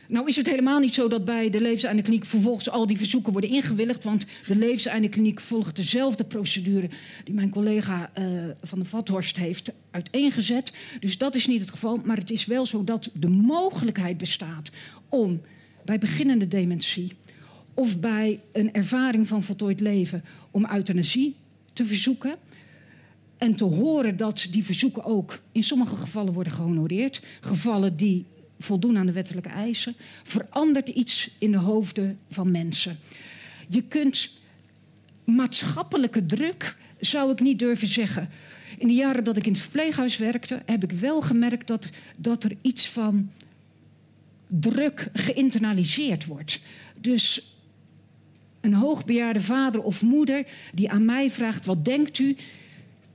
Nou 0.08 0.28
is 0.28 0.36
het 0.36 0.46
helemaal 0.46 0.80
niet 0.80 0.94
zo 0.94 1.08
dat 1.08 1.24
bij 1.24 1.50
de 1.50 1.60
levenseindekliniek 1.60 2.24
vervolgens 2.24 2.70
al 2.70 2.86
die 2.86 2.96
verzoeken 2.96 3.32
worden 3.32 3.50
ingewilligd. 3.50 4.04
Want 4.04 4.26
de 4.46 4.56
levenseindekliniek 4.56 5.40
volgt 5.40 5.76
dezelfde 5.76 6.24
procedure 6.24 6.88
die 7.24 7.34
mijn 7.34 7.50
collega 7.50 8.10
uh, 8.18 8.44
van 8.62 8.78
de 8.78 8.84
Vathorst 8.84 9.36
heeft 9.36 9.72
uiteengezet. 9.90 10.72
Dus 11.00 11.18
dat 11.18 11.34
is 11.34 11.46
niet 11.46 11.60
het 11.60 11.70
geval. 11.70 12.00
Maar 12.04 12.16
het 12.16 12.30
is 12.30 12.46
wel 12.46 12.66
zo 12.66 12.84
dat 12.84 13.10
de 13.12 13.28
mogelijkheid 13.28 14.16
bestaat 14.16 14.70
om 15.08 15.40
bij 15.84 15.98
beginnende 15.98 16.48
dementie 16.48 17.12
of 17.74 18.00
bij 18.00 18.40
een 18.52 18.72
ervaring 18.72 19.28
van 19.28 19.42
voltooid 19.42 19.80
leven 19.80 20.24
om 20.50 20.66
euthanasie 20.72 21.36
te 21.72 21.84
verzoeken. 21.84 22.36
En 23.38 23.56
te 23.56 23.64
horen 23.64 24.16
dat 24.16 24.46
die 24.50 24.64
verzoeken 24.64 25.04
ook 25.04 25.40
in 25.52 25.62
sommige 25.62 25.96
gevallen 25.96 26.32
worden 26.32 26.52
gehonoreerd. 26.52 27.22
Gevallen 27.40 27.96
die 27.96 28.24
voldoen 28.64 28.98
aan 28.98 29.06
de 29.06 29.12
wettelijke 29.12 29.48
eisen, 29.48 29.94
verandert 30.22 30.88
iets 30.88 31.30
in 31.38 31.50
de 31.50 31.58
hoofden 31.58 32.18
van 32.30 32.50
mensen. 32.50 32.98
Je 33.68 33.82
kunt 33.82 34.30
maatschappelijke 35.24 36.26
druk, 36.26 36.76
zou 37.00 37.32
ik 37.32 37.40
niet 37.40 37.58
durven 37.58 37.88
zeggen. 37.88 38.28
In 38.78 38.86
de 38.86 38.94
jaren 38.94 39.24
dat 39.24 39.36
ik 39.36 39.46
in 39.46 39.52
het 39.52 39.60
verpleeghuis 39.60 40.16
werkte, 40.16 40.62
heb 40.66 40.82
ik 40.82 40.92
wel 40.92 41.20
gemerkt 41.20 41.66
dat, 41.66 41.90
dat 42.16 42.44
er 42.44 42.56
iets 42.60 42.88
van 42.88 43.30
druk 44.46 45.08
geïnternaliseerd 45.12 46.26
wordt. 46.26 46.60
Dus 47.00 47.54
een 48.60 48.74
hoogbejaarde 48.74 49.40
vader 49.40 49.82
of 49.82 50.02
moeder 50.02 50.46
die 50.72 50.90
aan 50.90 51.04
mij 51.04 51.30
vraagt: 51.30 51.66
wat 51.66 51.84
denkt 51.84 52.18
u? 52.18 52.36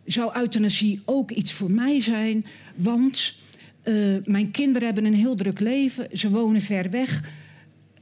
Zou 0.05 0.37
euthanasie 0.37 1.01
ook 1.05 1.31
iets 1.31 1.53
voor 1.53 1.71
mij 1.71 2.01
zijn? 2.01 2.45
Want 2.75 3.35
uh, 3.83 4.17
mijn 4.25 4.51
kinderen 4.51 4.85
hebben 4.87 5.05
een 5.05 5.13
heel 5.13 5.35
druk 5.35 5.59
leven. 5.59 6.17
Ze 6.17 6.29
wonen 6.29 6.61
ver 6.61 6.89
weg. 6.89 7.29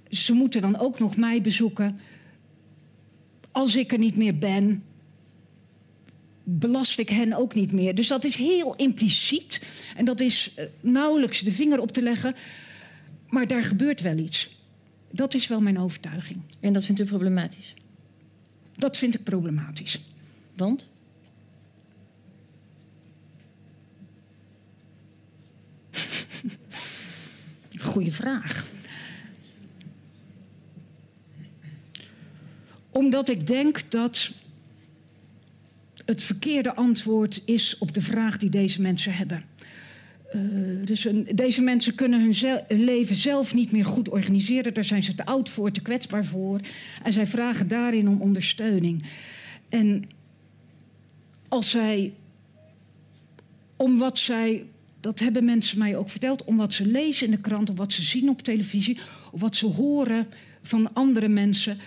Ze 0.09 0.34
moeten 0.34 0.61
dan 0.61 0.78
ook 0.78 0.99
nog 0.99 1.17
mij 1.17 1.41
bezoeken. 1.41 1.99
Als 3.51 3.75
ik 3.75 3.91
er 3.91 3.97
niet 3.97 4.17
meer 4.17 4.38
ben, 4.38 4.84
belast 6.43 6.99
ik 6.99 7.09
hen 7.09 7.34
ook 7.34 7.55
niet 7.55 7.71
meer. 7.71 7.95
Dus 7.95 8.07
dat 8.07 8.25
is 8.25 8.36
heel 8.36 8.75
impliciet. 8.75 9.61
En 9.95 10.05
dat 10.05 10.19
is 10.19 10.53
uh, 10.59 10.65
nauwelijks 10.82 11.39
de 11.39 11.51
vinger 11.51 11.80
op 11.80 11.91
te 11.91 12.01
leggen. 12.01 12.36
Maar 13.30 13.47
daar 13.47 13.63
gebeurt 13.63 14.01
wel 14.01 14.17
iets. 14.17 14.49
Dat 15.11 15.34
is 15.34 15.47
wel 15.47 15.61
mijn 15.61 15.80
overtuiging. 15.80 16.41
En 16.59 16.73
dat 16.73 16.86
vindt 16.86 17.01
u 17.01 17.05
problematisch? 17.05 17.73
Dat 18.75 18.97
vind 18.97 19.13
ik 19.13 19.23
problematisch. 19.23 20.01
Want? 20.55 20.89
Goeie 27.98 28.14
vraag. 28.14 28.66
Omdat 32.89 33.30
ik 33.30 33.48
denk 33.48 33.91
dat 33.91 34.32
het 36.06 36.22
verkeerde 36.22 36.76
antwoord 36.76 37.41
is 37.45 37.78
op 37.78 37.93
de 37.93 38.02
vraag 38.02 38.38
die 38.38 38.50
deze 38.50 38.82
mensen 38.82 39.14
hebben. 39.14 39.43
Uh, 40.36 40.86
dus 40.86 41.08
deze 41.32 41.62
mensen 41.62 41.95
kunnen 41.95 42.22
hun, 42.22 42.36
hun, 42.68 42.84
leven 42.84 43.16
zelf 43.16 43.54
niet 43.54 43.72
meer 43.72 43.86
goed 43.86 44.10
organiseren. 44.10 44.74
Daar 44.74 44.84
zijn 44.84 45.04
ze 45.04 45.16
te 45.16 45.26
oud 45.26 45.50
voor, 45.50 45.72
te 45.72 45.82
kwetsbaar 45.82 46.26
voor. 46.26 46.60
En 47.04 47.14
zij 47.14 47.28
vragen 47.28 47.68
daarin 47.68 48.10
om 48.10 48.22
ondersteuning. 48.22 49.04
En 49.70 50.04
als 51.48 51.70
zij, 51.70 52.14
om 53.76 53.98
wat 53.98 54.18
zij, 54.18 54.66
dat 55.00 55.20
hebben 55.20 55.45
mensen 55.45 55.78
mij 55.78 55.98
ook 55.98 56.10
verteld, 56.10 56.43
om 56.43 56.58
wat 56.58 56.74
ze 56.74 56.86
lezen 56.86 57.26
in 57.26 57.32
de 57.32 57.41
krant, 57.41 57.70
om 57.70 57.76
wat 57.76 57.91
ze 57.91 58.02
zien 58.02 58.30
op 58.30 58.41
televisie, 58.41 59.00
of 59.32 59.41
wat 59.41 59.56
ze 59.56 59.66
horen 59.66 60.28
van 60.62 60.93
andere 60.93 61.28
mensen, 61.28 61.78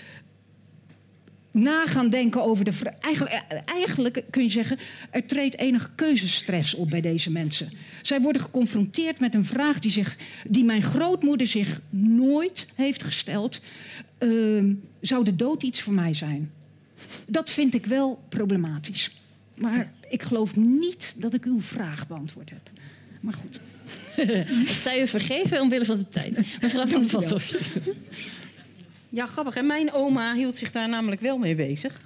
na 1.51 1.87
gaan 1.87 2.09
denken 2.09 2.43
over 2.43 2.65
de. 2.65 2.73
Eigenlijk, 3.01 3.43
eigenlijk 3.65 4.23
kun 4.31 4.43
je 4.43 4.49
zeggen, 4.49 4.79
er 5.11 5.27
treedt 5.27 5.59
enige 5.59 5.89
keuzestress 5.95 6.75
op 6.75 6.91
bij 6.91 7.01
deze 7.01 7.31
mensen. 7.31 7.73
Zij 8.03 8.21
worden 8.21 8.43
geconfronteerd 8.43 9.21
met 9.21 9.35
een 9.35 9.45
vraag 9.45 9.79
die, 9.79 9.91
zich, 9.91 10.17
die 10.49 10.65
mijn 10.65 10.83
grootmoeder 10.83 11.47
zich 11.47 11.81
nooit 11.91 12.67
heeft 12.75 13.03
gesteld: 13.03 13.61
uh, 14.19 14.75
zou 15.01 15.25
de 15.25 15.37
dood 15.37 15.63
iets 15.63 15.83
voor 15.83 15.93
mij 15.93 16.15
zijn? 16.15 16.51
Dat 17.27 17.51
vind 17.51 17.75
ik 17.75 17.87
wel 17.87 18.23
problematisch. 18.29 19.11
Maar 19.55 19.93
ik 20.09 20.23
geloof 20.23 20.57
niet 20.57 21.15
dat 21.17 21.35
ik 21.35 21.45
uw 21.45 21.61
vraag 21.61 22.07
beantwoord 22.07 22.51
heb. 22.51 22.71
Maar 23.21 23.35
goed. 23.35 23.61
Het 24.31 24.69
zij 24.69 25.01
u 25.01 25.07
vergeven 25.07 25.61
omwille 25.61 25.85
van 25.85 25.97
de 25.97 26.09
tijd. 26.09 26.37
Mevrouw 26.61 26.87
van 26.87 27.01
der 27.01 27.09
Vathorst. 27.09 27.59
Ja, 29.09 29.27
grappig. 29.27 29.55
En 29.55 29.67
mijn 29.67 29.93
oma 29.93 30.35
hield 30.35 30.55
zich 30.55 30.73
daar 30.73 30.89
namelijk 30.89 31.21
wel 31.21 31.39
mee 31.39 31.55
bezig. 31.55 32.01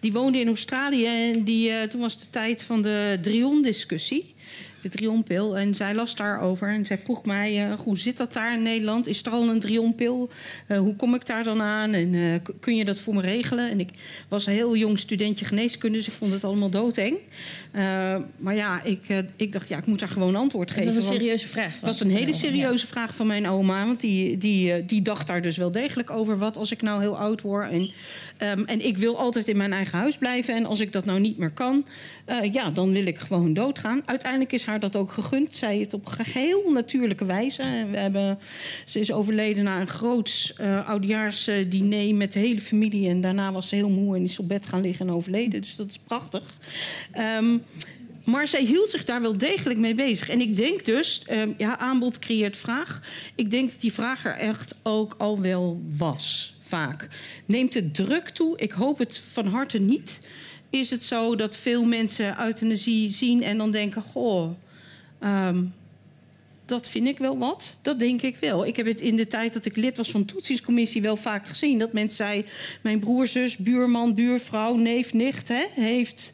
Die 0.00 0.12
woonde 0.12 0.40
in 0.40 0.46
Australië 0.46 1.06
en 1.06 1.44
die, 1.44 1.70
uh, 1.70 1.82
toen 1.82 2.00
was 2.00 2.18
de 2.18 2.30
tijd 2.30 2.62
van 2.62 2.82
de 2.82 3.18
Drion-discussie. 3.22 4.34
De 4.80 4.88
Drionpil. 4.88 5.58
En 5.58 5.74
zij 5.74 5.94
las 5.94 6.16
daarover. 6.16 6.68
En 6.68 6.86
zij 6.86 6.98
vroeg 6.98 7.24
mij, 7.24 7.68
uh, 7.68 7.74
hoe 7.74 7.98
zit 7.98 8.16
dat 8.16 8.32
daar 8.32 8.54
in 8.54 8.62
Nederland? 8.62 9.06
Is 9.06 9.26
er 9.26 9.32
al 9.32 9.48
een 9.48 9.60
Drionpil? 9.60 10.30
Uh, 10.68 10.78
hoe 10.78 10.96
kom 10.96 11.14
ik 11.14 11.26
daar 11.26 11.44
dan 11.44 11.62
aan? 11.62 11.92
En 11.92 12.12
uh, 12.12 12.36
kun 12.60 12.76
je 12.76 12.84
dat 12.84 12.98
voor 12.98 13.14
me 13.14 13.20
regelen? 13.20 13.70
En 13.70 13.80
ik 13.80 13.90
was 14.28 14.46
een 14.46 14.52
heel 14.52 14.76
jong 14.76 14.98
studentje 14.98 15.44
geneeskunde, 15.44 15.96
dus 15.96 16.06
ik 16.06 16.12
vond 16.12 16.32
het 16.32 16.44
allemaal 16.44 16.70
doodeng. 16.70 17.16
maar 18.36 18.54
ja, 18.54 18.82
ik, 18.82 19.00
ik 19.36 19.52
dacht, 19.52 19.68
ja, 19.68 19.78
ik 19.78 19.86
moet 19.86 20.00
daar 20.00 20.08
gewoon 20.08 20.36
antwoord 20.36 20.70
geven. 20.70 20.84
Dat 20.84 20.94
was 20.94 21.08
een 21.08 21.20
serieuze 21.20 21.48
vraag. 21.48 21.72
Het 21.72 21.80
was 21.80 22.00
een 22.00 22.10
hele 22.10 22.32
serieuze 22.32 22.84
ja. 22.84 22.90
vraag 22.90 23.14
van 23.14 23.26
mijn 23.26 23.48
oma. 23.48 23.86
Want 23.86 24.00
die, 24.00 24.38
die, 24.38 24.84
die 24.84 25.02
dacht 25.02 25.26
daar 25.26 25.42
dus 25.42 25.56
wel 25.56 25.70
degelijk 25.70 26.10
over. 26.10 26.38
Wat 26.38 26.56
als 26.56 26.72
ik 26.72 26.82
nou 26.82 27.00
heel 27.00 27.18
oud 27.18 27.40
word? 27.40 27.70
En, 27.70 27.90
um, 28.48 28.64
en 28.66 28.86
ik 28.86 28.96
wil 28.96 29.18
altijd 29.18 29.48
in 29.48 29.56
mijn 29.56 29.72
eigen 29.72 29.98
huis 29.98 30.16
blijven. 30.16 30.54
En 30.54 30.66
als 30.66 30.80
ik 30.80 30.92
dat 30.92 31.04
nou 31.04 31.20
niet 31.20 31.38
meer 31.38 31.50
kan, 31.50 31.86
ja, 32.52 32.70
dan 32.70 32.92
wil 32.92 33.06
ik 33.06 33.18
gewoon 33.18 33.52
doodgaan. 33.52 34.02
Uiteindelijk 34.04 34.52
is 34.52 34.64
dat 34.78 34.96
ook 34.96 35.12
gegund. 35.12 35.54
Zij 35.54 35.78
het 35.78 35.94
op 35.94 36.06
geheel 36.06 36.72
natuurlijke 36.72 37.24
wijze. 37.24 37.86
We 37.90 37.98
hebben, 37.98 38.38
ze 38.84 39.00
is 39.00 39.12
overleden 39.12 39.64
na 39.64 39.80
een 39.80 39.88
groot 39.88 40.54
uh, 40.60 40.88
oudejaarsdiner 40.88 42.14
met 42.14 42.32
de 42.32 42.38
hele 42.38 42.60
familie. 42.60 43.08
En 43.08 43.20
daarna 43.20 43.52
was 43.52 43.68
ze 43.68 43.74
heel 43.74 43.90
moe 43.90 44.16
en 44.16 44.22
is 44.22 44.38
op 44.38 44.48
bed 44.48 44.66
gaan 44.66 44.80
liggen 44.80 45.08
en 45.08 45.14
overleden. 45.14 45.60
Dus 45.60 45.76
dat 45.76 45.90
is 45.90 45.98
prachtig. 45.98 46.42
Um, 47.18 47.62
maar 48.24 48.48
zij 48.48 48.64
hield 48.64 48.90
zich 48.90 49.04
daar 49.04 49.20
wel 49.20 49.38
degelijk 49.38 49.78
mee 49.78 49.94
bezig. 49.94 50.28
En 50.28 50.40
ik 50.40 50.56
denk 50.56 50.84
dus, 50.84 51.22
um, 51.30 51.54
ja, 51.56 51.78
aanbod 51.78 52.18
creëert 52.18 52.56
vraag. 52.56 53.00
Ik 53.34 53.50
denk 53.50 53.70
dat 53.70 53.80
die 53.80 53.92
vraag 53.92 54.24
er 54.24 54.36
echt 54.36 54.74
ook 54.82 55.14
al 55.18 55.40
wel 55.40 55.82
was, 55.96 56.54
vaak. 56.62 57.08
Neemt 57.46 57.74
het 57.74 57.94
druk 57.94 58.28
toe? 58.28 58.58
Ik 58.58 58.72
hoop 58.72 58.98
het 58.98 59.22
van 59.32 59.46
harte 59.46 59.78
niet 59.78 60.20
is 60.70 60.90
het 60.90 61.04
zo 61.04 61.36
dat 61.36 61.56
veel 61.56 61.84
mensen 61.84 62.40
euthanasie 62.40 63.10
zien 63.10 63.42
en 63.42 63.58
dan 63.58 63.70
denken: 63.70 64.02
Goh, 64.02 64.50
um, 65.22 65.74
dat 66.64 66.88
vind 66.88 67.06
ik 67.06 67.18
wel 67.18 67.38
wat. 67.38 67.78
Dat 67.82 67.98
denk 67.98 68.22
ik 68.22 68.36
wel. 68.36 68.66
Ik 68.66 68.76
heb 68.76 68.86
het 68.86 69.00
in 69.00 69.16
de 69.16 69.26
tijd 69.26 69.52
dat 69.52 69.64
ik 69.64 69.76
lid 69.76 69.96
was 69.96 70.10
van 70.10 70.20
de 70.20 70.26
toetsingscommissie 70.26 71.02
wel 71.02 71.16
vaak 71.16 71.46
gezien. 71.46 71.78
Dat 71.78 71.92
mensen 71.92 72.16
zeiden: 72.16 72.50
Mijn 72.82 72.98
broer, 72.98 73.26
zus, 73.26 73.56
buurman, 73.56 74.14
buurvrouw, 74.14 74.74
neef, 74.74 75.12
nicht 75.12 75.48
hè, 75.48 75.64
heeft 75.74 76.32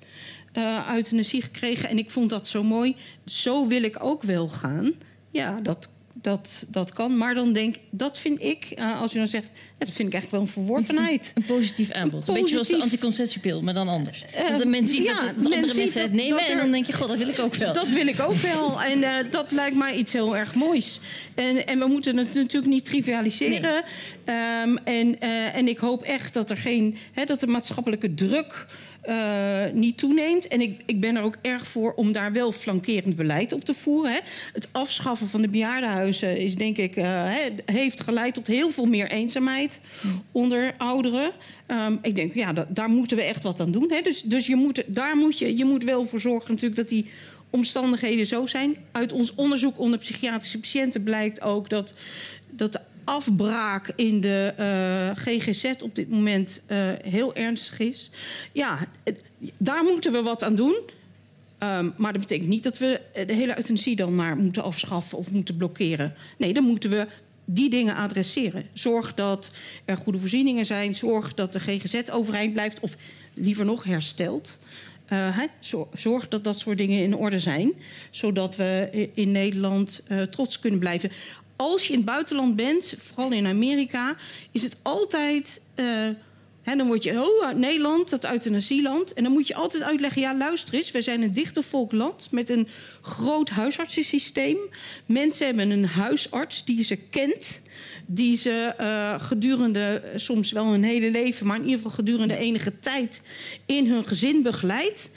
uh, 0.53 0.89
euthanasie 0.93 1.43
gekregen. 1.43 1.89
En 1.89 1.99
ik 1.99 2.11
vond 2.11 2.31
dat 2.31 2.49
zo 2.49 2.63
mooi. 2.63 2.97
Zo 3.25 3.67
wil 3.67 3.83
ik 3.83 4.05
ook 4.05 4.23
wel 4.23 4.49
gaan. 4.49 4.93
Ja, 5.31 5.61
dat 5.63 5.89
dat, 6.23 6.65
dat 6.69 6.93
kan. 6.93 7.17
Maar 7.17 7.35
dan 7.35 7.53
denk 7.53 7.77
dat 7.91 8.19
vind 8.19 8.43
ik, 8.43 8.73
uh, 8.79 9.01
als 9.01 9.15
u 9.15 9.19
dan 9.19 9.29
zegt, 9.29 9.47
ja, 9.55 9.85
dat 9.87 9.95
vind 9.95 10.09
ik 10.09 10.15
eigenlijk 10.15 10.31
wel 10.31 10.41
een 10.41 10.67
verworvenheid. 10.67 11.33
Een 11.35 11.45
positief 11.45 11.91
aanbod. 11.91 12.29
Een, 12.29 12.35
beetje 12.35 12.49
zoals 12.49 12.69
de 12.69 12.81
anticonceptiepil, 12.81 13.63
maar 13.63 13.75
dan 13.75 13.89
anders. 13.89 14.25
Uh, 14.59 14.65
men 14.65 14.87
ziet 14.87 15.05
ja, 15.05 15.21
dat 15.21 15.35
de 15.35 15.55
andere 15.55 15.75
mensen 15.75 16.03
het 16.03 16.13
nemen 16.13 16.45
er, 16.45 16.51
en 16.51 16.57
dan 16.57 16.71
denk 16.71 16.87
je, 16.87 16.93
god, 16.93 17.09
dat 17.09 17.19
wil 17.19 17.29
ik 17.29 17.39
ook 17.39 17.55
wel. 17.55 17.73
Dat 17.73 17.89
wil 17.89 18.07
ik 18.07 18.21
ook 18.21 18.35
wel. 18.35 18.65
En 18.87 18.99
uh, 18.99 19.17
dat 19.31 19.53
lijkt 19.53 19.77
mij 19.77 19.95
iets 19.95 20.13
heel 20.13 20.37
erg 20.37 20.55
moois. 20.55 21.01
En, 21.35 21.67
en 21.67 21.79
we 21.79 21.87
moeten 21.87 22.17
het 22.17 22.35
natuurlijk 22.35 22.73
niet 22.73 22.85
trivialiseren. 22.85 23.85
Nee. 24.25 24.63
Um, 24.63 24.79
en, 24.79 25.21
en 25.53 25.69
ik 25.69 25.79
hoop 25.79 26.03
echt 26.03 26.35
dat 26.35 26.51
er 26.51 26.57
geen, 26.57 26.97
hè, 27.13 27.25
dat 27.25 27.41
de 27.41 27.47
maatschappelijke 27.47 28.15
druk 28.15 28.67
uh, 29.09 29.65
niet 29.73 29.99
toeneemt. 29.99 30.49
En 30.49 30.61
ik, 30.61 30.81
ik 30.87 31.01
ben 31.01 31.17
er 31.17 31.23
ook 31.23 31.37
erg 31.43 31.67
voor 31.67 31.93
om 31.93 32.13
daar 32.13 32.33
wel 32.33 32.53
flankerend 32.53 33.17
beleid 33.17 33.53
op 33.53 33.65
te 33.65 33.75
voeren. 33.75 34.13
Hè. 34.13 34.19
Het 34.53 34.69
afschaffen 34.73 35.29
van 35.29 35.43
de 35.43 35.49
bejaardenhuizen 35.49 36.37
is, 36.37 36.55
denk 36.55 36.77
ik, 36.77 36.97
uh, 36.97 37.35
heeft 37.65 38.01
geleid 38.01 38.35
tot 38.35 38.47
heel 38.47 38.71
veel 38.71 38.87
meer 38.87 39.11
eenzaamheid 39.11 39.81
onder 40.33 40.75
ouderen. 40.79 41.33
Um, 41.69 41.99
ik 42.03 42.17
denk, 42.17 42.35
ja, 42.35 42.53
dat, 42.53 42.67
daar 42.69 42.89
moeten 42.89 43.17
we 43.17 43.23
echt 43.23 43.43
wat 43.43 43.61
aan 43.61 43.73
doen. 43.73 43.93
Hè. 43.93 44.01
Dus, 44.01 44.23
dus 44.23 44.47
je, 44.47 44.57
moet, 44.57 44.83
daar 44.87 45.17
moet 45.17 45.39
je, 45.39 45.57
je 45.57 45.65
moet 45.65 45.85
wel 45.85 46.05
voor 46.05 46.21
zorgen 46.21 46.51
natuurlijk 46.51 46.81
dat 46.81 46.89
die 46.89 47.07
omstandigheden 47.51 48.27
zo 48.27 48.47
zijn. 48.47 48.77
Uit 48.93 49.13
ons 49.13 49.35
onderzoek 49.35 49.79
onder 49.79 49.99
psychiatrische 49.99 50.61
patiënten 50.61 51.03
blijkt 51.03 51.41
ook 51.41 51.69
dat, 51.69 51.95
dat 52.51 52.73
de 52.73 52.81
afbraak 53.07 53.93
in 53.97 54.21
de 54.21 54.55
uh, 54.59 55.25
GGZ 55.25 55.73
op 55.83 55.95
dit 55.95 56.11
moment 56.11 56.61
uh, 56.69 56.93
heel 57.03 57.35
ernstig 57.35 57.79
is. 57.79 58.11
Ja, 58.53 58.79
daar 59.57 59.85
moeten 59.85 60.13
we 60.13 60.23
wat 60.23 60.43
aan 60.43 60.55
doen. 60.55 60.77
Um, 61.59 61.95
maar 61.97 62.13
dat 62.13 62.21
betekent 62.21 62.49
niet 62.49 62.63
dat 62.63 62.79
we 62.79 63.01
de 63.13 63.33
hele 63.33 63.57
euthanasie 63.57 63.97
dan 63.97 64.15
maar 64.15 64.37
moeten 64.37 64.63
afschaffen 64.63 65.19
of 65.19 65.31
moeten 65.31 65.57
blokkeren. 65.57 66.15
Nee, 66.39 66.53
dan 66.53 66.65
moeten 66.65 66.91
we 66.91 67.07
die 67.45 67.71
dingen 67.71 67.95
adresseren. 67.95 68.67
Zorg 68.73 69.15
dat 69.15 69.51
er 69.85 69.97
goede 69.97 70.19
voorzieningen 70.19 70.67
zijn. 70.67 70.95
Zorg 70.95 71.35
dat 71.35 71.53
de 71.53 71.61
GGZ 71.61 72.03
overeind 72.11 72.53
blijft 72.53 72.81
of 72.81 72.97
liever 73.35 73.65
nog 73.65 73.85
herstelt. 73.85 74.59
Uh, 75.13 75.39
zorg 75.95 76.29
dat 76.29 76.45
dat 76.45 76.59
soort 76.59 76.79
dingen 76.79 77.03
in 77.03 77.15
orde 77.15 77.41
zijn, 77.41 77.73
zodat 78.11 78.57
we 78.57 79.09
in 79.15 79.31
Nederland 79.31 80.05
uh, 80.09 80.23
trots 80.23 80.61
kunnen 80.61 80.81
blijven 80.81 81.11
als 81.57 81.87
je 81.87 81.93
in 81.93 81.99
het 81.99 82.07
buitenland 82.07 82.57
bent, 82.57 82.95
vooral 82.99 83.33
in 83.33 83.47
Amerika, 83.47 84.17
is 84.51 84.63
het 84.63 84.77
altijd. 84.83 85.61
Uh, 85.77 86.09
dan 86.65 86.87
word 86.87 87.03
je, 87.03 87.23
oh, 87.23 87.53
Nederland, 87.53 88.09
dat 88.09 88.25
euthanasieland. 88.25 89.13
En 89.13 89.23
dan 89.23 89.33
moet 89.33 89.49
je 89.49 89.55
altijd 89.55 89.83
uitleggen, 89.83 90.23
ja, 90.23 90.37
luister 90.37 90.75
eens... 90.75 90.91
wij 90.91 91.03
zijn 91.03 91.23
een 91.23 91.33
dichtbevolkt 91.33 91.93
land 91.93 92.29
met 92.31 92.49
een 92.49 92.69
groot 93.03 93.49
huisartsensysteem. 93.49 94.57
Mensen 95.07 95.47
hebben 95.47 95.71
een 95.71 95.87
huisarts 95.87 96.65
die 96.65 96.85
ze 96.85 96.97
kent... 96.97 97.61
die 98.07 98.37
ze 98.37 98.75
uh, 98.81 99.21
gedurende, 99.21 100.13
soms 100.17 100.53
wel 100.53 100.67
hun 100.67 100.85
hele 100.85 101.11
leven... 101.11 101.47
maar 101.47 101.57
in 101.57 101.63
ieder 101.63 101.79
geval 101.79 101.95
gedurende 101.95 102.37
enige 102.37 102.79
tijd 102.79 103.21
in 103.67 103.87
hun 103.87 104.05
gezin 104.07 104.43
begeleidt. 104.43 105.11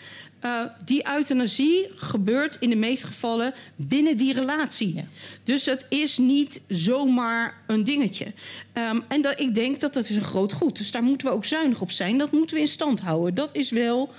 Uh, 0.46 0.64
die 0.86 1.08
euthanasie 1.08 1.88
gebeurt 1.96 2.58
in 2.60 2.70
de 2.70 2.76
meeste 2.76 3.08
gevallen 3.08 3.54
binnen 3.76 4.18
die 4.18 4.34
relatie. 4.34 4.96
Ja. 4.96 5.04
Dus 5.44 5.66
het 5.66 5.86
is 5.90 6.18
niet 6.18 6.62
zomaar 6.68 7.58
een 7.68 7.84
dingetje. 7.84 8.26
Um, 8.74 9.04
en 9.08 9.22
dat, 9.22 9.40
ik 9.40 9.54
denk 9.54 9.80
dat 9.80 9.94
dat 9.94 10.04
is 10.04 10.16
een 10.16 10.22
groot 10.22 10.54
goed. 10.54 10.78
Dus 10.78 10.92
daar 10.92 11.04
moeten 11.04 11.28
we 11.28 11.34
ook 11.34 11.46
zuinig 11.46 11.82
op 11.82 11.92
zijn. 11.92 12.18
Dat 12.18 12.32
moeten 12.32 12.56
we 12.56 12.62
in 12.62 12.68
stand 12.68 13.00
houden. 13.00 13.34
Dat 13.36 13.56
is 13.56 13.70
wel 13.70 14.14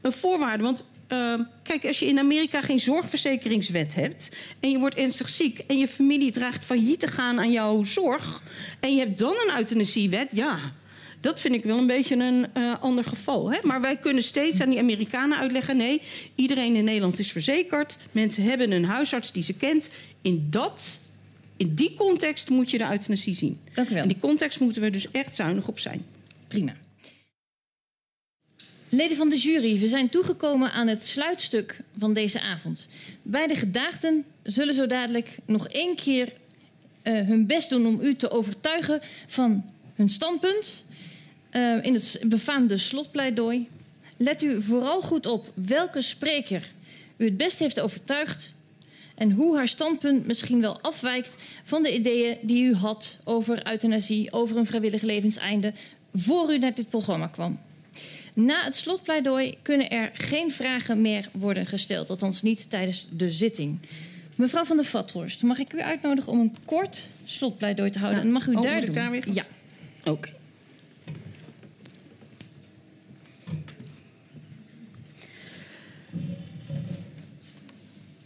een 0.00 0.12
voorwaarde. 0.12 0.62
Want 0.62 0.84
uh, 1.08 1.34
kijk, 1.62 1.84
als 1.84 1.98
je 1.98 2.06
in 2.06 2.18
Amerika 2.18 2.60
geen 2.60 2.80
zorgverzekeringswet 2.80 3.94
hebt... 3.94 4.28
en 4.60 4.70
je 4.70 4.78
wordt 4.78 4.94
ernstig 4.94 5.28
ziek 5.28 5.58
en 5.58 5.78
je 5.78 5.88
familie 5.88 6.32
dreigt 6.32 6.64
failliet 6.64 7.00
te 7.00 7.06
gaan 7.06 7.38
aan 7.38 7.52
jouw 7.52 7.84
zorg... 7.84 8.42
en 8.80 8.94
je 8.94 8.98
hebt 8.98 9.18
dan 9.18 9.34
een 9.46 9.58
euthanasiewet, 9.58 10.30
ja... 10.34 10.58
Dat 11.20 11.40
vind 11.40 11.54
ik 11.54 11.64
wel 11.64 11.78
een 11.78 11.86
beetje 11.86 12.16
een 12.16 12.46
uh, 12.56 12.82
ander 12.82 13.04
geval. 13.04 13.52
Hè? 13.52 13.58
Maar 13.62 13.80
wij 13.80 13.96
kunnen 13.96 14.22
steeds 14.22 14.60
aan 14.60 14.70
die 14.70 14.78
Amerikanen 14.78 15.38
uitleggen: 15.38 15.76
nee, 15.76 16.02
iedereen 16.34 16.76
in 16.76 16.84
Nederland 16.84 17.18
is 17.18 17.32
verzekerd. 17.32 17.96
Mensen 18.12 18.42
hebben 18.42 18.70
een 18.70 18.84
huisarts 18.84 19.32
die 19.32 19.42
ze 19.42 19.52
kent. 19.52 19.90
In 20.22 20.46
dat. 20.50 21.00
In 21.56 21.74
die 21.74 21.94
context 21.94 22.48
moet 22.48 22.70
je 22.70 22.78
de 22.78 22.90
euthanasie 22.90 23.34
zien. 23.34 23.58
Dank 23.74 23.88
u 23.88 23.94
wel. 23.94 24.02
In 24.02 24.08
die 24.08 24.18
context 24.18 24.60
moeten 24.60 24.82
we 24.82 24.90
dus 24.90 25.10
echt 25.10 25.36
zuinig 25.36 25.68
op 25.68 25.78
zijn. 25.78 26.06
Prima. 26.48 26.74
Leden 28.88 29.16
van 29.16 29.28
de 29.28 29.36
jury, 29.36 29.78
we 29.78 29.88
zijn 29.88 30.08
toegekomen 30.08 30.72
aan 30.72 30.86
het 30.86 31.06
sluitstuk 31.06 31.80
van 31.98 32.12
deze 32.12 32.40
avond. 32.40 32.86
Beide 33.22 33.54
gedaagden 33.54 34.24
zullen 34.42 34.74
zo 34.74 34.86
dadelijk 34.86 35.36
nog 35.44 35.68
één 35.68 35.96
keer 35.96 36.32
uh, 37.02 37.20
hun 37.26 37.46
best 37.46 37.70
doen 37.70 37.86
om 37.86 38.00
u 38.00 38.16
te 38.16 38.30
overtuigen 38.30 39.00
van 39.26 39.64
hun 39.94 40.08
standpunt 40.08 40.84
uh, 41.52 41.84
in 41.84 41.94
het 41.94 42.20
befaamde 42.26 42.78
slotpleidooi. 42.78 43.68
Let 44.16 44.42
u 44.42 44.62
vooral 44.62 45.00
goed 45.00 45.26
op 45.26 45.52
welke 45.54 46.02
spreker 46.02 46.68
u 47.16 47.24
het 47.24 47.36
best 47.36 47.58
heeft 47.58 47.80
overtuigd 47.80 48.52
en 49.14 49.32
hoe 49.32 49.56
haar 49.56 49.68
standpunt 49.68 50.26
misschien 50.26 50.60
wel 50.60 50.80
afwijkt 50.80 51.36
van 51.62 51.82
de 51.82 51.94
ideeën 51.94 52.36
die 52.42 52.64
u 52.64 52.74
had 52.74 53.18
over 53.24 53.66
euthanasie, 53.70 54.32
over 54.32 54.56
een 54.56 54.66
vrijwillig 54.66 55.02
levenseinde, 55.02 55.72
voor 56.14 56.52
u 56.52 56.58
naar 56.58 56.74
dit 56.74 56.88
programma 56.88 57.26
kwam. 57.26 57.60
Na 58.34 58.64
het 58.64 58.76
slotpleidooi 58.76 59.58
kunnen 59.62 59.90
er 59.90 60.10
geen 60.12 60.52
vragen 60.52 61.00
meer 61.00 61.28
worden 61.32 61.66
gesteld, 61.66 62.10
althans 62.10 62.42
niet 62.42 62.70
tijdens 62.70 63.06
de 63.10 63.30
zitting. 63.30 63.78
Mevrouw 64.34 64.64
van 64.64 64.76
der 64.76 64.84
Vathorst, 64.84 65.42
mag 65.42 65.58
ik 65.58 65.72
u 65.72 65.82
uitnodigen 65.82 66.32
om 66.32 66.40
een 66.40 66.56
kort 66.64 67.06
slotpleidooi 67.24 67.90
te 67.90 67.98
houden? 67.98 68.20
Ja. 68.20 68.26
En 68.26 68.32
mag 68.32 68.46
u 68.46 68.54
daar 68.54 68.80
doen? 68.80 68.94
daar 68.94 69.10
weer? 69.10 69.24
Ja. 69.32 69.44
Oké. 70.00 70.10
Okay. 70.10 70.32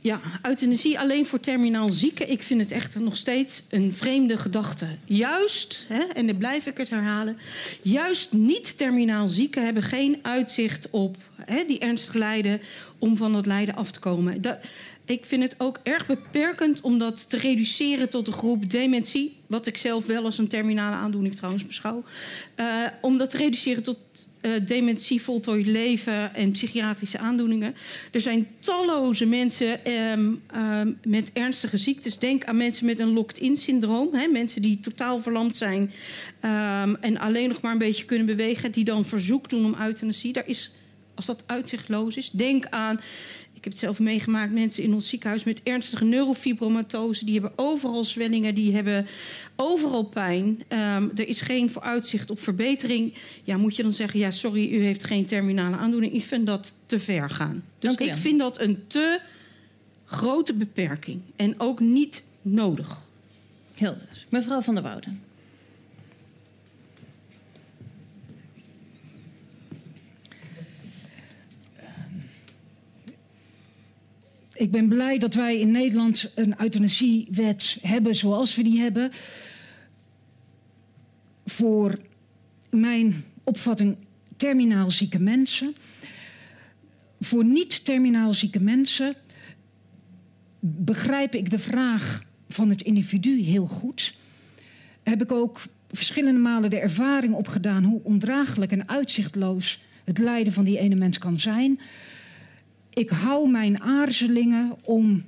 Ja, 0.04 0.20
euthanasie 0.42 0.98
alleen 0.98 1.26
voor 1.26 1.40
terminaal 1.40 1.90
zieken. 1.90 2.30
Ik 2.30 2.42
vind 2.42 2.60
het 2.60 2.70
echt 2.70 2.98
nog 2.98 3.16
steeds 3.16 3.62
een 3.68 3.92
vreemde 3.94 4.38
gedachte. 4.38 4.86
Juist, 5.04 5.86
hè, 5.88 6.02
en 6.02 6.26
dan 6.26 6.36
blijf 6.36 6.66
ik 6.66 6.76
het 6.76 6.90
herhalen... 6.90 7.38
juist 7.82 8.32
niet 8.32 8.76
terminaal 8.78 9.28
zieken 9.28 9.64
hebben 9.64 9.82
geen 9.82 10.18
uitzicht 10.22 10.90
op 10.90 11.16
hè, 11.44 11.64
die 11.66 11.78
ernstig 11.78 12.14
lijden... 12.14 12.60
om 12.98 13.16
van 13.16 13.32
dat 13.32 13.46
lijden 13.46 13.74
af 13.74 13.90
te 13.90 14.00
komen. 14.00 14.40
Dat, 14.40 14.58
ik 15.04 15.24
vind 15.24 15.42
het 15.42 15.54
ook 15.58 15.80
erg 15.82 16.06
beperkend 16.06 16.80
om 16.80 16.98
dat 16.98 17.30
te 17.30 17.38
reduceren 17.38 18.08
tot 18.08 18.26
de 18.26 18.32
groep 18.32 18.70
dementie... 18.70 19.36
wat 19.46 19.66
ik 19.66 19.76
zelf 19.76 20.06
wel 20.06 20.24
als 20.24 20.38
een 20.38 20.48
terminale 20.48 20.96
aandoening 20.96 21.34
trouwens 21.34 21.66
beschouw... 21.66 22.04
Uh, 22.56 22.86
om 23.00 23.18
dat 23.18 23.30
te 23.30 23.36
reduceren 23.36 23.82
tot 23.82 23.98
dementie, 24.64 25.22
voltooid 25.22 25.66
leven 25.66 26.34
en 26.34 26.50
psychiatrische 26.50 27.18
aandoeningen. 27.18 27.74
Er 28.10 28.20
zijn 28.20 28.46
talloze 28.58 29.26
mensen 29.26 29.92
um, 29.92 30.42
um, 30.56 30.98
met 31.04 31.30
ernstige 31.32 31.76
ziektes. 31.76 32.18
Denk 32.18 32.44
aan 32.44 32.56
mensen 32.56 32.86
met 32.86 32.98
een 32.98 33.12
locked-in 33.12 33.56
syndroom. 33.56 34.14
Hè, 34.14 34.26
mensen 34.26 34.62
die 34.62 34.80
totaal 34.80 35.20
verlamd 35.20 35.56
zijn 35.56 35.80
um, 35.80 36.96
en 36.96 37.18
alleen 37.18 37.48
nog 37.48 37.60
maar 37.60 37.72
een 37.72 37.78
beetje 37.78 38.04
kunnen 38.04 38.26
bewegen. 38.26 38.72
Die 38.72 38.84
dan 38.84 39.04
verzoek 39.04 39.48
doen 39.48 39.64
om 39.64 39.80
euthanasie. 39.80 40.32
Daar 40.32 40.48
is, 40.48 40.70
als 41.14 41.26
dat 41.26 41.42
uitzichtloos 41.46 42.16
is, 42.16 42.30
denk 42.30 42.66
aan... 42.70 43.00
Ik 43.62 43.68
heb 43.68 43.78
het 43.78 43.88
zelf 43.88 44.00
meegemaakt, 44.00 44.52
mensen 44.52 44.82
in 44.82 44.94
ons 44.94 45.08
ziekenhuis 45.08 45.44
met 45.44 45.60
ernstige 45.62 46.04
neurofibromatose. 46.04 47.24
Die 47.24 47.40
hebben 47.40 47.52
overal 47.56 48.04
zwellingen, 48.04 48.54
die 48.54 48.74
hebben 48.74 49.06
overal 49.56 50.04
pijn. 50.04 50.62
Um, 50.68 51.10
er 51.14 51.28
is 51.28 51.40
geen 51.40 51.70
vooruitzicht 51.70 52.30
op 52.30 52.38
verbetering. 52.38 53.14
Ja, 53.44 53.56
moet 53.56 53.76
je 53.76 53.82
dan 53.82 53.92
zeggen, 53.92 54.20
ja, 54.20 54.30
sorry, 54.30 54.72
u 54.72 54.82
heeft 54.82 55.04
geen 55.04 55.24
terminale 55.24 55.76
aandoening. 55.76 56.12
Ik 56.12 56.24
vind 56.24 56.46
dat 56.46 56.74
te 56.86 56.98
ver 56.98 57.30
gaan. 57.30 57.64
Dus 57.78 57.94
ik 57.94 58.16
vind 58.16 58.38
dat 58.38 58.60
een 58.60 58.84
te 58.86 59.20
grote 60.04 60.52
beperking. 60.52 61.20
En 61.36 61.60
ook 61.60 61.80
niet 61.80 62.22
nodig. 62.42 62.98
Helder. 63.74 64.26
Mevrouw 64.28 64.60
van 64.60 64.74
der 64.74 64.82
Wouden. 64.82 65.20
Ik 74.62 74.70
ben 74.70 74.88
blij 74.88 75.18
dat 75.18 75.34
wij 75.34 75.58
in 75.58 75.70
Nederland 75.70 76.30
een 76.34 76.54
euthanasiewet 76.60 77.78
hebben 77.80 78.14
zoals 78.14 78.56
we 78.56 78.62
die 78.62 78.80
hebben. 78.80 79.12
Voor 81.46 81.98
mijn 82.70 83.24
opvatting 83.44 83.96
terminaal 84.36 84.90
zieke 84.90 85.18
mensen. 85.18 85.74
Voor 87.20 87.44
niet-terminaal 87.44 88.32
zieke 88.34 88.60
mensen 88.60 89.14
begrijp 90.60 91.34
ik 91.34 91.50
de 91.50 91.58
vraag 91.58 92.24
van 92.48 92.68
het 92.68 92.82
individu 92.82 93.40
heel 93.40 93.66
goed. 93.66 94.14
Heb 95.02 95.22
ik 95.22 95.32
ook 95.32 95.60
verschillende 95.90 96.40
malen 96.40 96.70
de 96.70 96.78
ervaring 96.78 97.34
opgedaan 97.34 97.84
hoe 97.84 98.00
ondraaglijk 98.02 98.72
en 98.72 98.88
uitzichtloos 98.88 99.80
het 100.04 100.18
lijden 100.18 100.52
van 100.52 100.64
die 100.64 100.78
ene 100.78 100.94
mens 100.94 101.18
kan 101.18 101.38
zijn 101.38 101.80
ik 102.92 103.10
hou 103.10 103.50
mijn 103.50 103.80
aarzelingen 103.80 104.76
om 104.84 105.24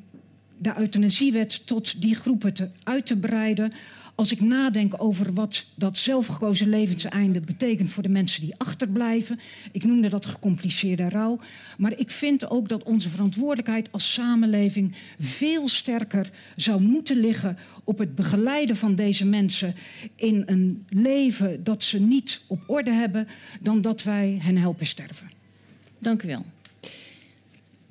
de 0.58 0.72
euthanasiewet 0.78 1.66
tot 1.66 2.00
die 2.00 2.14
groepen 2.14 2.54
te, 2.54 2.68
uit 2.82 3.06
te 3.06 3.16
breiden. 3.16 3.72
Als 4.14 4.32
ik 4.32 4.40
nadenk 4.40 4.94
over 5.02 5.32
wat 5.32 5.66
dat 5.74 5.98
zelfgekozen 5.98 6.68
levenseinde 6.68 7.40
betekent 7.40 7.90
voor 7.90 8.02
de 8.02 8.08
mensen 8.08 8.40
die 8.40 8.54
achterblijven. 8.56 9.40
Ik 9.72 9.84
noemde 9.84 10.08
dat 10.08 10.26
gecompliceerde 10.26 11.08
rouw. 11.08 11.38
Maar 11.78 11.98
ik 11.98 12.10
vind 12.10 12.50
ook 12.50 12.68
dat 12.68 12.82
onze 12.82 13.08
verantwoordelijkheid 13.08 13.92
als 13.92 14.12
samenleving 14.12 14.94
veel 15.18 15.68
sterker 15.68 16.30
zou 16.56 16.80
moeten 16.80 17.16
liggen 17.16 17.58
op 17.84 17.98
het 17.98 18.14
begeleiden 18.14 18.76
van 18.76 18.94
deze 18.94 19.26
mensen 19.26 19.74
in 20.16 20.42
een 20.46 20.86
leven 20.88 21.64
dat 21.64 21.82
ze 21.82 22.00
niet 22.00 22.40
op 22.46 22.62
orde 22.66 22.92
hebben, 22.92 23.28
dan 23.60 23.80
dat 23.80 24.02
wij 24.02 24.38
hen 24.42 24.56
helpen 24.56 24.86
sterven. 24.86 25.30
Dank 25.98 26.22
u 26.22 26.26
wel. 26.26 26.53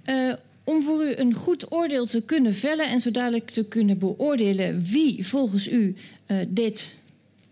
Uh, 0.06 0.34
om 0.64 0.84
voor 0.84 1.04
u 1.04 1.14
een 1.16 1.34
goed 1.34 1.72
oordeel 1.72 2.06
te 2.06 2.22
kunnen 2.22 2.54
vellen 2.54 2.90
en 2.90 3.02
zo 3.02 3.12
dadelijk 3.12 3.50
te 3.50 3.66
kunnen 3.66 4.00
beoordelen 4.00 4.82
wie 4.82 5.28
volgens 5.28 5.70
u 5.70 5.96
uh, 6.28 6.38
dit, 6.48 6.96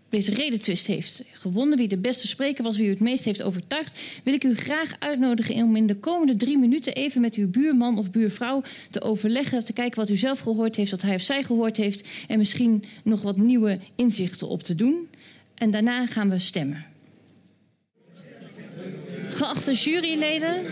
deze 0.08 0.34
redetwist 0.34 0.86
heeft 0.86 1.24
gewonnen, 1.32 1.78
wie 1.78 1.88
de 1.88 1.96
beste 1.96 2.26
spreker 2.26 2.64
was, 2.64 2.76
wie 2.76 2.86
u 2.86 2.90
het 2.90 3.00
meest 3.00 3.24
heeft 3.24 3.42
overtuigd, 3.42 4.00
wil 4.24 4.34
ik 4.34 4.44
u 4.44 4.54
graag 4.54 4.92
uitnodigen 4.98 5.54
om 5.54 5.76
in 5.76 5.86
de 5.86 5.94
komende 5.94 6.36
drie 6.36 6.58
minuten 6.58 6.94
even 6.94 7.20
met 7.20 7.34
uw 7.34 7.48
buurman 7.48 7.98
of 7.98 8.10
buurvrouw 8.10 8.62
te 8.90 9.02
overleggen, 9.02 9.64
te 9.64 9.72
kijken 9.72 10.00
wat 10.00 10.10
u 10.10 10.16
zelf 10.16 10.38
gehoord 10.38 10.76
heeft, 10.76 10.90
wat 10.90 11.02
hij 11.02 11.14
of 11.14 11.22
zij 11.22 11.42
gehoord 11.42 11.76
heeft 11.76 12.08
en 12.28 12.38
misschien 12.38 12.84
nog 13.04 13.22
wat 13.22 13.36
nieuwe 13.36 13.78
inzichten 13.96 14.48
op 14.48 14.62
te 14.62 14.74
doen. 14.74 15.08
En 15.54 15.70
daarna 15.70 16.06
gaan 16.06 16.30
we 16.30 16.38
stemmen. 16.38 16.84
Geachte 19.30 19.72
juryleden. 19.72 20.64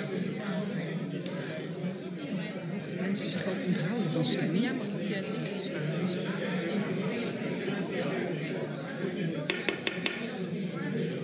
Onthouden 3.67 4.11
van 4.11 4.25
maar 4.77 4.89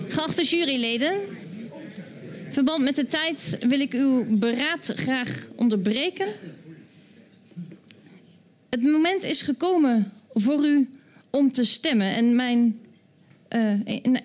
Geachte 0.07 0.43
juryleden, 0.43 1.19
verband 2.49 2.83
met 2.83 2.95
de 2.95 3.05
tijd 3.05 3.57
wil 3.67 3.79
ik 3.79 3.93
uw 3.93 4.25
beraad 4.29 4.91
graag 4.95 5.47
onderbreken. 5.55 6.27
Het 8.69 8.81
moment 8.81 9.23
is 9.23 9.41
gekomen 9.41 10.11
voor 10.33 10.65
u 10.65 10.89
om 11.29 11.51
te 11.51 11.63
stemmen. 11.63 12.15
En 12.15 12.35
mijn, 12.35 12.79
uh, 13.49 13.73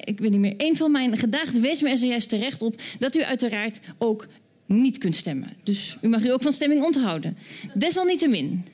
ik 0.01 0.19
weet 0.19 0.31
niet 0.31 0.41
meer, 0.41 0.55
een 0.57 0.77
van 0.77 0.91
mijn 0.91 1.17
gedaagden 1.17 1.63
wees 1.63 1.81
me 1.81 1.91
er 1.91 1.99
zojuist 1.99 2.29
terecht 2.29 2.63
op 2.63 2.81
dat 2.99 3.17
u 3.17 3.23
uiteraard 3.23 3.81
ook 3.99 4.27
niet 4.67 4.99
kunt 4.99 5.17
stemmen. 5.17 5.57
Dus 5.63 5.97
u 6.03 6.09
mag 6.09 6.25
u 6.25 6.31
ook 6.31 6.43
van 6.43 6.53
stemming 6.53 6.83
onthouden. 6.83 7.37
Desalniettemin 7.75 8.65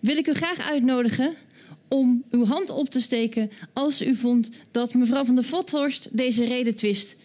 wil 0.00 0.16
ik 0.16 0.26
u 0.26 0.34
graag 0.34 0.60
uitnodigen 0.60 1.34
om 1.88 2.24
uw 2.30 2.44
hand 2.44 2.70
op 2.70 2.88
te 2.90 3.00
steken 3.00 3.50
als 3.72 4.02
u 4.02 4.16
vond 4.16 4.50
dat 4.70 4.94
mevrouw 4.94 5.24
van 5.24 5.34
der 5.34 5.44
Vothorst 5.44 6.08
deze 6.12 6.44
redetwist 6.44 7.16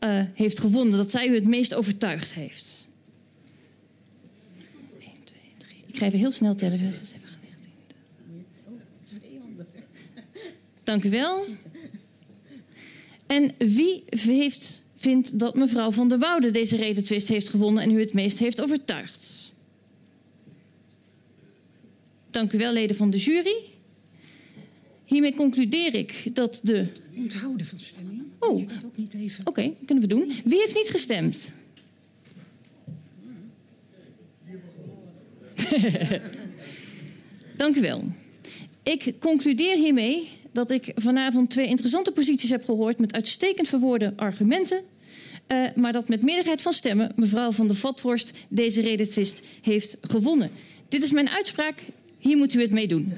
uh, 0.00 0.22
heeft 0.34 0.60
gewonnen. 0.60 0.98
Dat 0.98 1.10
zij 1.10 1.28
u 1.28 1.34
het 1.34 1.46
meest 1.46 1.74
overtuigd 1.74 2.34
heeft. 2.34 2.88
1, 5.00 5.10
2, 5.24 5.40
3. 5.58 5.70
Ik 5.86 5.98
ga 5.98 6.06
even 6.06 6.18
heel 6.18 6.32
snel 6.32 6.54
tellen. 6.54 6.92
Dank 10.82 11.04
u 11.04 11.10
wel. 11.10 11.44
En 13.26 13.54
wie 13.58 14.04
heeft 14.10 14.82
vindt 14.98 15.38
dat 15.38 15.54
mevrouw 15.54 15.90
van 15.90 16.08
der 16.08 16.18
Woude 16.18 16.50
deze 16.50 16.76
redetwist 16.76 17.28
heeft 17.28 17.48
gewonnen 17.48 17.82
en 17.82 17.90
u 17.90 18.00
het 18.00 18.12
meest 18.12 18.38
heeft 18.38 18.60
overtuigd. 18.60 19.52
Dank 22.30 22.52
u 22.52 22.58
wel, 22.58 22.72
leden 22.72 22.96
van 22.96 23.10
de 23.10 23.16
jury. 23.16 23.56
Hiermee 25.04 25.34
concludeer 25.34 25.94
ik 25.94 26.34
dat 26.34 26.60
de. 26.62 26.86
Onthouden 27.16 27.66
van 27.66 27.78
stemming. 27.78 28.22
Oh, 28.38 28.54
oké, 28.54 28.70
okay, 29.44 29.74
kunnen 29.86 30.08
we 30.08 30.14
doen. 30.14 30.32
Wie 30.44 30.58
heeft 30.58 30.74
niet 30.74 30.90
gestemd? 30.90 31.52
Dank 37.56 37.76
u 37.76 37.80
wel. 37.80 38.04
Ik 38.82 39.12
concludeer 39.18 39.76
hiermee 39.76 40.28
dat 40.52 40.70
ik 40.70 40.92
vanavond 40.94 41.50
twee 41.50 41.66
interessante 41.66 42.12
posities 42.12 42.50
heb 42.50 42.64
gehoord 42.64 42.98
met 42.98 43.12
uitstekend 43.12 43.68
verwoorde 43.68 44.12
argumenten. 44.16 44.80
Uh, 45.48 45.68
maar 45.74 45.92
dat 45.92 46.08
met 46.08 46.22
meerderheid 46.22 46.62
van 46.62 46.72
stemmen 46.72 47.12
mevrouw 47.16 47.52
van 47.52 47.66
der 47.66 47.76
Vathorst 47.76 48.32
deze 48.48 48.80
redetwist 48.80 49.46
heeft 49.62 49.96
gewonnen. 50.00 50.50
Dit 50.88 51.02
is 51.02 51.12
mijn 51.12 51.28
uitspraak. 51.28 51.82
Hier 52.18 52.36
moet 52.36 52.54
u 52.54 52.60
het 52.60 52.72
mee 52.72 52.88
doen. 52.88 53.12